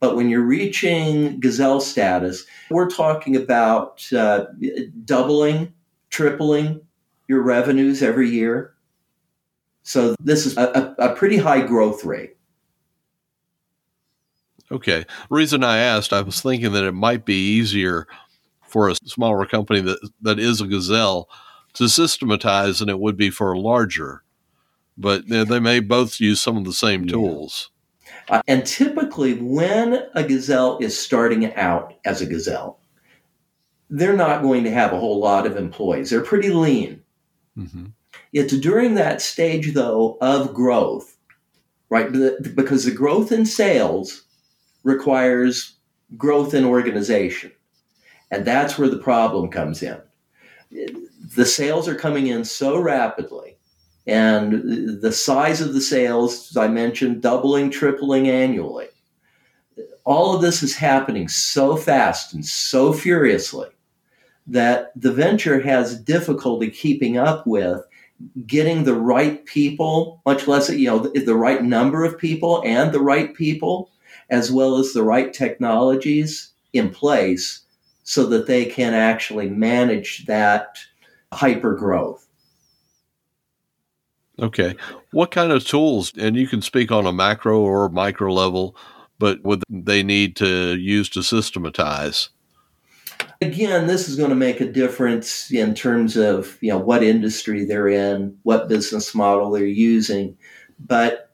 But 0.00 0.16
when 0.16 0.28
you're 0.28 0.42
reaching 0.42 1.38
gazelle 1.38 1.80
status, 1.80 2.44
we're 2.70 2.90
talking 2.90 3.36
about 3.36 4.12
uh, 4.12 4.46
doubling, 5.04 5.72
tripling 6.10 6.80
your 7.28 7.42
revenues 7.42 8.02
every 8.02 8.28
year. 8.28 8.74
So 9.84 10.16
this 10.18 10.44
is 10.44 10.56
a, 10.56 10.94
a, 10.98 11.10
a 11.10 11.14
pretty 11.14 11.36
high 11.36 11.64
growth 11.64 12.04
rate. 12.04 12.36
Okay. 14.72 15.04
reason 15.30 15.62
I 15.62 15.78
asked, 15.78 16.12
I 16.12 16.22
was 16.22 16.40
thinking 16.40 16.72
that 16.72 16.84
it 16.84 16.92
might 16.92 17.24
be 17.24 17.34
easier 17.34 18.06
for 18.66 18.88
a 18.88 18.94
smaller 19.04 19.44
company 19.44 19.80
that, 19.82 20.10
that 20.22 20.38
is 20.38 20.60
a 20.60 20.66
gazelle 20.66 21.28
to 21.74 21.88
systematize 21.88 22.78
than 22.78 22.88
it 22.88 22.98
would 22.98 23.16
be 23.16 23.30
for 23.30 23.52
a 23.52 23.60
larger. 23.60 24.22
But 24.96 25.28
they 25.28 25.60
may 25.60 25.80
both 25.80 26.20
use 26.20 26.40
some 26.40 26.56
of 26.56 26.64
the 26.64 26.72
same 26.72 27.06
tools. 27.06 27.70
Uh, 28.28 28.42
and 28.46 28.64
typically, 28.64 29.34
when 29.34 30.06
a 30.14 30.22
gazelle 30.22 30.78
is 30.78 30.98
starting 30.98 31.54
out 31.54 31.94
as 32.04 32.20
a 32.20 32.26
gazelle, 32.26 32.78
they're 33.90 34.16
not 34.16 34.42
going 34.42 34.64
to 34.64 34.70
have 34.70 34.92
a 34.92 34.98
whole 34.98 35.18
lot 35.18 35.46
of 35.46 35.56
employees. 35.56 36.10
They're 36.10 36.22
pretty 36.22 36.50
lean. 36.50 37.02
Mm-hmm. 37.58 37.86
It's 38.32 38.56
during 38.56 38.94
that 38.94 39.20
stage, 39.20 39.74
though, 39.74 40.18
of 40.20 40.54
growth, 40.54 41.16
right? 41.90 42.10
Because 42.12 42.84
the 42.84 42.90
growth 42.90 43.32
in 43.32 43.44
sales 43.44 44.24
requires 44.84 45.74
growth 46.16 46.54
in 46.54 46.64
organization. 46.64 47.52
And 48.30 48.44
that's 48.44 48.78
where 48.78 48.88
the 48.88 48.98
problem 48.98 49.50
comes 49.50 49.82
in. 49.82 50.00
The 51.36 51.46
sales 51.46 51.86
are 51.88 51.94
coming 51.94 52.28
in 52.28 52.44
so 52.44 52.78
rapidly, 52.78 53.58
and 54.06 55.00
the 55.02 55.12
size 55.12 55.60
of 55.60 55.74
the 55.74 55.80
sales, 55.80 56.50
as 56.50 56.56
I 56.56 56.68
mentioned, 56.68 57.22
doubling, 57.22 57.70
tripling 57.70 58.28
annually. 58.28 58.88
All 60.04 60.34
of 60.34 60.42
this 60.42 60.62
is 60.62 60.74
happening 60.74 61.28
so 61.28 61.76
fast 61.76 62.34
and 62.34 62.44
so 62.44 62.92
furiously 62.92 63.68
that 64.46 64.92
the 65.00 65.12
venture 65.12 65.60
has 65.60 66.00
difficulty 66.00 66.70
keeping 66.70 67.16
up 67.16 67.46
with 67.46 67.82
getting 68.46 68.84
the 68.84 68.94
right 68.94 69.44
people, 69.46 70.20
much 70.26 70.48
less 70.48 70.70
you 70.70 70.86
know 70.86 70.98
the, 70.98 71.20
the 71.20 71.36
right 71.36 71.62
number 71.62 72.04
of 72.04 72.18
people 72.18 72.62
and 72.64 72.92
the 72.92 73.00
right 73.00 73.34
people, 73.34 73.90
as 74.32 74.50
well 74.50 74.78
as 74.78 74.92
the 74.92 75.02
right 75.02 75.32
technologies 75.32 76.52
in 76.72 76.88
place 76.90 77.60
so 78.02 78.26
that 78.26 78.46
they 78.46 78.64
can 78.64 78.94
actually 78.94 79.48
manage 79.48 80.24
that 80.26 80.78
hyper 81.32 81.74
growth. 81.74 82.26
Okay. 84.40 84.74
What 85.12 85.30
kind 85.30 85.52
of 85.52 85.64
tools, 85.64 86.12
and 86.18 86.34
you 86.34 86.48
can 86.48 86.62
speak 86.62 86.90
on 86.90 87.06
a 87.06 87.12
macro 87.12 87.60
or 87.60 87.90
micro 87.90 88.32
level, 88.32 88.74
but 89.18 89.44
would 89.44 89.62
they 89.68 90.02
need 90.02 90.34
to 90.36 90.76
use 90.76 91.10
to 91.10 91.22
systematize? 91.22 92.30
Again, 93.42 93.86
this 93.86 94.08
is 94.08 94.16
going 94.16 94.30
to 94.30 94.36
make 94.36 94.60
a 94.60 94.72
difference 94.72 95.52
in 95.52 95.74
terms 95.74 96.16
of 96.16 96.56
you 96.62 96.70
know 96.70 96.78
what 96.78 97.02
industry 97.02 97.66
they're 97.66 97.88
in, 97.88 98.36
what 98.44 98.68
business 98.68 99.14
model 99.14 99.50
they're 99.50 99.66
using. 99.66 100.36
But 100.80 101.31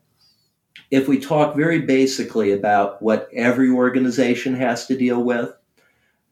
if 0.90 1.08
we 1.08 1.18
talk 1.18 1.54
very 1.54 1.80
basically 1.80 2.52
about 2.52 3.02
what 3.02 3.28
every 3.32 3.70
organization 3.70 4.54
has 4.54 4.86
to 4.86 4.96
deal 4.96 5.22
with, 5.22 5.50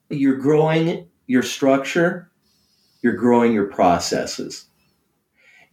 you're 0.09 0.37
growing 0.37 1.09
your 1.27 1.43
structure, 1.43 2.31
you're 3.03 3.17
growing 3.17 3.53
your 3.53 3.67
processes. 3.67 4.67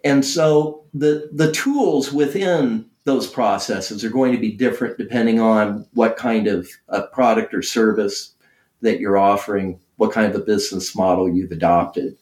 And 0.03 0.25
so 0.25 0.83
the, 0.93 1.29
the 1.31 1.51
tools 1.51 2.11
within 2.11 2.85
those 3.05 3.27
processes 3.27 4.03
are 4.03 4.09
going 4.09 4.31
to 4.33 4.37
be 4.37 4.51
different 4.51 4.97
depending 4.97 5.39
on 5.39 5.85
what 5.93 6.17
kind 6.17 6.47
of 6.47 6.67
a 6.89 7.03
product 7.03 7.53
or 7.53 7.61
service 7.61 8.33
that 8.81 8.99
you're 8.99 9.17
offering, 9.17 9.79
what 9.95 10.11
kind 10.11 10.27
of 10.27 10.39
a 10.39 10.43
business 10.43 10.95
model 10.95 11.29
you've 11.29 11.51
adopted. 11.51 12.17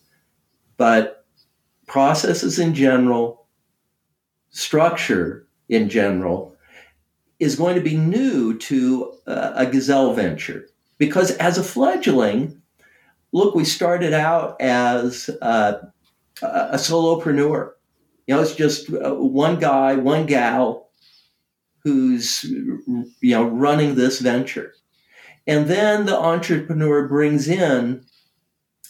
But 0.78 1.26
processes 1.88 2.60
in 2.60 2.74
general, 2.74 3.48
structure 4.50 5.48
in 5.70 5.90
general, 5.90 6.51
is 7.42 7.56
going 7.56 7.74
to 7.74 7.82
be 7.82 7.98
new 7.98 8.56
to 8.56 9.12
uh, 9.26 9.54
a 9.56 9.66
gazelle 9.66 10.14
venture. 10.14 10.68
Because 11.00 11.32
as 11.38 11.58
a 11.58 11.64
fledgling, 11.64 12.62
look, 13.32 13.56
we 13.56 13.66
started 13.66 14.14
out 14.14 14.62
as 14.62 15.28
uh, 15.42 15.80
a 16.44 16.76
solopreneur. 16.76 17.72
You 18.28 18.36
know, 18.36 18.42
it's 18.42 18.56
just 18.56 18.94
uh, 18.94 19.16
one 19.16 19.60
guy, 19.60 19.96
one 19.96 20.28
gal 20.28 20.90
who's 21.84 22.44
you 22.44 23.12
know 23.22 23.44
running 23.44 23.96
this 23.96 24.20
venture. 24.20 24.76
And 25.48 25.68
then 25.68 26.06
the 26.06 26.18
entrepreneur 26.18 27.08
brings 27.08 27.48
in 27.48 28.06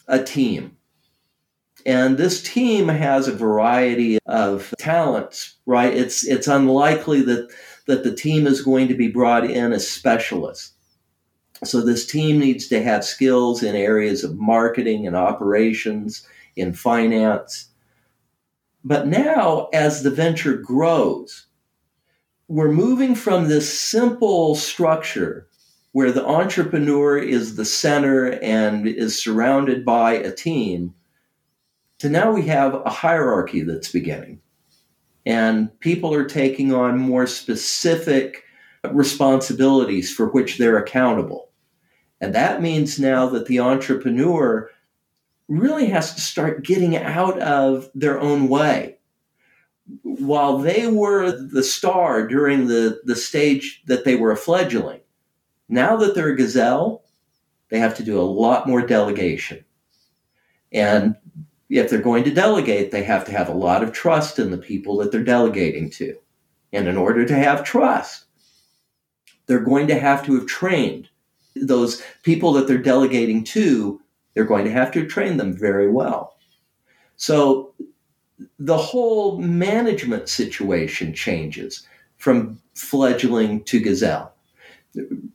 a 0.10 0.22
team. 0.22 0.76
And 1.86 2.18
this 2.18 2.44
team 2.44 2.90
has 2.90 3.30
a 3.30 3.36
variety 3.36 4.20
of 4.26 4.74
talents, 4.78 5.56
right? 5.66 5.94
It's 5.94 6.26
it's 6.28 6.48
unlikely 6.48 7.22
that 7.22 7.50
that 7.92 8.04
the 8.04 8.16
team 8.16 8.48
is 8.48 8.62
going 8.62 8.88
to 8.88 8.96
be 8.96 9.10
brought 9.10 9.44
in 9.44 9.74
as 9.74 9.88
specialists. 9.88 10.72
So 11.64 11.82
this 11.82 12.08
team 12.08 12.40
needs 12.40 12.68
to 12.70 12.82
have 12.82 13.04
skills 13.04 13.62
in 13.62 13.76
areas 13.76 14.24
of 14.24 14.40
marketing 14.40 15.06
and 15.06 15.16
operations, 15.16 16.26
in 16.56 16.74
finance. 16.74 17.68
But 18.84 19.08
now, 19.08 19.70
as 19.74 20.02
the 20.02 20.10
venture 20.10 20.56
grows, 20.56 21.46
we're 22.48 22.72
moving 22.72 23.14
from 23.14 23.48
this 23.48 23.80
simple 23.80 24.56
structure 24.56 25.48
where 25.92 26.12
the 26.12 26.26
entrepreneur 26.26 27.18
is 27.18 27.56
the 27.56 27.66
center 27.66 28.40
and 28.42 28.88
is 28.88 29.22
surrounded 29.22 29.86
by 29.86 30.14
a 30.14 30.32
team 30.32 30.96
to 32.00 32.10
now 32.10 32.32
we 32.32 32.48
have 32.48 32.74
a 32.74 32.90
hierarchy 32.90 33.62
that's 33.62 33.92
beginning. 33.92 34.41
And 35.26 35.78
people 35.80 36.14
are 36.14 36.26
taking 36.26 36.74
on 36.74 36.98
more 36.98 37.28
specific 37.28 38.44
responsibilities 38.90 40.12
for 40.12 40.28
which 40.28 40.58
they're 40.58 40.78
accountable. 40.78 41.50
And 42.20 42.34
that 42.36 42.62
means 42.62 43.00
now 43.00 43.28
that 43.30 43.46
the 43.48 43.60
entrepreneur 43.60 44.70
really 45.48 45.88
has 45.88 46.16
to 46.16 46.22
start 46.22 46.64
getting 46.64 46.96
out 46.96 47.38
of 47.40 47.90
their 47.94 48.20
own 48.20 48.48
way. 48.48 48.98
While 50.04 50.60
they 50.60 50.88
were 50.88 51.32
the 51.32 51.64
star 51.64 52.26
during 52.28 52.68
the, 52.68 53.02
the 53.04 53.16
stage 53.16 53.84
that 53.88 54.06
they 54.06 54.16
were 54.16 54.32
a 54.32 54.38
fledgling, 54.38 55.02
now 55.68 55.98
that 55.98 56.16
they're 56.16 56.30
a 56.30 56.36
gazelle, 56.36 57.04
they 57.70 57.80
have 57.80 57.96
to 57.98 58.04
do 58.04 58.20
a 58.20 58.24
lot 58.24 58.68
more 58.68 58.86
delegation. 58.86 59.66
And 60.72 61.16
if 61.72 61.90
they're 61.90 62.02
going 62.02 62.26
to 62.26 62.34
delegate, 62.34 62.92
they 62.92 63.04
have 63.04 63.24
to 63.26 63.32
have 63.32 63.48
a 63.48 63.54
lot 63.54 63.82
of 63.82 63.94
trust 63.94 64.38
in 64.40 64.52
the 64.52 64.58
people 64.58 64.98
that 64.98 65.12
they're 65.12 65.24
delegating 65.24 65.90
to. 65.90 66.16
And 66.74 66.88
in 66.88 66.98
order 66.98 67.26
to 67.26 67.36
have 67.36 67.64
trust, 67.64 68.26
they're 69.46 69.60
going 69.60 69.88
to 69.88 69.98
have 69.98 70.26
to 70.26 70.36
have 70.36 70.48
trained 70.48 71.10
those 71.56 72.04
people 72.24 72.52
that 72.54 72.68
they're 72.68 72.78
delegating 72.78 73.44
to, 73.46 74.02
they're 74.34 74.44
going 74.44 74.66
to 74.66 74.72
have 74.72 74.92
to 74.92 75.06
train 75.06 75.38
them 75.38 75.58
very 75.58 75.90
well. 75.90 76.36
So 77.16 77.74
the 78.60 78.78
whole 78.78 79.38
management 79.38 80.28
situation 80.28 81.14
changes 81.14 81.88
from 82.18 82.60
fledgling 82.76 83.64
to 83.66 83.80
gazelle. 83.80 84.34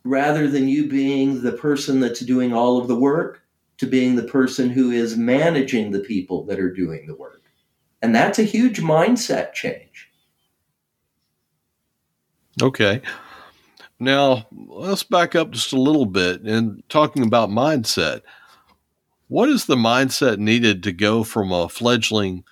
Rather 0.05 0.49
than 0.49 0.69
you 0.69 0.87
being 0.87 1.41
the 1.41 1.53
person 1.53 2.01
that's 2.01 2.21
doing 2.21 2.53
all 2.53 2.79
of 2.79 2.89
the 2.89 2.99
work, 2.99 3.43
to 3.79 3.87
being 3.87 4.17
the 4.17 4.23
person 4.23 4.71
who 4.71 4.91
is 4.91 5.17
managing 5.17 5.91
the 5.91 6.01
people 6.01 6.45
that 6.47 6.59
are 6.59 6.73
doing 6.73 7.07
the 7.07 7.15
work. 7.15 7.43
And 8.03 8.15
that's 8.15 8.39
a 8.39 8.45
huge 8.45 8.81
mindset 8.81 9.53
change. 9.53 10.11
Okay. 12.63 13.03
Now, 13.99 14.47
let's 14.53 15.03
back 15.03 15.35
up 15.35 15.51
just 15.51 15.73
a 15.73 15.81
little 15.81 16.07
bit 16.07 16.43
and 16.43 16.83
talking 16.89 17.23
about 17.23 17.49
mindset. 17.49 18.23
What 19.29 19.49
is 19.49 19.67
the 19.67 19.77
mindset 19.77 20.39
needed 20.39 20.83
to 20.85 20.93
go 20.93 21.25
from 21.25 21.51
a 21.51 21.69
fledgling 21.69 22.45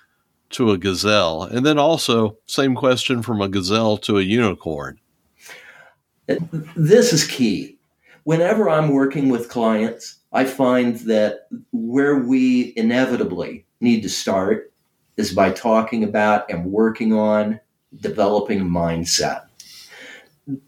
to 0.51 0.71
a 0.71 0.77
gazelle? 0.77 1.43
And 1.43 1.65
then 1.65 1.79
also, 1.79 2.37
same 2.47 2.75
question 2.75 3.21
from 3.21 3.41
a 3.41 3.47
gazelle 3.47 3.97
to 3.99 4.17
a 4.17 4.23
unicorn. 4.23 4.99
This 6.75 7.13
is 7.13 7.25
key. 7.25 7.77
Whenever 8.23 8.69
I'm 8.69 8.89
working 8.89 9.29
with 9.29 9.49
clients, 9.49 10.17
I 10.35 10.43
find 10.43 10.97
that 10.97 11.47
where 11.71 12.19
we 12.19 12.73
inevitably 12.75 13.65
need 13.79 14.01
to 14.01 14.09
start 14.09 14.73
is 15.15 15.33
by 15.33 15.51
talking 15.51 16.03
about 16.03 16.51
and 16.51 16.73
working 16.73 17.13
on 17.13 17.61
developing 18.01 18.59
mindset. 18.59 19.45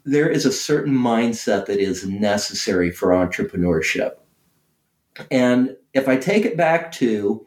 There 0.04 0.28
is 0.28 0.46
a 0.46 0.52
certain 0.52 0.94
mindset 0.94 1.66
that 1.66 1.80
is 1.80 2.08
necessary 2.08 2.90
for 2.90 3.08
entrepreneurship. 3.08 4.12
And 5.30 5.76
if 5.92 6.08
I 6.08 6.16
take 6.16 6.46
it 6.46 6.56
back 6.56 6.90
to, 6.92 7.46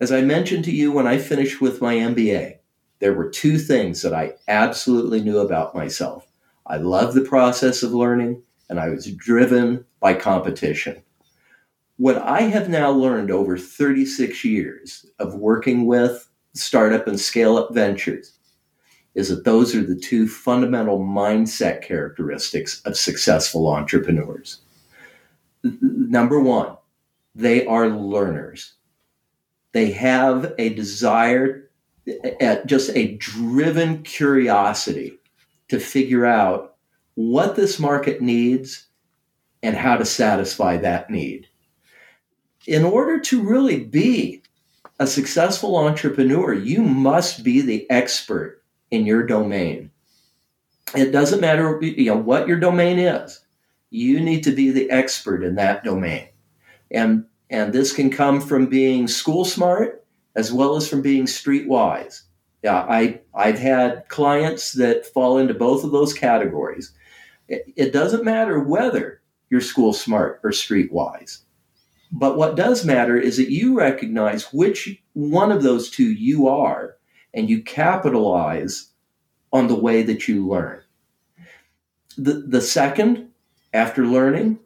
as 0.00 0.12
I 0.12 0.20
mentioned 0.20 0.64
to 0.66 0.72
you 0.72 0.92
when 0.92 1.08
I 1.08 1.18
finished 1.18 1.60
with 1.60 1.82
my 1.82 1.96
MBA, 1.96 2.58
there 3.00 3.14
were 3.14 3.28
two 3.28 3.58
things 3.58 4.02
that 4.02 4.14
I 4.14 4.34
absolutely 4.46 5.22
knew 5.22 5.38
about 5.38 5.74
myself. 5.74 6.24
I 6.68 6.76
loved 6.76 7.16
the 7.16 7.28
process 7.28 7.82
of 7.82 7.90
learning, 7.90 8.44
and 8.70 8.78
I 8.78 8.90
was 8.90 9.12
driven 9.12 9.84
by 9.98 10.14
competition. 10.14 11.02
What 11.98 12.18
I 12.18 12.42
have 12.42 12.68
now 12.68 12.90
learned 12.90 13.30
over 13.30 13.58
36 13.58 14.44
years 14.44 15.04
of 15.18 15.34
working 15.34 15.84
with 15.84 16.28
startup 16.54 17.06
and 17.08 17.18
scale 17.18 17.56
up 17.56 17.74
ventures 17.74 18.38
is 19.16 19.28
that 19.28 19.44
those 19.44 19.74
are 19.74 19.82
the 19.82 19.96
two 19.96 20.28
fundamental 20.28 21.00
mindset 21.00 21.82
characteristics 21.82 22.80
of 22.82 22.96
successful 22.96 23.68
entrepreneurs. 23.68 24.60
Number 25.64 26.38
one, 26.38 26.76
they 27.34 27.66
are 27.66 27.88
learners. 27.88 28.74
They 29.72 29.90
have 29.90 30.54
a 30.56 30.68
desire, 30.68 31.68
just 32.64 32.90
a 32.96 33.16
driven 33.16 34.04
curiosity 34.04 35.18
to 35.66 35.80
figure 35.80 36.24
out 36.24 36.76
what 37.16 37.56
this 37.56 37.80
market 37.80 38.22
needs 38.22 38.86
and 39.64 39.74
how 39.76 39.96
to 39.96 40.04
satisfy 40.04 40.76
that 40.76 41.10
need. 41.10 41.48
In 42.66 42.84
order 42.84 43.20
to 43.20 43.42
really 43.42 43.84
be 43.84 44.42
a 44.98 45.06
successful 45.06 45.76
entrepreneur, 45.76 46.52
you 46.52 46.82
must 46.82 47.44
be 47.44 47.60
the 47.60 47.88
expert 47.90 48.62
in 48.90 49.06
your 49.06 49.24
domain. 49.24 49.90
It 50.94 51.12
doesn't 51.12 51.40
matter 51.40 51.78
you 51.82 52.06
know, 52.06 52.16
what 52.16 52.48
your 52.48 52.58
domain 52.58 52.98
is. 52.98 53.40
You 53.90 54.20
need 54.20 54.42
to 54.44 54.52
be 54.52 54.70
the 54.70 54.90
expert 54.90 55.42
in 55.42 55.54
that 55.54 55.84
domain. 55.84 56.28
And, 56.90 57.24
and 57.50 57.72
this 57.72 57.92
can 57.92 58.10
come 58.10 58.40
from 58.40 58.66
being 58.66 59.06
school 59.08 59.44
smart 59.44 60.04
as 60.34 60.52
well 60.52 60.76
as 60.76 60.88
from 60.88 61.02
being 61.02 61.26
streetwise. 61.26 62.22
Yeah, 62.62 62.86
I, 62.88 63.20
I've 63.34 63.58
had 63.58 64.08
clients 64.08 64.72
that 64.72 65.06
fall 65.06 65.38
into 65.38 65.54
both 65.54 65.84
of 65.84 65.92
those 65.92 66.12
categories. 66.12 66.92
It, 67.48 67.72
it 67.76 67.92
doesn't 67.92 68.24
matter 68.24 68.60
whether 68.60 69.20
you're 69.48 69.60
school 69.60 69.92
smart 69.92 70.40
or 70.42 70.50
streetwise. 70.50 71.42
But 72.10 72.36
what 72.36 72.56
does 72.56 72.84
matter 72.84 73.16
is 73.16 73.36
that 73.36 73.50
you 73.50 73.76
recognize 73.76 74.52
which 74.52 75.02
one 75.12 75.52
of 75.52 75.62
those 75.62 75.90
two 75.90 76.10
you 76.10 76.48
are 76.48 76.96
and 77.34 77.50
you 77.50 77.62
capitalize 77.62 78.90
on 79.52 79.68
the 79.68 79.74
way 79.74 80.02
that 80.02 80.28
you 80.28 80.46
learn. 80.46 80.82
The, 82.16 82.44
the 82.46 82.60
second, 82.60 83.28
after 83.72 84.06
learning, 84.06 84.58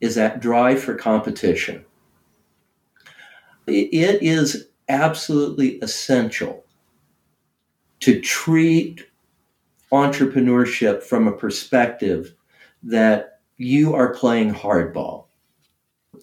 is 0.00 0.14
that 0.14 0.40
drive 0.40 0.80
for 0.80 0.94
competition. 0.94 1.84
It 3.66 4.22
is 4.22 4.68
absolutely 4.88 5.78
essential 5.80 6.64
to 8.00 8.20
treat 8.20 9.06
entrepreneurship 9.92 11.02
from 11.02 11.26
a 11.26 11.36
perspective 11.36 12.34
that 12.82 13.40
you 13.56 13.94
are 13.94 14.14
playing 14.14 14.54
hardball. 14.54 15.25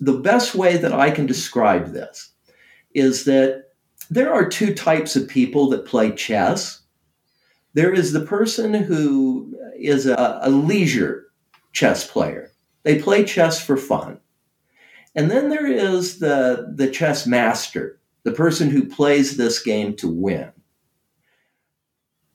The 0.04 0.20
best 0.20 0.54
way 0.54 0.76
that 0.76 0.92
I 0.92 1.12
can 1.12 1.26
describe 1.26 1.94
this 1.94 2.34
is 2.94 3.24
that 3.24 3.70
there 4.10 4.34
are 4.34 4.50
two 4.50 4.74
types 4.74 5.16
of 5.16 5.30
people 5.30 5.70
that 5.70 5.86
play 5.86 6.12
chess. 6.12 6.82
There 7.74 7.94
is 7.94 8.12
the 8.12 8.26
person 8.26 8.74
who 8.74 9.58
is 9.78 10.06
a, 10.06 10.40
a 10.42 10.50
leisure 10.50 11.28
chess 11.72 12.06
player. 12.06 12.52
They 12.84 13.02
play 13.02 13.24
chess 13.24 13.64
for 13.64 13.78
fun. 13.78 14.20
And 15.16 15.32
then 15.32 15.48
there 15.48 15.68
is 15.68 16.20
the, 16.20 16.74
the 16.76 16.90
chess 16.92 17.26
master, 17.26 17.98
the 18.24 18.34
person 18.34 18.70
who 18.70 18.86
plays 18.86 19.38
this 19.38 19.64
game 19.64 19.96
to 19.96 20.10
win. 20.10 20.52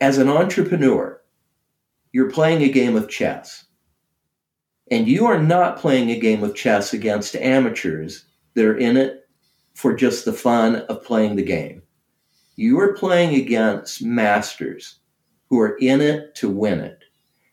As 0.00 0.16
an 0.16 0.30
entrepreneur, 0.30 1.20
you're 2.12 2.30
playing 2.30 2.62
a 2.62 2.70
game 2.70 2.96
of 2.96 3.10
chess. 3.10 3.66
And 4.90 5.06
you 5.06 5.26
are 5.26 5.42
not 5.42 5.78
playing 5.78 6.10
a 6.10 6.18
game 6.18 6.42
of 6.42 6.54
chess 6.54 6.92
against 6.94 7.36
amateurs 7.36 8.24
that 8.54 8.64
are 8.64 8.78
in 8.78 8.96
it 8.96 9.28
for 9.74 9.94
just 9.94 10.24
the 10.24 10.32
fun 10.32 10.76
of 10.76 11.04
playing 11.04 11.36
the 11.36 11.42
game. 11.42 11.82
You 12.56 12.80
are 12.80 12.94
playing 12.94 13.34
against 13.34 14.02
masters 14.02 14.96
who 15.48 15.60
are 15.60 15.76
in 15.78 16.00
it 16.00 16.34
to 16.36 16.48
win 16.48 16.80
it. 16.80 16.98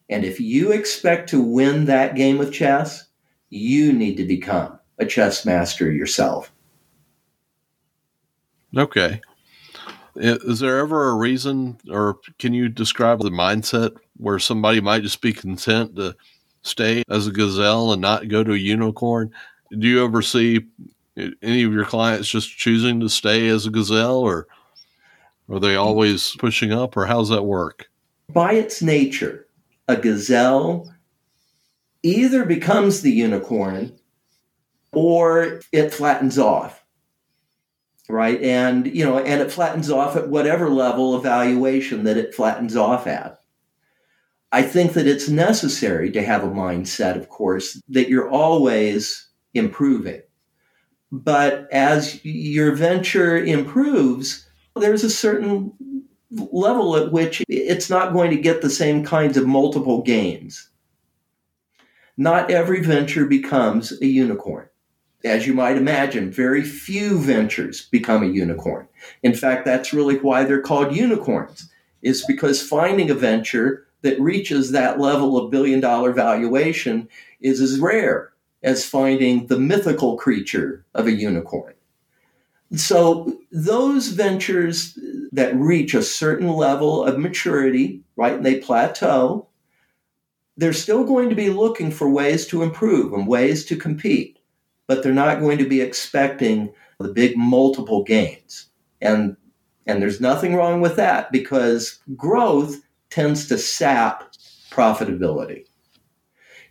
And 0.09 0.23
if 0.23 0.39
you 0.39 0.71
expect 0.71 1.29
to 1.29 1.41
win 1.41 1.85
that 1.85 2.15
game 2.15 2.39
of 2.39 2.53
chess, 2.53 3.05
you 3.49 3.93
need 3.93 4.15
to 4.17 4.25
become 4.25 4.79
a 4.97 5.05
chess 5.05 5.45
master 5.45 5.91
yourself. 5.91 6.51
Okay. 8.75 9.21
Is 10.15 10.59
there 10.59 10.79
ever 10.79 11.09
a 11.09 11.15
reason, 11.15 11.77
or 11.89 12.19
can 12.39 12.53
you 12.53 12.69
describe 12.69 13.21
the 13.21 13.29
mindset 13.29 13.95
where 14.17 14.39
somebody 14.39 14.79
might 14.79 15.03
just 15.03 15.21
be 15.21 15.33
content 15.33 15.95
to 15.97 16.15
stay 16.65 17.03
as 17.09 17.27
a 17.27 17.31
gazelle 17.31 17.93
and 17.93 18.01
not 18.01 18.27
go 18.27 18.43
to 18.43 18.53
a 18.53 18.57
unicorn? 18.57 19.31
Do 19.71 19.87
you 19.87 20.03
ever 20.03 20.21
see 20.21 20.65
any 21.41 21.63
of 21.63 21.73
your 21.73 21.85
clients 21.85 22.27
just 22.27 22.57
choosing 22.57 22.99
to 22.99 23.09
stay 23.09 23.47
as 23.47 23.65
a 23.65 23.71
gazelle, 23.71 24.19
or 24.19 24.47
are 25.49 25.59
they 25.59 25.75
always 25.75 26.35
pushing 26.37 26.71
up, 26.71 26.97
or 26.97 27.05
how's 27.05 27.29
that 27.29 27.43
work? 27.43 27.87
By 28.29 28.53
its 28.53 28.81
nature, 28.81 29.47
a 29.87 29.95
gazelle 29.95 30.91
either 32.03 32.45
becomes 32.45 33.01
the 33.01 33.11
unicorn 33.11 33.97
or 34.91 35.61
it 35.71 35.93
flattens 35.93 36.37
off 36.37 36.83
right 38.07 38.41
and 38.41 38.85
you 38.95 39.03
know 39.03 39.17
and 39.17 39.41
it 39.41 39.51
flattens 39.51 39.89
off 39.89 40.15
at 40.15 40.29
whatever 40.29 40.69
level 40.69 41.15
of 41.15 41.23
valuation 41.23 42.03
that 42.03 42.17
it 42.17 42.35
flattens 42.35 42.75
off 42.75 43.07
at 43.07 43.39
I 44.55 44.61
think 44.61 44.93
that 44.93 45.05
it's 45.05 45.27
necessary 45.27 46.09
to 46.11 46.23
have 46.23 46.41
a 46.41 46.47
mindset, 46.47 47.17
of 47.17 47.27
course, 47.27 47.77
that 47.89 48.07
you're 48.07 48.29
always 48.29 49.27
improving. 49.53 50.21
But 51.11 51.67
as 51.73 52.23
your 52.23 52.73
venture 52.73 53.37
improves, 53.37 54.47
there's 54.77 55.03
a 55.03 55.09
certain 55.09 55.73
level 56.31 56.95
at 56.95 57.11
which 57.11 57.43
it's 57.49 57.89
not 57.89 58.13
going 58.13 58.31
to 58.31 58.37
get 58.37 58.61
the 58.61 58.69
same 58.69 59.03
kinds 59.03 59.35
of 59.35 59.45
multiple 59.45 60.01
gains. 60.01 60.69
Not 62.15 62.49
every 62.49 62.81
venture 62.81 63.25
becomes 63.25 63.91
a 64.01 64.05
unicorn. 64.05 64.69
As 65.25 65.45
you 65.45 65.53
might 65.53 65.75
imagine, 65.75 66.31
very 66.31 66.63
few 66.63 67.19
ventures 67.19 67.89
become 67.91 68.23
a 68.23 68.27
unicorn. 68.27 68.87
In 69.21 69.33
fact, 69.33 69.65
that's 69.65 69.91
really 69.91 70.17
why 70.19 70.45
they're 70.45 70.61
called 70.61 70.95
unicorns, 70.95 71.69
is 72.01 72.25
because 72.25 72.65
finding 72.65 73.09
a 73.09 73.15
venture 73.15 73.81
that 74.05 74.19
reaches 74.21 74.71
that 74.71 74.99
level 74.99 75.35
of 75.35 75.49
billion 75.49 75.79
dollar 75.79 76.13
valuation 76.13 77.09
is 77.41 77.59
as 77.59 77.79
rare 77.79 78.31
as 78.61 78.85
finding 78.85 79.47
the 79.47 79.59
mythical 79.59 80.15
creature 80.15 80.85
of 80.93 81.07
a 81.07 81.11
unicorn. 81.11 81.73
So 82.75 83.39
those 83.51 84.09
ventures 84.09 84.97
that 85.31 85.55
reach 85.55 85.95
a 85.95 86.03
certain 86.03 86.49
level 86.49 87.03
of 87.03 87.17
maturity, 87.17 88.01
right, 88.15 88.33
and 88.33 88.45
they 88.45 88.59
plateau, 88.59 89.47
they're 90.55 90.71
still 90.71 91.03
going 91.03 91.29
to 91.29 91.35
be 91.35 91.49
looking 91.49 91.89
for 91.89 92.07
ways 92.07 92.45
to 92.47 92.61
improve 92.61 93.11
and 93.11 93.27
ways 93.27 93.65
to 93.65 93.75
compete, 93.75 94.37
but 94.85 95.01
they're 95.01 95.13
not 95.13 95.39
going 95.39 95.57
to 95.57 95.67
be 95.67 95.81
expecting 95.81 96.71
the 96.99 97.09
big 97.11 97.35
multiple 97.35 98.03
gains. 98.03 98.67
And 99.01 99.35
and 99.87 99.99
there's 99.99 100.21
nothing 100.21 100.55
wrong 100.55 100.79
with 100.81 100.95
that 100.95 101.31
because 101.31 101.99
growth 102.15 102.84
tends 103.09 103.47
to 103.47 103.57
sap 103.57 104.33
profitability. 104.71 105.65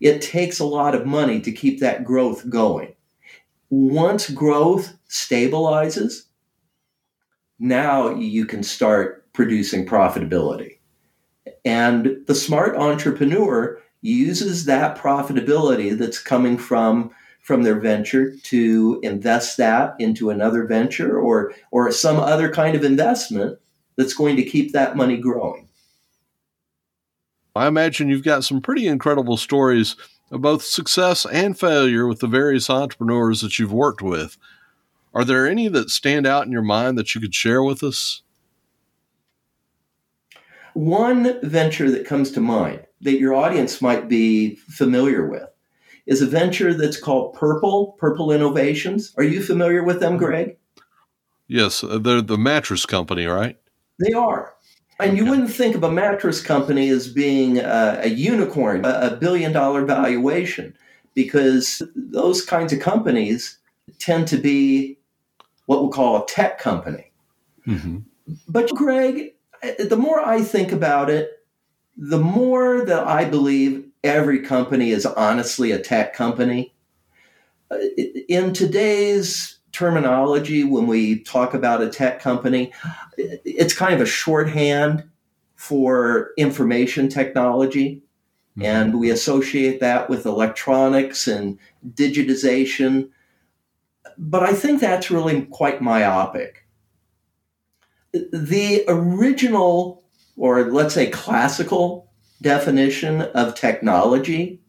It 0.01 0.21
takes 0.21 0.59
a 0.59 0.65
lot 0.65 0.95
of 0.95 1.07
money 1.07 1.41
to 1.41 1.53
keep 1.53 1.81
that 1.81 2.05
growth 2.05 2.49
going. 2.51 2.95
Once 3.71 4.29
growth 4.31 4.93
stabilizes, 5.09 6.25
now 7.59 8.15
you 8.15 8.45
can 8.45 8.63
start 8.63 9.33
producing 9.33 9.87
profitability. 9.87 10.79
And 11.65 12.19
the 12.27 12.35
smart 12.35 12.77
entrepreneur 12.77 13.81
uses 14.03 14.67
that 14.67 14.99
profitability 14.99 15.97
that's 15.97 16.19
coming 16.19 16.59
from 16.59 17.11
from 17.41 17.63
their 17.63 17.79
venture 17.79 18.35
to 18.39 18.99
invest 19.03 19.59
that 19.59 19.95
into 19.99 20.31
another 20.31 20.67
venture 20.67 21.19
or 21.19 21.53
or 21.71 21.91
some 21.91 22.19
other 22.19 22.51
kind 22.51 22.75
of 22.75 22.85
investment 22.85 23.59
that's 23.97 24.15
going 24.15 24.37
to 24.37 24.43
keep 24.43 24.73
that 24.73 24.97
money 24.97 25.17
growing. 25.17 25.64
I 27.55 27.67
imagine 27.67 28.09
you've 28.09 28.25
got 28.25 28.45
some 28.45 28.61
pretty 28.61 28.87
incredible 28.87 29.37
stories 29.37 29.97
of 30.31 30.43
both 30.43 30.65
success 30.65 31.25
and 31.27 31.59
failure 31.59 32.07
with 32.07 32.19
the 32.21 32.27
various 32.27 32.69
entrepreneurs 32.69 33.41
that 33.43 33.59
you've 33.59 33.73
worked 33.73 34.03
with. 34.03 34.37
Are 35.15 35.25
there 35.25 35.47
any 35.47 35.69
that 35.69 35.91
stand 35.91 36.27
out 36.27 36.45
in 36.45 36.53
your 36.53 36.63
mind 36.63 36.99
that 36.99 37.15
you 37.15 37.21
could 37.21 37.35
share 37.35 37.63
with 37.63 37.85
us? 37.85 38.23
One 40.73 41.39
venture 41.43 41.89
that 41.93 42.05
comes 42.05 42.33
to 42.33 42.41
mind 42.41 42.85
that 43.03 43.21
your 43.21 43.35
audience 43.35 43.81
might 43.81 44.09
be 44.09 44.57
familiar 44.57 45.25
with 45.25 45.49
is 46.07 46.21
a 46.21 46.27
venture 46.27 46.75
that's 46.75 47.01
called 47.01 47.35
Purple, 47.35 47.97
Purple 47.99 48.33
Innovations. 48.33 49.15
Are 49.17 49.23
you 49.23 49.41
familiar 49.41 49.85
with 49.85 50.01
them, 50.01 50.17
Greg? 50.17 50.57
Yes, 51.47 51.85
uh, 51.85 51.99
they're 51.99 52.21
the 52.21 52.37
mattress 52.37 52.87
company, 52.87 53.27
right? 53.27 53.57
They 54.01 54.13
are. 54.13 54.55
And 55.01 55.17
you 55.17 55.25
wouldn't 55.27 55.51
think 55.51 55.75
of 55.75 55.83
a 55.83 55.91
mattress 55.91 56.41
company 56.41 56.89
as 56.89 57.09
being 57.09 57.59
a, 57.59 58.01
a 58.03 58.09
unicorn, 58.09 58.85
a, 58.85 59.13
a 59.13 59.17
billion 59.17 59.53
dollar 59.53 59.85
valuation, 59.85 60.77
because 61.15 61.83
those 61.97 62.45
kinds 62.45 62.73
of 62.73 62.81
companies 62.81 63.59
tend 63.99 64.29
to 64.29 64.37
be 64.37 64.99
what 65.67 65.81
we'll 65.81 65.91
call 65.91 66.23
a 66.23 66.27
tech 66.27 66.59
company. 66.59 67.11
Mm-hmm. 67.67 67.99
But 68.49 68.71
Greg, 68.71 69.35
the 69.79 69.97
more 69.97 70.21
I 70.21 70.43
think 70.43 70.73
about 70.73 71.11
it, 71.11 71.45
the 71.97 72.19
more 72.19 72.85
that 72.85 73.07
I 73.07 73.25
believe 73.25 73.87
every 74.03 74.41
company 74.41 74.91
is 74.91 75.07
honestly 75.07 75.73
a 75.73 75.79
tech 75.79 76.15
company. 76.15 76.75
Uh, 77.71 77.79
in 78.29 78.53
today's 78.53 79.54
terminology, 79.75 80.65
when 80.65 80.87
we 80.87 81.21
talk 81.21 81.53
about 81.53 81.83
a 81.83 81.91
tech 81.91 82.21
company, 82.21 82.73
it's 83.17 83.75
kind 83.75 83.95
of 83.95 84.01
a 84.01 84.07
shorthand 84.07 85.05
for 85.57 86.31
information 86.39 87.09
technology. 87.09 88.03
Mm-hmm. 88.57 88.63
And 88.63 89.01
we 89.01 89.11
associate 89.11 89.81
that 89.81 90.09
with 90.09 90.27
electronics 90.27 91.27
and 91.27 91.59
digitization. 91.95 93.11
But 94.17 94.45
I 94.45 94.55
think 94.55 94.81
that's 94.81 95.11
really 95.11 95.43
quite 95.47 95.83
myopic 95.83 96.65
the 98.33 98.85
original, 98.89 100.03
or 100.37 100.71
let's 100.71 100.95
say 100.95 101.09
classical 101.09 102.09
definition 102.43 103.23
of 103.23 103.55
technology 103.55 104.61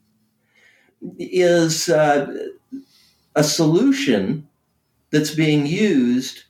is 1.19 1.89
uh, 1.89 2.49
a 3.35 3.43
solution 3.43 4.47
that's 5.15 5.33
being 5.33 5.65
used 5.65 6.43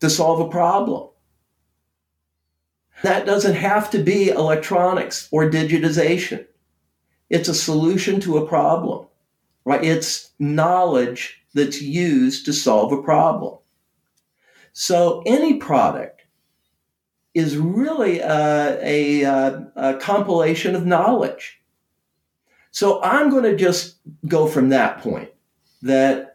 to 0.00 0.10
solve 0.10 0.40
a 0.40 0.48
problem. 0.50 1.08
That 3.02 3.24
doesn't 3.24 3.54
have 3.54 3.88
to 3.92 3.98
be 4.02 4.28
electronics 4.28 5.26
or 5.32 5.50
digitization. 5.50 6.44
It's 7.30 7.48
a 7.48 7.54
solution 7.54 8.20
to 8.20 8.36
a 8.36 8.46
problem, 8.46 9.06
right? 9.64 9.82
It's 9.82 10.32
knowledge 10.38 11.42
that's 11.54 11.80
used 11.80 12.44
to 12.44 12.52
solve 12.52 12.92
a 12.92 13.02
problem. 13.02 13.56
So 14.74 15.22
any 15.24 15.54
product 15.54 16.20
is 17.32 17.56
really 17.56 18.18
a, 18.18 19.24
a, 19.24 19.70
a 19.76 19.98
compilation 19.98 20.74
of 20.74 20.84
knowledge. 20.84 21.58
So 22.70 23.02
I'm 23.02 23.30
going 23.30 23.44
to 23.44 23.56
just 23.56 23.96
go 24.28 24.46
from 24.46 24.68
that 24.68 24.98
point 24.98 25.30
that 25.80 26.29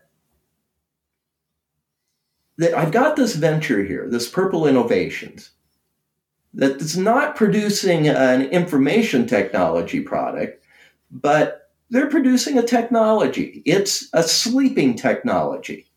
that 2.57 2.73
I've 2.77 2.91
got 2.91 3.15
this 3.15 3.35
venture 3.35 3.83
here, 3.83 4.07
this 4.09 4.29
Purple 4.29 4.67
Innovations, 4.67 5.51
that 6.53 6.77
is 6.77 6.97
not 6.97 7.35
producing 7.35 8.07
an 8.07 8.43
information 8.43 9.27
technology 9.27 9.99
product, 9.99 10.63
but 11.11 11.69
they're 11.89 12.09
producing 12.09 12.57
a 12.57 12.63
technology. 12.63 13.61
It's 13.65 14.09
a 14.13 14.23
sleeping 14.23 14.95
technology. 14.95 15.87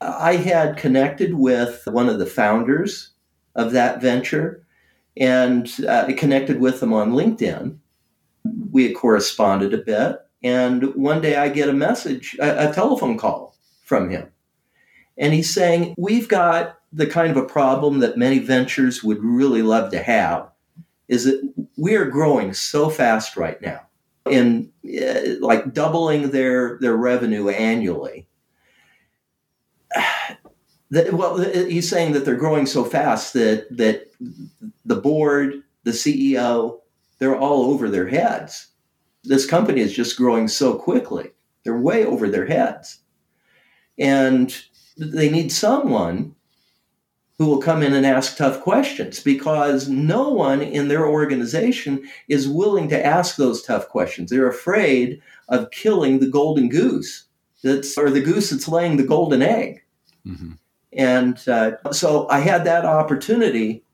I 0.00 0.36
had 0.36 0.78
connected 0.78 1.34
with 1.34 1.82
one 1.86 2.08
of 2.08 2.18
the 2.18 2.26
founders 2.26 3.10
of 3.54 3.72
that 3.72 4.00
venture 4.00 4.64
and 5.16 5.70
uh, 5.86 6.10
connected 6.16 6.60
with 6.60 6.80
them 6.80 6.94
on 6.94 7.12
LinkedIn. 7.12 7.76
We 8.70 8.84
had 8.88 8.96
corresponded 8.96 9.74
a 9.74 9.78
bit. 9.78 10.16
And 10.42 10.94
one 10.94 11.20
day 11.20 11.36
I 11.36 11.50
get 11.50 11.68
a 11.68 11.74
message, 11.74 12.34
a, 12.40 12.70
a 12.70 12.72
telephone 12.72 13.18
call 13.18 13.56
from 13.84 14.08
him. 14.08 14.28
And 15.20 15.34
he's 15.34 15.52
saying, 15.52 15.94
We've 15.96 16.26
got 16.26 16.78
the 16.92 17.06
kind 17.06 17.30
of 17.30 17.36
a 17.36 17.46
problem 17.46 18.00
that 18.00 18.16
many 18.16 18.40
ventures 18.40 19.04
would 19.04 19.22
really 19.22 19.62
love 19.62 19.92
to 19.92 20.02
have 20.02 20.50
is 21.06 21.24
that 21.24 21.68
we 21.76 21.94
are 21.94 22.06
growing 22.06 22.54
so 22.54 22.88
fast 22.88 23.36
right 23.36 23.60
now. 23.60 23.82
In 24.28 24.72
uh, 24.84 25.36
like 25.40 25.72
doubling 25.72 26.30
their 26.30 26.78
their 26.80 26.96
revenue 26.96 27.48
annually. 27.48 28.26
That, 30.92 31.12
well, 31.12 31.38
he's 31.38 31.88
saying 31.88 32.14
that 32.14 32.24
they're 32.24 32.34
growing 32.34 32.66
so 32.66 32.82
fast 32.82 33.32
that 33.34 33.68
that 33.76 34.10
the 34.84 34.96
board, 34.96 35.62
the 35.84 35.92
CEO, 35.92 36.80
they're 37.20 37.38
all 37.38 37.70
over 37.70 37.88
their 37.88 38.08
heads. 38.08 38.66
This 39.22 39.46
company 39.46 39.82
is 39.82 39.92
just 39.92 40.16
growing 40.16 40.48
so 40.48 40.74
quickly; 40.74 41.30
they're 41.62 41.78
way 41.78 42.04
over 42.04 42.28
their 42.28 42.44
heads, 42.44 42.98
and 44.00 44.52
they 44.96 45.30
need 45.30 45.52
someone 45.52 46.34
who 47.38 47.46
will 47.46 47.62
come 47.62 47.82
in 47.82 47.94
and 47.94 48.04
ask 48.04 48.36
tough 48.36 48.60
questions 48.60 49.20
because 49.20 49.88
no 49.88 50.28
one 50.28 50.60
in 50.60 50.88
their 50.88 51.06
organization 51.06 52.06
is 52.28 52.46
willing 52.46 52.86
to 52.86 53.06
ask 53.06 53.36
those 53.36 53.62
tough 53.62 53.88
questions. 53.88 54.30
They're 54.30 54.46
afraid 54.46 55.22
of 55.48 55.70
killing 55.70 56.20
the 56.20 56.28
golden 56.28 56.68
goose 56.68 57.24
that's 57.62 57.96
or 57.96 58.10
the 58.10 58.20
goose 58.20 58.50
that's 58.50 58.68
laying 58.68 58.98
the 58.98 59.06
golden 59.06 59.40
egg. 59.40 59.82
Mm-hmm. 60.26 60.52
And 60.92 61.48
uh, 61.48 61.92
so 61.92 62.28
I 62.28 62.40
had 62.40 62.64
that 62.64 62.84
opportunity 62.84 63.84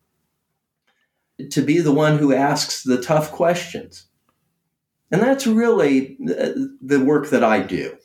to 1.50 1.62
be 1.62 1.78
the 1.78 1.92
one 1.92 2.18
who 2.18 2.34
asks 2.34 2.82
the 2.82 3.00
tough 3.00 3.30
questions. 3.30 4.06
And 5.12 5.22
that's 5.22 5.46
really 5.46 6.16
the 6.18 7.02
work 7.04 7.30
that 7.30 7.44
I 7.44 7.60
do. 7.60 7.96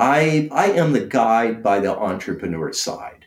I, 0.00 0.48
I 0.50 0.70
am 0.70 0.92
the 0.92 1.04
guide 1.04 1.62
by 1.62 1.78
the 1.78 1.94
entrepreneur 1.94 2.72
side. 2.72 3.26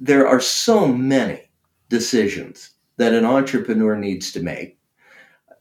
There 0.00 0.26
are 0.26 0.40
so 0.40 0.88
many 0.88 1.50
decisions 1.90 2.70
that 2.96 3.12
an 3.12 3.26
entrepreneur 3.26 3.94
needs 3.94 4.32
to 4.32 4.42
make, 4.42 4.78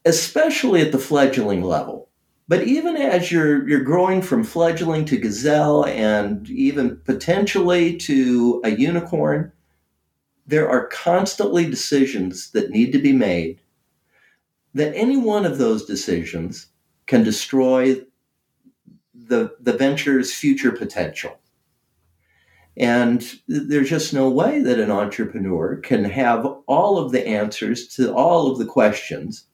especially 0.06 0.82
at 0.82 0.94
the 0.94 1.00
fledgling 1.00 1.64
level. 1.64 2.10
But 2.48 2.64
even 2.64 2.96
as 2.96 3.30
you're 3.30 3.68
you're 3.68 3.84
growing 3.84 4.22
from 4.22 4.46
fledgling 4.46 5.04
to 5.06 5.18
gazelle 5.18 5.86
and 5.86 6.50
even 6.50 6.98
potentially 7.04 7.98
to 7.98 8.62
a 8.64 8.70
unicorn, 8.70 9.52
there 10.48 10.70
are 10.70 10.88
constantly 10.88 11.70
decisions 11.70 12.52
that 12.52 12.70
need 12.70 12.94
to 12.94 13.00
be 13.00 13.14
made 13.14 13.60
that 14.76 14.96
any 14.96 15.18
one 15.18 15.46
of 15.46 15.58
those 15.58 15.86
decisions 15.86 16.68
can 17.06 17.24
destroy 17.24 18.02
the, 19.28 19.56
the 19.60 19.74
venture's 19.74 20.34
future 20.34 20.72
potential. 20.72 21.38
And 22.78 23.24
there's 23.48 23.90
just 23.90 24.14
no 24.14 24.30
way 24.30 24.60
that 24.60 24.80
an 24.80 24.92
entrepreneur 24.92 25.78
can 25.78 26.04
have 26.04 26.46
all 26.68 26.98
of 26.98 27.12
the 27.12 27.26
answers 27.26 27.88
to 27.96 28.14
all 28.14 28.52
of 28.52 28.58
the 28.58 28.66
questions 28.66 29.46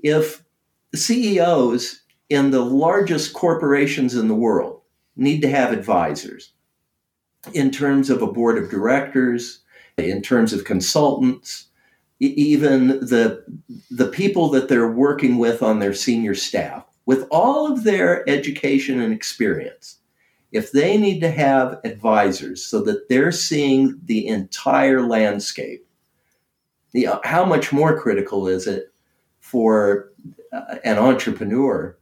if 0.00 0.42
CEOs 0.94 2.02
in 2.28 2.50
the 2.50 2.64
largest 2.64 3.32
corporations 3.32 4.14
in 4.14 4.28
the 4.28 4.34
world 4.34 4.80
need 5.16 5.40
to 5.42 5.48
have 5.48 5.72
advisors. 5.72 6.52
in 7.52 7.70
terms 7.70 8.10
of 8.10 8.22
a 8.22 8.26
board 8.32 8.56
of 8.56 8.70
directors, 8.70 9.60
in 9.98 10.22
terms 10.22 10.52
of 10.52 10.64
consultants, 10.64 11.66
even 12.20 12.88
the, 13.00 13.44
the 13.90 14.08
people 14.08 14.48
that 14.50 14.68
they're 14.68 14.90
working 14.90 15.36
with 15.36 15.62
on 15.62 15.78
their 15.78 15.92
senior 15.92 16.34
staff, 16.34 16.86
with 17.06 17.26
all 17.30 17.70
of 17.70 17.84
their 17.84 18.28
education 18.28 19.00
and 19.00 19.12
experience, 19.12 19.98
if 20.52 20.72
they 20.72 20.96
need 20.96 21.20
to 21.20 21.30
have 21.30 21.80
advisors 21.84 22.64
so 22.64 22.80
that 22.82 23.08
they're 23.08 23.32
seeing 23.32 24.00
the 24.04 24.26
entire 24.26 25.02
landscape, 25.02 25.86
you 26.92 27.06
know, 27.06 27.20
how 27.24 27.44
much 27.44 27.72
more 27.72 27.98
critical 28.00 28.46
is 28.46 28.66
it 28.66 28.92
for 29.40 30.12
uh, 30.52 30.76
an 30.84 30.96
entrepreneur 30.96 31.98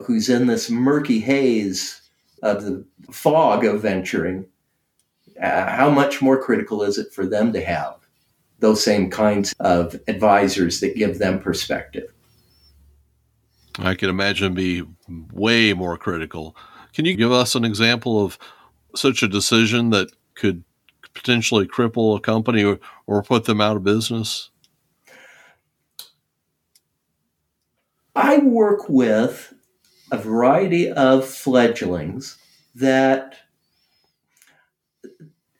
who's 0.00 0.30
in 0.30 0.46
this 0.46 0.70
murky 0.70 1.20
haze 1.20 2.00
of 2.42 2.64
the 2.64 2.84
fog 3.12 3.64
of 3.66 3.82
venturing? 3.82 4.46
Uh, 5.40 5.68
how 5.68 5.90
much 5.90 6.22
more 6.22 6.40
critical 6.40 6.82
is 6.82 6.96
it 6.96 7.12
for 7.12 7.26
them 7.26 7.52
to 7.52 7.62
have 7.62 7.96
those 8.60 8.82
same 8.82 9.10
kinds 9.10 9.54
of 9.60 10.00
advisors 10.08 10.80
that 10.80 10.96
give 10.96 11.18
them 11.18 11.38
perspective? 11.38 12.13
I 13.78 13.94
can 13.94 14.08
imagine 14.08 14.54
be 14.54 14.84
way 15.08 15.72
more 15.72 15.96
critical. 15.96 16.56
Can 16.94 17.04
you 17.04 17.16
give 17.16 17.32
us 17.32 17.54
an 17.54 17.64
example 17.64 18.24
of 18.24 18.38
such 18.94 19.22
a 19.22 19.28
decision 19.28 19.90
that 19.90 20.10
could 20.34 20.62
potentially 21.14 21.66
cripple 21.66 22.16
a 22.16 22.20
company 22.20 22.62
or, 22.62 22.78
or 23.06 23.22
put 23.22 23.44
them 23.44 23.60
out 23.60 23.76
of 23.76 23.84
business? 23.84 24.50
I 28.14 28.38
work 28.38 28.88
with 28.88 29.52
a 30.12 30.18
variety 30.18 30.90
of 30.90 31.26
fledglings 31.26 32.38
that 32.76 33.36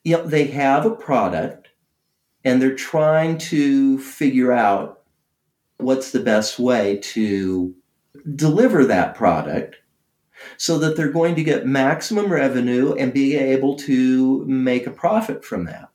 you 0.04 0.16
know, 0.16 0.26
they 0.26 0.46
have 0.46 0.86
a 0.86 0.94
product 0.94 1.68
and 2.44 2.60
they're 2.60 2.76
trying 2.76 3.38
to 3.38 3.98
figure 3.98 4.52
out 4.52 5.00
what's 5.78 6.12
the 6.12 6.20
best 6.20 6.58
way 6.58 6.98
to 6.98 7.74
deliver 8.34 8.84
that 8.84 9.14
product 9.14 9.76
so 10.56 10.78
that 10.78 10.96
they're 10.96 11.12
going 11.12 11.34
to 11.34 11.44
get 11.44 11.66
maximum 11.66 12.32
revenue 12.32 12.94
and 12.94 13.12
be 13.12 13.36
able 13.36 13.76
to 13.76 14.44
make 14.46 14.86
a 14.86 14.90
profit 14.90 15.44
from 15.44 15.64
that. 15.64 15.88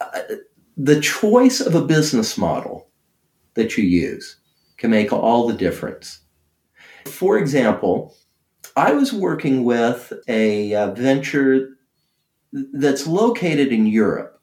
Uh, 0.00 0.20
the 0.76 1.00
choice 1.00 1.60
of 1.60 1.74
a 1.74 1.84
business 1.84 2.36
model 2.36 2.88
that 3.54 3.76
you 3.76 3.84
use 3.84 4.36
can 4.76 4.90
make 4.90 5.12
all 5.12 5.46
the 5.46 5.54
difference. 5.54 6.20
For 7.06 7.38
example, 7.38 8.14
I 8.76 8.92
was 8.92 9.12
working 9.12 9.64
with 9.64 10.12
a, 10.28 10.74
uh, 10.74 10.90
venture 10.90 11.78
that's 12.52 13.06
located 13.06 13.68
in 13.68 13.86
Europe. 13.86 14.40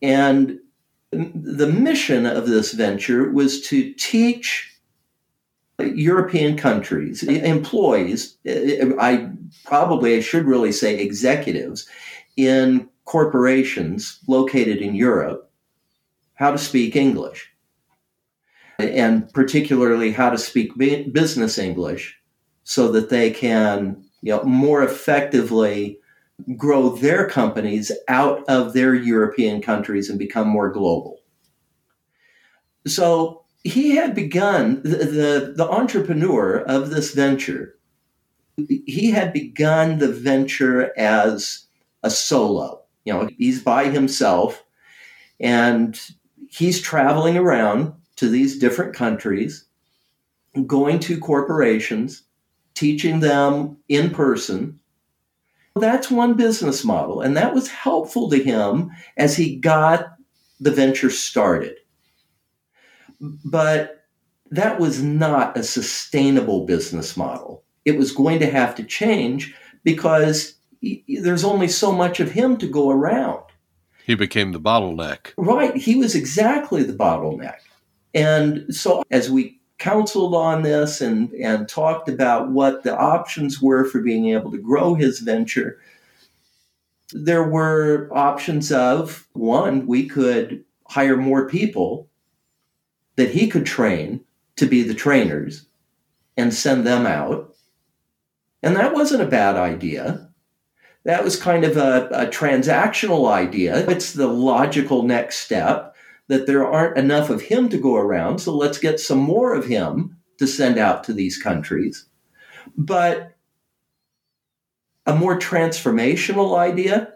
And 0.00 0.58
the 1.12 1.66
mission 1.66 2.24
of 2.26 2.46
this 2.46 2.72
venture 2.72 3.30
was 3.30 3.60
to 3.68 3.92
teach 3.94 4.68
European 5.78 6.56
countries, 6.56 7.22
employees, 7.22 8.36
I 8.46 9.30
probably 9.64 10.16
I 10.16 10.20
should 10.20 10.46
really 10.46 10.72
say 10.72 10.98
executives 10.98 11.88
in 12.36 12.88
corporations 13.04 14.20
located 14.28 14.78
in 14.78 14.94
Europe, 14.94 15.50
how 16.34 16.50
to 16.50 16.58
speak 16.58 16.96
English. 16.96 17.50
And 18.78 19.32
particularly 19.32 20.12
how 20.12 20.30
to 20.30 20.38
speak 20.38 20.76
business 20.76 21.58
English 21.58 22.18
so 22.64 22.90
that 22.92 23.10
they 23.10 23.30
can 23.30 24.02
you 24.22 24.34
know, 24.34 24.42
more 24.44 24.82
effectively 24.82 25.98
grow 26.56 26.90
their 26.90 27.28
companies 27.28 27.92
out 28.08 28.44
of 28.48 28.72
their 28.72 28.94
European 28.94 29.60
countries 29.62 30.08
and 30.08 30.18
become 30.18 30.48
more 30.48 30.70
global. 30.70 31.20
So 32.86 33.42
he 33.64 33.94
had 33.94 34.14
begun 34.14 34.82
the, 34.82 34.96
the, 34.96 35.54
the 35.56 35.68
entrepreneur 35.68 36.58
of 36.66 36.90
this 36.90 37.14
venture 37.14 37.76
he 38.68 39.10
had 39.10 39.32
begun 39.32 39.98
the 39.98 40.12
venture 40.12 40.92
as 40.98 41.66
a 42.02 42.10
solo 42.10 42.82
you 43.04 43.12
know 43.12 43.28
he's 43.38 43.62
by 43.62 43.88
himself 43.88 44.62
and 45.40 46.00
he's 46.50 46.80
traveling 46.80 47.36
around 47.36 47.92
to 48.16 48.28
these 48.28 48.58
different 48.58 48.94
countries 48.94 49.64
going 50.66 50.98
to 50.98 51.18
corporations 51.18 52.24
teaching 52.74 53.20
them 53.20 53.76
in 53.88 54.10
person 54.10 54.78
that's 55.76 56.10
one 56.10 56.34
business 56.34 56.84
model 56.84 57.20
and 57.20 57.36
that 57.36 57.54
was 57.54 57.68
helpful 57.68 58.28
to 58.30 58.42
him 58.42 58.90
as 59.16 59.36
he 59.36 59.56
got 59.56 60.14
the 60.60 60.70
venture 60.70 61.10
started 61.10 61.76
but 63.44 64.02
that 64.52 64.78
was 64.78 65.02
not 65.02 65.56
a 65.56 65.62
sustainable 65.62 66.66
business 66.66 67.16
model. 67.16 67.64
It 67.84 67.96
was 67.96 68.12
going 68.12 68.38
to 68.40 68.50
have 68.50 68.74
to 68.76 68.84
change 68.84 69.54
because 69.82 70.54
there's 71.08 71.44
only 71.44 71.68
so 71.68 71.90
much 71.90 72.20
of 72.20 72.30
him 72.30 72.58
to 72.58 72.68
go 72.68 72.90
around. 72.90 73.42
He 74.04 74.14
became 74.14 74.52
the 74.52 74.60
bottleneck. 74.60 75.32
Right. 75.36 75.74
He 75.74 75.96
was 75.96 76.14
exactly 76.14 76.82
the 76.82 76.92
bottleneck. 76.92 77.58
And 78.14 78.66
so 78.74 79.02
as 79.10 79.30
we 79.30 79.60
counseled 79.82 80.32
on 80.32 80.62
this 80.62 81.00
and, 81.00 81.32
and 81.32 81.68
talked 81.68 82.08
about 82.08 82.50
what 82.50 82.84
the 82.84 82.96
options 82.96 83.60
were 83.60 83.84
for 83.84 84.00
being 84.00 84.28
able 84.28 84.48
to 84.52 84.58
grow 84.58 84.94
his 84.94 85.18
venture, 85.18 85.80
there 87.12 87.42
were 87.42 88.08
options 88.12 88.70
of 88.70 89.26
one, 89.32 89.84
we 89.88 90.08
could 90.08 90.62
hire 90.86 91.16
more 91.16 91.48
people 91.48 92.08
that 93.16 93.32
he 93.32 93.48
could 93.48 93.66
train 93.66 94.20
to 94.54 94.66
be 94.66 94.84
the 94.84 94.94
trainers 94.94 95.66
and 96.36 96.54
send 96.54 96.86
them 96.86 97.04
out. 97.04 97.52
And 98.62 98.76
that 98.76 98.94
wasn't 98.94 99.22
a 99.22 99.26
bad 99.26 99.56
idea. 99.56 100.28
That 101.04 101.24
was 101.24 101.34
kind 101.34 101.64
of 101.64 101.76
a, 101.76 102.08
a, 102.12 102.26
transactional 102.28 103.28
idea. 103.28 103.84
It's 103.90 104.12
the 104.12 104.28
logical 104.28 105.02
next 105.02 105.38
step 105.38 105.91
that 106.32 106.46
there 106.46 106.66
aren't 106.66 106.96
enough 106.96 107.28
of 107.28 107.42
him 107.42 107.68
to 107.68 107.76
go 107.76 107.94
around, 107.94 108.38
so 108.38 108.56
let's 108.56 108.78
get 108.78 108.98
some 108.98 109.18
more 109.18 109.54
of 109.54 109.66
him 109.66 110.16
to 110.38 110.46
send 110.46 110.78
out 110.78 111.04
to 111.04 111.12
these 111.12 111.36
countries. 111.36 112.06
But 112.74 113.36
a 115.04 115.14
more 115.14 115.38
transformational 115.38 116.56
idea 116.56 117.12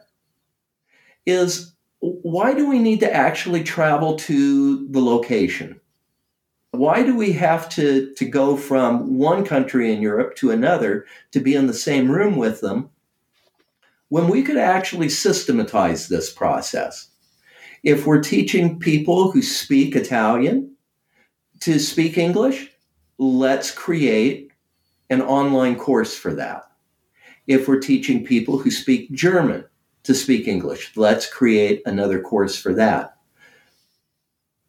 is 1.25 1.73
why 2.01 2.53
do 2.53 2.69
we 2.69 2.79
need 2.79 3.01
to 3.01 3.11
actually 3.11 3.65
travel 3.65 4.17
to 4.17 4.87
the 4.89 5.01
location? 5.01 5.81
Why 6.73 7.03
do 7.03 7.17
we 7.17 7.33
have 7.33 7.71
to, 7.71 8.13
to 8.17 8.25
go 8.27 8.55
from 8.55 9.17
one 9.17 9.47
country 9.47 9.95
in 9.95 10.03
Europe 10.03 10.37
to 10.37 10.51
another 10.51 11.07
to 11.31 11.41
be 11.41 11.55
in 11.55 11.69
the 11.69 11.73
same 11.73 12.11
room 12.11 12.37
with 12.37 12.61
them 12.61 12.91
when 14.11 14.29
we 14.29 14.43
could 14.43 14.59
actually 14.59 15.09
systematize 15.09 16.09
this 16.09 16.31
process? 16.31 17.09
If 17.87 18.05
we're 18.05 18.21
teaching 18.21 18.79
people 18.79 19.31
who 19.31 19.41
speak 19.41 19.95
Italian 19.95 20.75
to 21.61 21.79
speak 21.79 22.19
English, 22.19 22.71
let's 23.17 23.71
create 23.71 24.51
an 25.09 25.23
online 25.23 25.77
course 25.77 26.15
for 26.15 26.35
that. 26.35 26.65
If 27.47 27.69
we're 27.69 27.79
teaching 27.79 28.27
people 28.27 28.59
who 28.59 28.73
speak 28.73 29.13
German 29.13 29.65
to 30.03 30.15
speak 30.15 30.49
English, 30.49 30.97
let's 30.97 31.33
create 31.33 31.81
another 31.87 32.21
course 32.21 32.61
for 32.61 32.75
that 32.75 33.17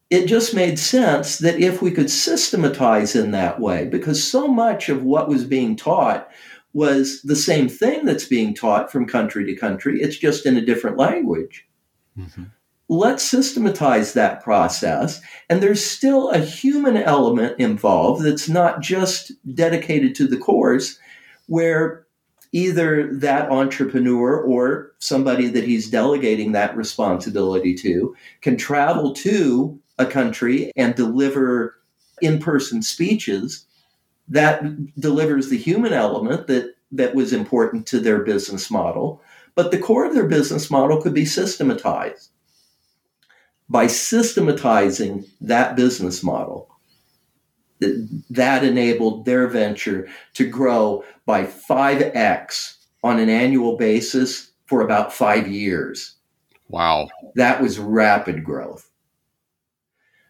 it 0.10 0.26
just 0.26 0.54
made 0.54 0.80
sense 0.80 1.40
that 1.40 1.60
if 1.60 1.82
we 1.82 1.92
could 1.92 2.10
systematize 2.10 3.16
in 3.16 3.32
that 3.32 3.60
way, 3.60 3.86
because 3.86 4.24
so 4.24 4.48
much 4.48 4.88
of 4.88 5.04
what 5.04 5.28
was 5.28 5.44
being 5.44 5.76
taught 5.76 6.30
was 6.74 7.22
the 7.24 7.36
same 7.36 7.68
thing 7.68 8.06
that's 8.06 8.26
being 8.26 8.54
taught 8.54 8.92
from 8.92 9.06
country 9.06 9.44
to 9.46 9.56
country, 9.56 10.00
it's 10.02 10.18
just 10.18 10.46
in 10.46 10.56
a 10.56 10.66
different 10.66 10.98
language. 10.98 11.68
Mm-hmm. 12.18 12.44
Let's 12.90 13.24
systematize 13.24 14.14
that 14.14 14.42
process. 14.44 15.22
And 15.50 15.62
there's 15.62 15.84
still 15.84 16.30
a 16.30 16.40
human 16.40 16.98
element 16.98 17.60
involved 17.60 18.24
that's 18.24 18.48
not 18.48 18.82
just 18.82 19.32
dedicated 19.54 20.16
to 20.16 20.28
the 20.28 20.38
course, 20.38 20.98
where 21.48 22.06
either 22.54 23.14
that 23.14 23.52
entrepreneur 23.52 24.42
or 24.42 24.94
somebody 25.00 25.50
that 25.50 25.66
he's 25.66 25.90
delegating 25.90 26.54
that 26.54 26.78
responsibility 26.78 27.76
to 27.76 28.16
can 28.42 28.56
travel 28.56 29.14
to 29.14 29.78
a 30.00 30.06
country 30.06 30.72
and 30.78 30.96
deliver 30.96 31.76
in 32.22 32.40
person 32.40 32.82
speeches, 32.82 33.66
that 34.30 34.64
delivers 35.00 35.50
the 35.50 35.58
human 35.58 35.94
element 35.94 36.48
that, 36.48 36.74
that 36.92 37.16
was 37.16 37.34
important 37.34 37.86
to 37.86 38.00
their 38.00 38.24
business 38.24 38.72
model. 38.72 39.22
But 39.56 39.72
the 39.72 39.78
core 39.78 40.06
of 40.06 40.14
their 40.14 40.28
business 40.28 40.72
model 40.72 41.02
could 41.02 41.14
be 41.14 41.26
systematized. 41.26 42.32
By 43.70 43.88
systematizing 43.88 45.26
that 45.42 45.76
business 45.76 46.24
model, 46.24 46.70
that 47.80 48.64
enabled 48.64 49.26
their 49.26 49.48
venture 49.48 50.08
to 50.34 50.50
grow 50.50 51.04
by 51.26 51.44
5x 51.44 52.78
on 53.04 53.20
an 53.20 53.30
annual 53.30 53.78
basis 53.78 54.52
for 54.66 54.82
about 54.82 55.14
five 55.14 55.48
years. 55.48 56.16
Wow. 56.70 57.10
That 57.36 57.62
was 57.62 57.80
rapid 57.80 58.44
growth. 58.44 58.90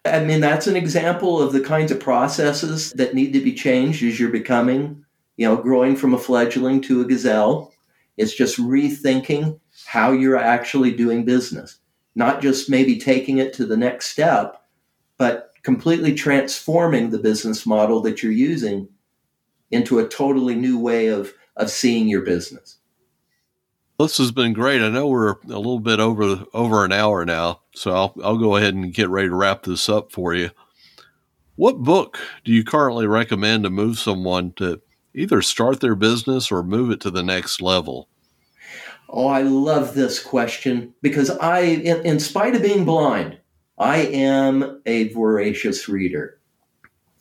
I 0.06 0.24
mean, 0.24 0.40
that's 0.40 0.68
an 0.68 0.76
example 0.76 1.42
of 1.42 1.54
the 1.54 1.62
kinds 1.62 1.92
of 1.92 2.00
processes 2.00 2.92
that 2.94 3.14
need 3.14 3.34
to 3.34 3.42
be 3.42 3.54
changed 3.54 4.04
as 4.04 4.20
you're 4.20 4.30
becoming, 4.30 5.04
you 5.36 5.48
know, 5.48 5.58
growing 5.58 5.96
from 5.96 6.14
a 6.14 6.20
fledgling 6.20 6.82
to 6.82 7.02
a 7.02 7.06
gazelle. 7.06 7.74
It's 8.16 8.34
just 8.34 8.58
rethinking 8.58 9.60
how 9.86 10.12
you're 10.12 10.38
actually 10.38 10.92
doing 10.92 11.26
business, 11.26 11.80
not 12.18 12.42
just 12.42 12.68
maybe 12.68 12.98
taking 12.98 13.38
it 13.38 13.54
to 13.54 13.66
the 13.66 13.78
next 13.78 14.08
step, 14.08 14.64
but 15.20 15.52
completely 15.62 16.16
transforming 16.16 17.12
the 17.12 17.20
business 17.20 17.64
model 17.64 18.02
that 18.02 18.24
you're 18.24 18.32
using 18.32 18.90
into 19.70 20.00
a 20.00 20.08
totally 20.08 20.56
new 20.56 20.80
way 20.80 21.08
of, 21.08 21.32
of 21.58 21.70
seeing 21.70 22.08
your 22.08 22.22
business. 22.22 22.78
This 24.00 24.18
has 24.18 24.32
been 24.32 24.54
great. 24.54 24.82
I 24.82 24.90
know 24.90 25.08
we're 25.08 25.34
a 25.34 25.38
little 25.46 25.80
bit 25.80 26.00
over 26.00 26.44
over 26.54 26.86
an 26.86 26.92
hour 26.92 27.26
now, 27.26 27.62
so 27.74 27.92
I'll 27.92 28.14
I'll 28.24 28.38
go 28.38 28.56
ahead 28.56 28.76
and 28.76 28.94
get 28.94 29.10
ready 29.10 29.28
to 29.28 29.36
wrap 29.36 29.64
this 29.64 29.90
up 29.90 30.12
for 30.12 30.34
you. 30.34 30.52
What 31.56 31.80
book 31.80 32.20
do 32.46 32.52
you 32.52 32.64
currently 32.64 33.08
recommend 33.08 33.64
to 33.64 33.72
move 33.72 33.98
someone 33.98 34.54
to 34.54 34.82
either 35.16 35.42
start 35.42 35.80
their 35.80 35.96
business 35.96 36.52
or 36.52 36.62
move 36.62 36.92
it 36.92 37.00
to 37.02 37.12
the 37.12 37.24
next 37.24 37.60
level? 37.60 38.08
Oh, 39.10 39.28
I 39.28 39.42
love 39.42 39.94
this 39.94 40.22
question 40.22 40.94
because 41.02 41.30
I, 41.30 41.62
in, 41.62 42.06
in 42.06 42.20
spite 42.20 42.56
of 42.56 42.62
being 42.62 42.86
blind, 42.86 43.40
I 43.78 43.98
am 44.00 44.82
a 44.86 45.10
voracious 45.14 45.88
reader. 45.88 46.40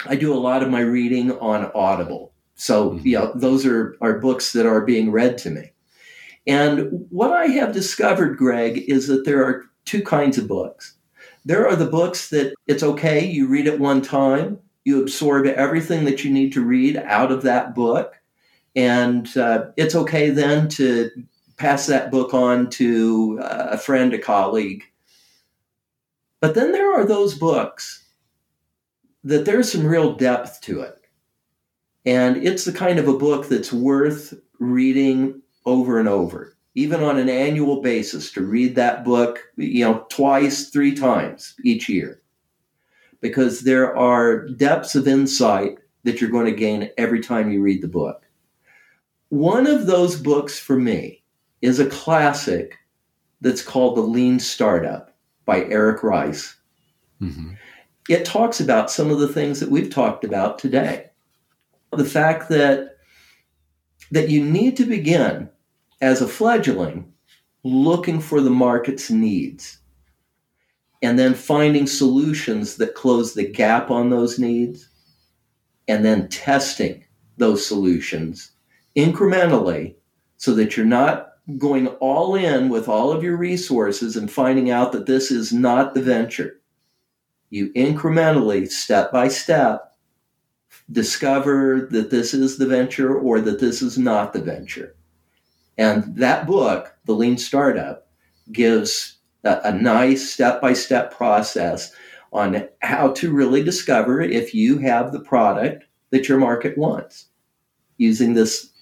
I 0.05 0.17
do 0.17 0.33
a 0.33 0.39
lot 0.39 0.63
of 0.63 0.71
my 0.71 0.81
reading 0.81 1.33
on 1.39 1.71
Audible. 1.75 2.33
So, 2.55 2.91
mm-hmm. 2.91 3.07
you 3.07 3.19
know, 3.19 3.33
those 3.35 3.65
are, 3.67 3.97
are 4.01 4.19
books 4.19 4.53
that 4.53 4.67
are 4.67 4.81
being 4.81 5.13
read 5.13 5.39
to 5.39 5.51
me. 5.51 5.73
And 6.47 7.07
what 7.11 7.33
I 7.33 7.47
have 7.47 7.73
discovered, 7.73 8.37
Greg, 8.37 8.79
is 8.89 9.09
that 9.09 9.25
there 9.25 9.45
are 9.45 9.65
two 9.85 10.03
kinds 10.03 10.39
of 10.39 10.49
books. 10.49 10.97
There 11.45 11.69
are 11.69 11.77
the 11.77 11.87
books 11.87 12.31
that 12.31 12.55
it's 12.67 12.83
okay, 12.83 13.25
you 13.25 13.47
read 13.47 13.67
it 13.67 13.79
one 13.79 14.03
time, 14.03 14.59
you 14.85 15.01
absorb 15.01 15.47
everything 15.47 16.05
that 16.05 16.25
you 16.25 16.33
need 16.33 16.53
to 16.53 16.65
read 16.65 16.97
out 16.97 17.33
of 17.33 17.43
that 17.43 17.75
book, 17.75 18.15
and 18.75 19.37
uh, 19.37 19.67
it's 19.77 19.95
okay 19.95 20.31
then 20.31 20.69
to 20.71 21.11
pass 21.57 21.87
that 21.87 22.11
book 22.11 22.35
on 22.35 22.71
to 22.71 23.39
uh, 23.43 23.69
a 23.71 23.79
friend, 23.79 24.13
a 24.13 24.19
colleague. 24.19 24.85
But 26.41 26.55
then 26.55 26.73
there 26.73 26.93
are 26.93 27.05
those 27.05 27.35
books 27.35 28.05
that 29.25 29.45
there's 29.45 29.73
some 29.73 29.87
real 29.87 30.15
depth 30.15 30.61
to 30.63 30.81
it. 30.81 31.01
And 32.05 32.37
it's 32.37 32.65
the 32.65 32.73
kind 32.73 32.99
of 32.99 33.09
a 33.09 33.19
book 33.19 33.49
that's 33.49 33.73
worth 33.73 34.35
reading 34.61 35.43
over 35.65 35.99
and 35.99 36.09
over, 36.09 36.57
even 36.77 37.03
on 37.03 37.19
an 37.19 37.29
annual 37.29 37.83
basis, 37.83 38.31
to 38.33 38.43
read 38.43 38.77
that 38.77 39.05
book, 39.05 39.41
you 39.57 39.85
know, 39.85 40.07
twice, 40.11 40.69
three 40.69 40.95
times 40.95 41.55
each 41.65 41.89
year. 41.89 42.23
Because 43.21 43.63
there 43.63 43.97
are 43.97 44.47
depths 44.47 44.95
of 44.95 45.09
insight 45.09 45.79
that 46.05 46.21
you're 46.21 46.31
going 46.31 46.47
to 46.47 46.53
gain 46.53 46.91
every 46.97 47.21
time 47.21 47.51
you 47.51 47.61
read 47.61 47.83
the 47.83 47.89
book. 47.89 48.23
One 49.31 49.67
of 49.67 49.87
those 49.87 50.21
books 50.21 50.57
for 50.61 50.79
me 50.79 51.16
is 51.63 51.81
a 51.81 51.87
classic 51.87 52.79
that's 53.41 53.63
called 53.63 53.97
The 53.97 54.03
Lean 54.03 54.39
Startup 54.39 55.15
by 55.45 55.65
Eric 55.65 56.03
Ries. 56.03 56.57
Mm-hmm. 57.21 57.53
It 58.09 58.25
talks 58.25 58.61
about 58.61 58.91
some 58.91 59.11
of 59.11 59.19
the 59.19 59.29
things 59.29 59.61
that 59.61 59.71
we've 59.71 59.91
talked 59.91 60.25
about 60.25 60.59
today. 60.59 61.11
The 61.93 62.05
fact 62.05 62.49
that 62.51 62.97
that 64.13 64.29
you 64.29 64.45
need 64.45 64.77
to 64.77 64.85
begin 64.85 65.49
as 66.01 66.21
a 66.21 66.29
fledgling 66.29 67.13
looking 67.65 68.21
for 68.21 68.41
the 68.41 68.51
market's 68.51 69.11
needs 69.11 69.79
and 71.03 71.19
then 71.19 71.35
finding 71.35 71.87
solutions 71.87 72.77
that 72.77 72.95
close 72.95 73.35
the 73.35 73.49
gap 73.49 73.91
on 73.91 74.11
those 74.11 74.39
needs 74.39 74.89
and 75.89 76.05
then 76.05 76.29
testing 76.29 77.05
those 77.37 77.67
solutions 77.67 78.53
incrementally 78.97 79.95
so 80.37 80.55
that 80.55 80.77
you're 80.77 80.87
not 80.87 81.36
going 81.59 81.87
all 81.87 82.35
in 82.35 82.69
with 82.69 82.89
all 82.89 83.13
of 83.13 83.23
your 83.23 83.37
resources 83.37 84.17
and 84.17 84.31
finding 84.31 84.71
out 84.71 84.93
that 84.93 85.07
this 85.07 85.31
is 85.31 85.53
not 85.53 85.95
the 85.95 86.03
venture. 86.03 86.61
You 87.51 87.73
incrementally, 87.75 88.69
step 88.69 89.13
by 89.13 89.29
step, 89.29 89.95
discover 90.91 91.89
that 91.93 92.11
this 92.11 92.35
is 92.35 92.59
the 92.59 92.67
venture 92.67 93.17
or 93.17 93.41
that 93.41 93.61
this 93.61 93.81
is 93.81 93.97
not 93.97 94.33
the 94.33 94.43
venture. 94.43 94.97
And 95.79 96.17
that 96.17 96.47
book, 96.47 96.97
The 97.05 97.15
Lean 97.15 97.39
Startup, 97.39 98.09
gives 98.51 99.19
a, 99.45 99.61
a 99.65 99.73
nice 99.73 100.29
step 100.29 100.61
by 100.61 100.73
step 100.73 101.15
process 101.15 101.93
on 102.33 102.69
how 102.83 103.13
to 103.13 103.33
really 103.33 103.63
discover 103.63 104.21
if 104.21 104.55
you 104.55 104.79
have 104.79 105.13
the 105.13 105.21
product 105.21 105.85
that 106.11 106.29
your 106.29 106.39
market 106.39 106.77
wants 106.77 107.27
using 107.99 108.35
this 108.35 108.73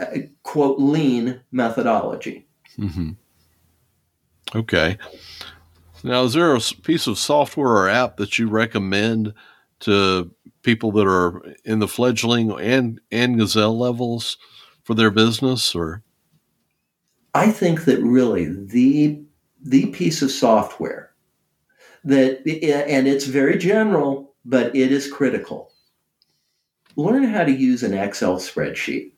uh, 0.00 0.18
quote 0.42 0.78
lean 0.78 1.40
methodology. 1.50 2.46
Mm-hmm. 2.78 3.10
Okay. 4.54 4.98
Now, 6.04 6.24
is 6.24 6.32
there 6.32 6.54
a 6.54 6.60
piece 6.60 7.06
of 7.06 7.18
software 7.18 7.70
or 7.70 7.88
app 7.88 8.16
that 8.16 8.38
you 8.38 8.48
recommend 8.48 9.34
to 9.80 10.30
people 10.62 10.92
that 10.92 11.06
are 11.06 11.42
in 11.64 11.78
the 11.78 11.88
fledgling 11.88 12.52
and 12.60 13.00
and 13.10 13.38
gazelle 13.38 13.78
levels 13.78 14.36
for 14.82 14.94
their 14.94 15.10
business, 15.10 15.74
or? 15.74 16.02
I 17.34 17.50
think 17.50 17.84
that 17.84 18.00
really 18.00 18.46
the 18.46 19.22
the 19.62 19.86
piece 19.86 20.22
of 20.22 20.30
software 20.30 21.12
that 22.04 22.38
and 22.48 23.06
it's 23.06 23.26
very 23.26 23.58
general, 23.58 24.34
but 24.44 24.74
it 24.74 24.90
is 24.90 25.10
critical. 25.10 25.70
Learn 26.96 27.24
how 27.24 27.44
to 27.44 27.52
use 27.52 27.82
an 27.82 27.94
Excel 27.94 28.36
spreadsheet. 28.36 29.11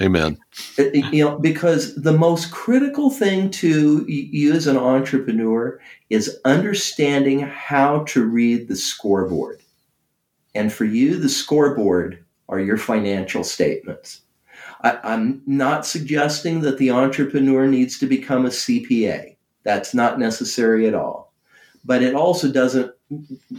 Amen. 0.00 0.38
Uh, 0.78 0.84
you 0.92 1.24
know, 1.24 1.38
because 1.38 1.94
the 1.94 2.12
most 2.12 2.50
critical 2.50 3.10
thing 3.10 3.50
to 3.50 4.04
you 4.06 4.52
as 4.52 4.66
an 4.66 4.76
entrepreneur 4.76 5.80
is 6.10 6.38
understanding 6.44 7.40
how 7.40 8.04
to 8.04 8.24
read 8.24 8.68
the 8.68 8.76
scoreboard. 8.76 9.60
And 10.54 10.72
for 10.72 10.84
you, 10.84 11.18
the 11.18 11.28
scoreboard 11.28 12.24
are 12.48 12.60
your 12.60 12.78
financial 12.78 13.44
statements. 13.44 14.22
I, 14.82 14.98
I'm 15.02 15.42
not 15.46 15.86
suggesting 15.86 16.60
that 16.60 16.78
the 16.78 16.90
entrepreneur 16.90 17.66
needs 17.66 17.98
to 17.98 18.06
become 18.06 18.46
a 18.46 18.50
CPA. 18.50 19.36
That's 19.64 19.94
not 19.94 20.18
necessary 20.18 20.86
at 20.86 20.94
all. 20.94 21.32
But 21.84 22.02
it 22.02 22.14
also 22.14 22.50
doesn't 22.50 22.92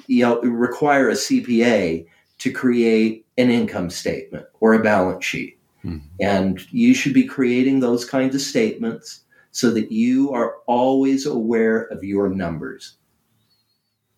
you 0.07 0.23
know, 0.23 0.41
require 0.41 1.09
a 1.09 1.13
CPA 1.13 2.07
to 2.39 2.51
create 2.51 3.25
an 3.37 3.49
income 3.49 3.89
statement 3.89 4.45
or 4.59 4.73
a 4.73 4.83
balance 4.83 5.25
sheet 5.25 5.56
Mm-hmm. 5.85 6.07
And 6.19 6.73
you 6.73 6.93
should 6.93 7.13
be 7.13 7.25
creating 7.25 7.79
those 7.79 8.05
kinds 8.05 8.35
of 8.35 8.41
statements 8.41 9.21
so 9.51 9.71
that 9.71 9.91
you 9.91 10.31
are 10.33 10.57
always 10.67 11.25
aware 11.25 11.83
of 11.83 12.03
your 12.03 12.29
numbers. 12.29 12.95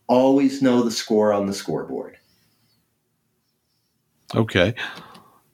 Always 0.07 0.61
know 0.61 0.81
the 0.81 0.91
score 0.91 1.31
on 1.31 1.45
the 1.45 1.53
scoreboard. 1.53 2.17
Okay. 4.35 4.75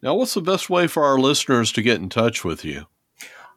Now, 0.01 0.15
what's 0.15 0.33
the 0.33 0.41
best 0.41 0.69
way 0.69 0.87
for 0.87 1.03
our 1.03 1.19
listeners 1.19 1.71
to 1.73 1.81
get 1.81 1.99
in 1.99 2.09
touch 2.09 2.43
with 2.43 2.63
you? 2.63 2.87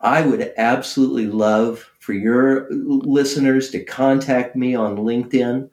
I 0.00 0.22
would 0.22 0.52
absolutely 0.56 1.26
love 1.26 1.90
for 1.98 2.12
your 2.12 2.68
listeners 2.70 3.70
to 3.70 3.84
contact 3.84 4.54
me 4.54 4.74
on 4.74 4.96
LinkedIn. 4.96 5.68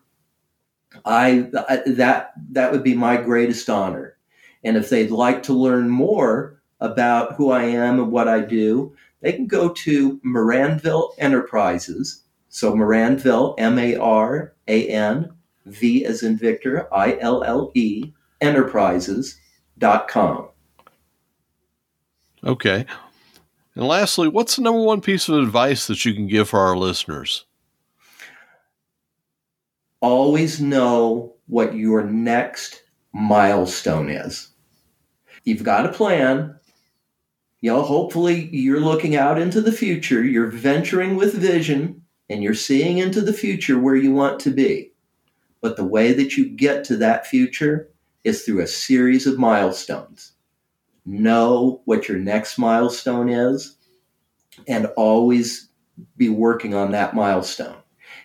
I, 1.04 1.50
I 1.70 1.82
that 1.88 2.34
that 2.52 2.72
would 2.72 2.84
be 2.84 2.96
my 2.96 3.18
greatest 3.18 3.70
honor. 3.70 4.18
And 4.64 4.78
if 4.78 4.90
they'd 4.90 5.12
like 5.12 5.44
to 5.44 5.54
learn 5.54 5.90
more 5.90 6.62
about 6.86 7.34
who 7.34 7.52
I 7.52 7.64
am 7.64 8.00
and 8.00 8.12
what 8.12 8.28
I 8.28 8.42
do, 8.42 8.96
they 9.22 9.34
can 9.34 9.48
go 9.48 9.70
to 9.70 10.20
Maranville 10.20 11.12
Enterprises. 11.18 12.22
So 12.50 12.74
Maranville, 12.74 13.56
M 13.58 13.80
A 13.80 13.96
R 13.98 14.54
A 14.68 14.88
N, 14.88 15.34
V 15.66 16.06
as 16.06 16.24
in 16.24 16.38
Victor, 16.38 16.88
I 16.94 17.18
L 17.20 17.44
L 17.44 17.72
E, 17.74 18.14
enterprises.com. 18.42 20.50
Okay. 22.44 22.86
And 23.76 23.88
lastly, 23.88 24.28
what's 24.28 24.56
the 24.56 24.62
number 24.62 24.82
one 24.82 25.02
piece 25.02 25.28
of 25.28 25.40
advice 25.40 25.88
that 25.88 26.06
you 26.06 26.14
can 26.14 26.28
give 26.28 26.50
for 26.50 26.60
our 26.60 26.78
listeners? 26.78 27.46
Always 30.00 30.62
know 30.62 31.34
what 31.48 31.76
your 31.76 32.04
next 32.04 32.84
milestone 33.14 34.10
is. 34.10 34.50
You've 35.44 35.64
got 35.64 35.86
a 35.86 35.92
plan, 35.92 36.58
you 37.66 37.72
know, 37.72 37.82
hopefully 37.82 38.48
you're 38.52 38.80
looking 38.80 39.16
out 39.16 39.42
into 39.42 39.60
the 39.60 39.72
future, 39.72 40.24
you're 40.24 40.52
venturing 40.52 41.16
with 41.16 41.34
vision, 41.34 42.00
and 42.30 42.44
you're 42.44 42.54
seeing 42.54 43.00
into 43.00 43.22
the 43.22 43.34
future 43.34 43.80
where 43.80 43.96
you 43.96 44.12
want 44.12 44.40
to 44.42 44.52
be. 44.52 44.92
But 45.62 45.76
the 45.76 45.84
way 45.84 46.14
that 46.14 46.38
you 46.38 46.48
get 46.48 46.84
to 46.84 46.98
that 46.98 47.26
future 47.26 47.90
is 48.24 48.44
through 48.44 48.62
a 48.62 48.68
series 48.68 49.26
of 49.26 49.40
milestones. 49.40 50.34
know 51.08 51.82
what 51.86 52.08
your 52.08 52.20
next 52.20 52.60
milestone 52.60 53.30
is 53.30 53.78
and 54.68 54.86
always 54.96 55.70
be 56.18 56.30
working 56.30 56.76
on 56.76 56.92
that 56.92 57.16
milestone. 57.16 57.78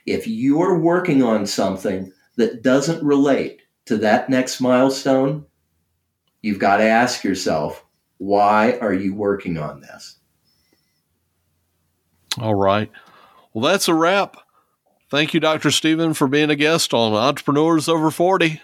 If 0.05 0.27
you're 0.27 0.79
working 0.79 1.23
on 1.23 1.47
something 1.47 2.13
that 2.37 2.61
doesn't 2.61 3.03
relate 3.03 3.63
to 3.87 3.97
that 3.97 4.29
next 4.29 4.61
milestone, 4.61 5.47
you've 6.43 6.59
got 6.59 6.77
to 6.77 6.85
ask 6.85 7.25
yourself, 7.25 7.87
why 8.21 8.77
are 8.83 8.93
you 8.93 9.15
working 9.15 9.57
on 9.57 9.81
this? 9.81 10.17
All 12.39 12.55
right. 12.55 12.91
Well, 13.55 13.65
that's 13.65 13.89
a 13.89 13.95
wrap. 13.95 14.37
Thank 15.09 15.33
you, 15.33 15.41
Dr. 15.41 15.71
Stephen, 15.71 16.13
for 16.13 16.29
being 16.29 16.51
a 16.51 16.55
guest 16.55 16.93
on 16.93 17.15
Entrepreneurs 17.15 17.89
Over 17.89 18.11
40. 18.11 18.61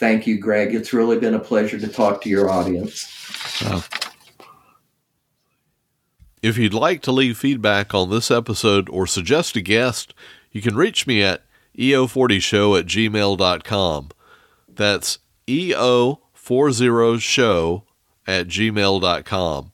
Thank 0.00 0.26
you, 0.26 0.38
Greg. 0.38 0.74
It's 0.74 0.94
really 0.94 1.18
been 1.18 1.34
a 1.34 1.38
pleasure 1.38 1.78
to 1.78 1.86
talk 1.86 2.22
to 2.22 2.30
your 2.30 2.48
audience. 2.48 3.06
Uh, 3.62 3.82
if 6.42 6.56
you'd 6.56 6.72
like 6.72 7.02
to 7.02 7.12
leave 7.12 7.36
feedback 7.36 7.92
on 7.94 8.08
this 8.08 8.30
episode 8.30 8.88
or 8.88 9.06
suggest 9.06 9.56
a 9.56 9.60
guest, 9.60 10.14
you 10.50 10.62
can 10.62 10.74
reach 10.74 11.06
me 11.06 11.22
at 11.22 11.42
eo40show 11.78 12.78
at 12.78 12.86
gmail.com. 12.86 14.08
That's 14.68 15.18
eo40show 15.46 17.82
at 18.26 18.48
gmail.com. 18.48 19.72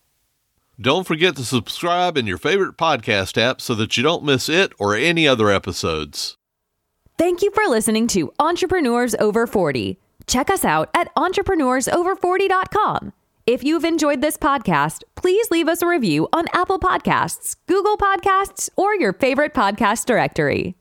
Don't 0.80 1.06
forget 1.06 1.36
to 1.36 1.44
subscribe 1.44 2.16
in 2.16 2.26
your 2.26 2.38
favorite 2.38 2.78
podcast 2.78 3.36
app 3.36 3.60
so 3.60 3.74
that 3.74 3.96
you 3.96 4.02
don't 4.02 4.24
miss 4.24 4.48
it 4.48 4.72
or 4.78 4.96
any 4.96 5.28
other 5.28 5.50
episodes. 5.50 6.38
Thank 7.18 7.42
you 7.42 7.50
for 7.50 7.64
listening 7.68 8.06
to 8.08 8.32
Entrepreneurs 8.38 9.14
Over 9.16 9.46
40. 9.46 9.98
Check 10.26 10.48
us 10.48 10.64
out 10.64 10.88
at 10.94 11.14
entrepreneursover40.com. 11.16 13.12
If 13.46 13.62
you've 13.62 13.84
enjoyed 13.84 14.22
this 14.22 14.38
podcast, 14.38 15.02
please 15.16 15.50
leave 15.50 15.68
us 15.68 15.82
a 15.82 15.86
review 15.86 16.28
on 16.32 16.46
Apple 16.54 16.78
Podcasts, 16.78 17.56
Google 17.66 17.98
Podcasts, 17.98 18.70
or 18.76 18.94
your 18.94 19.12
favorite 19.12 19.52
podcast 19.52 20.06
directory. 20.06 20.76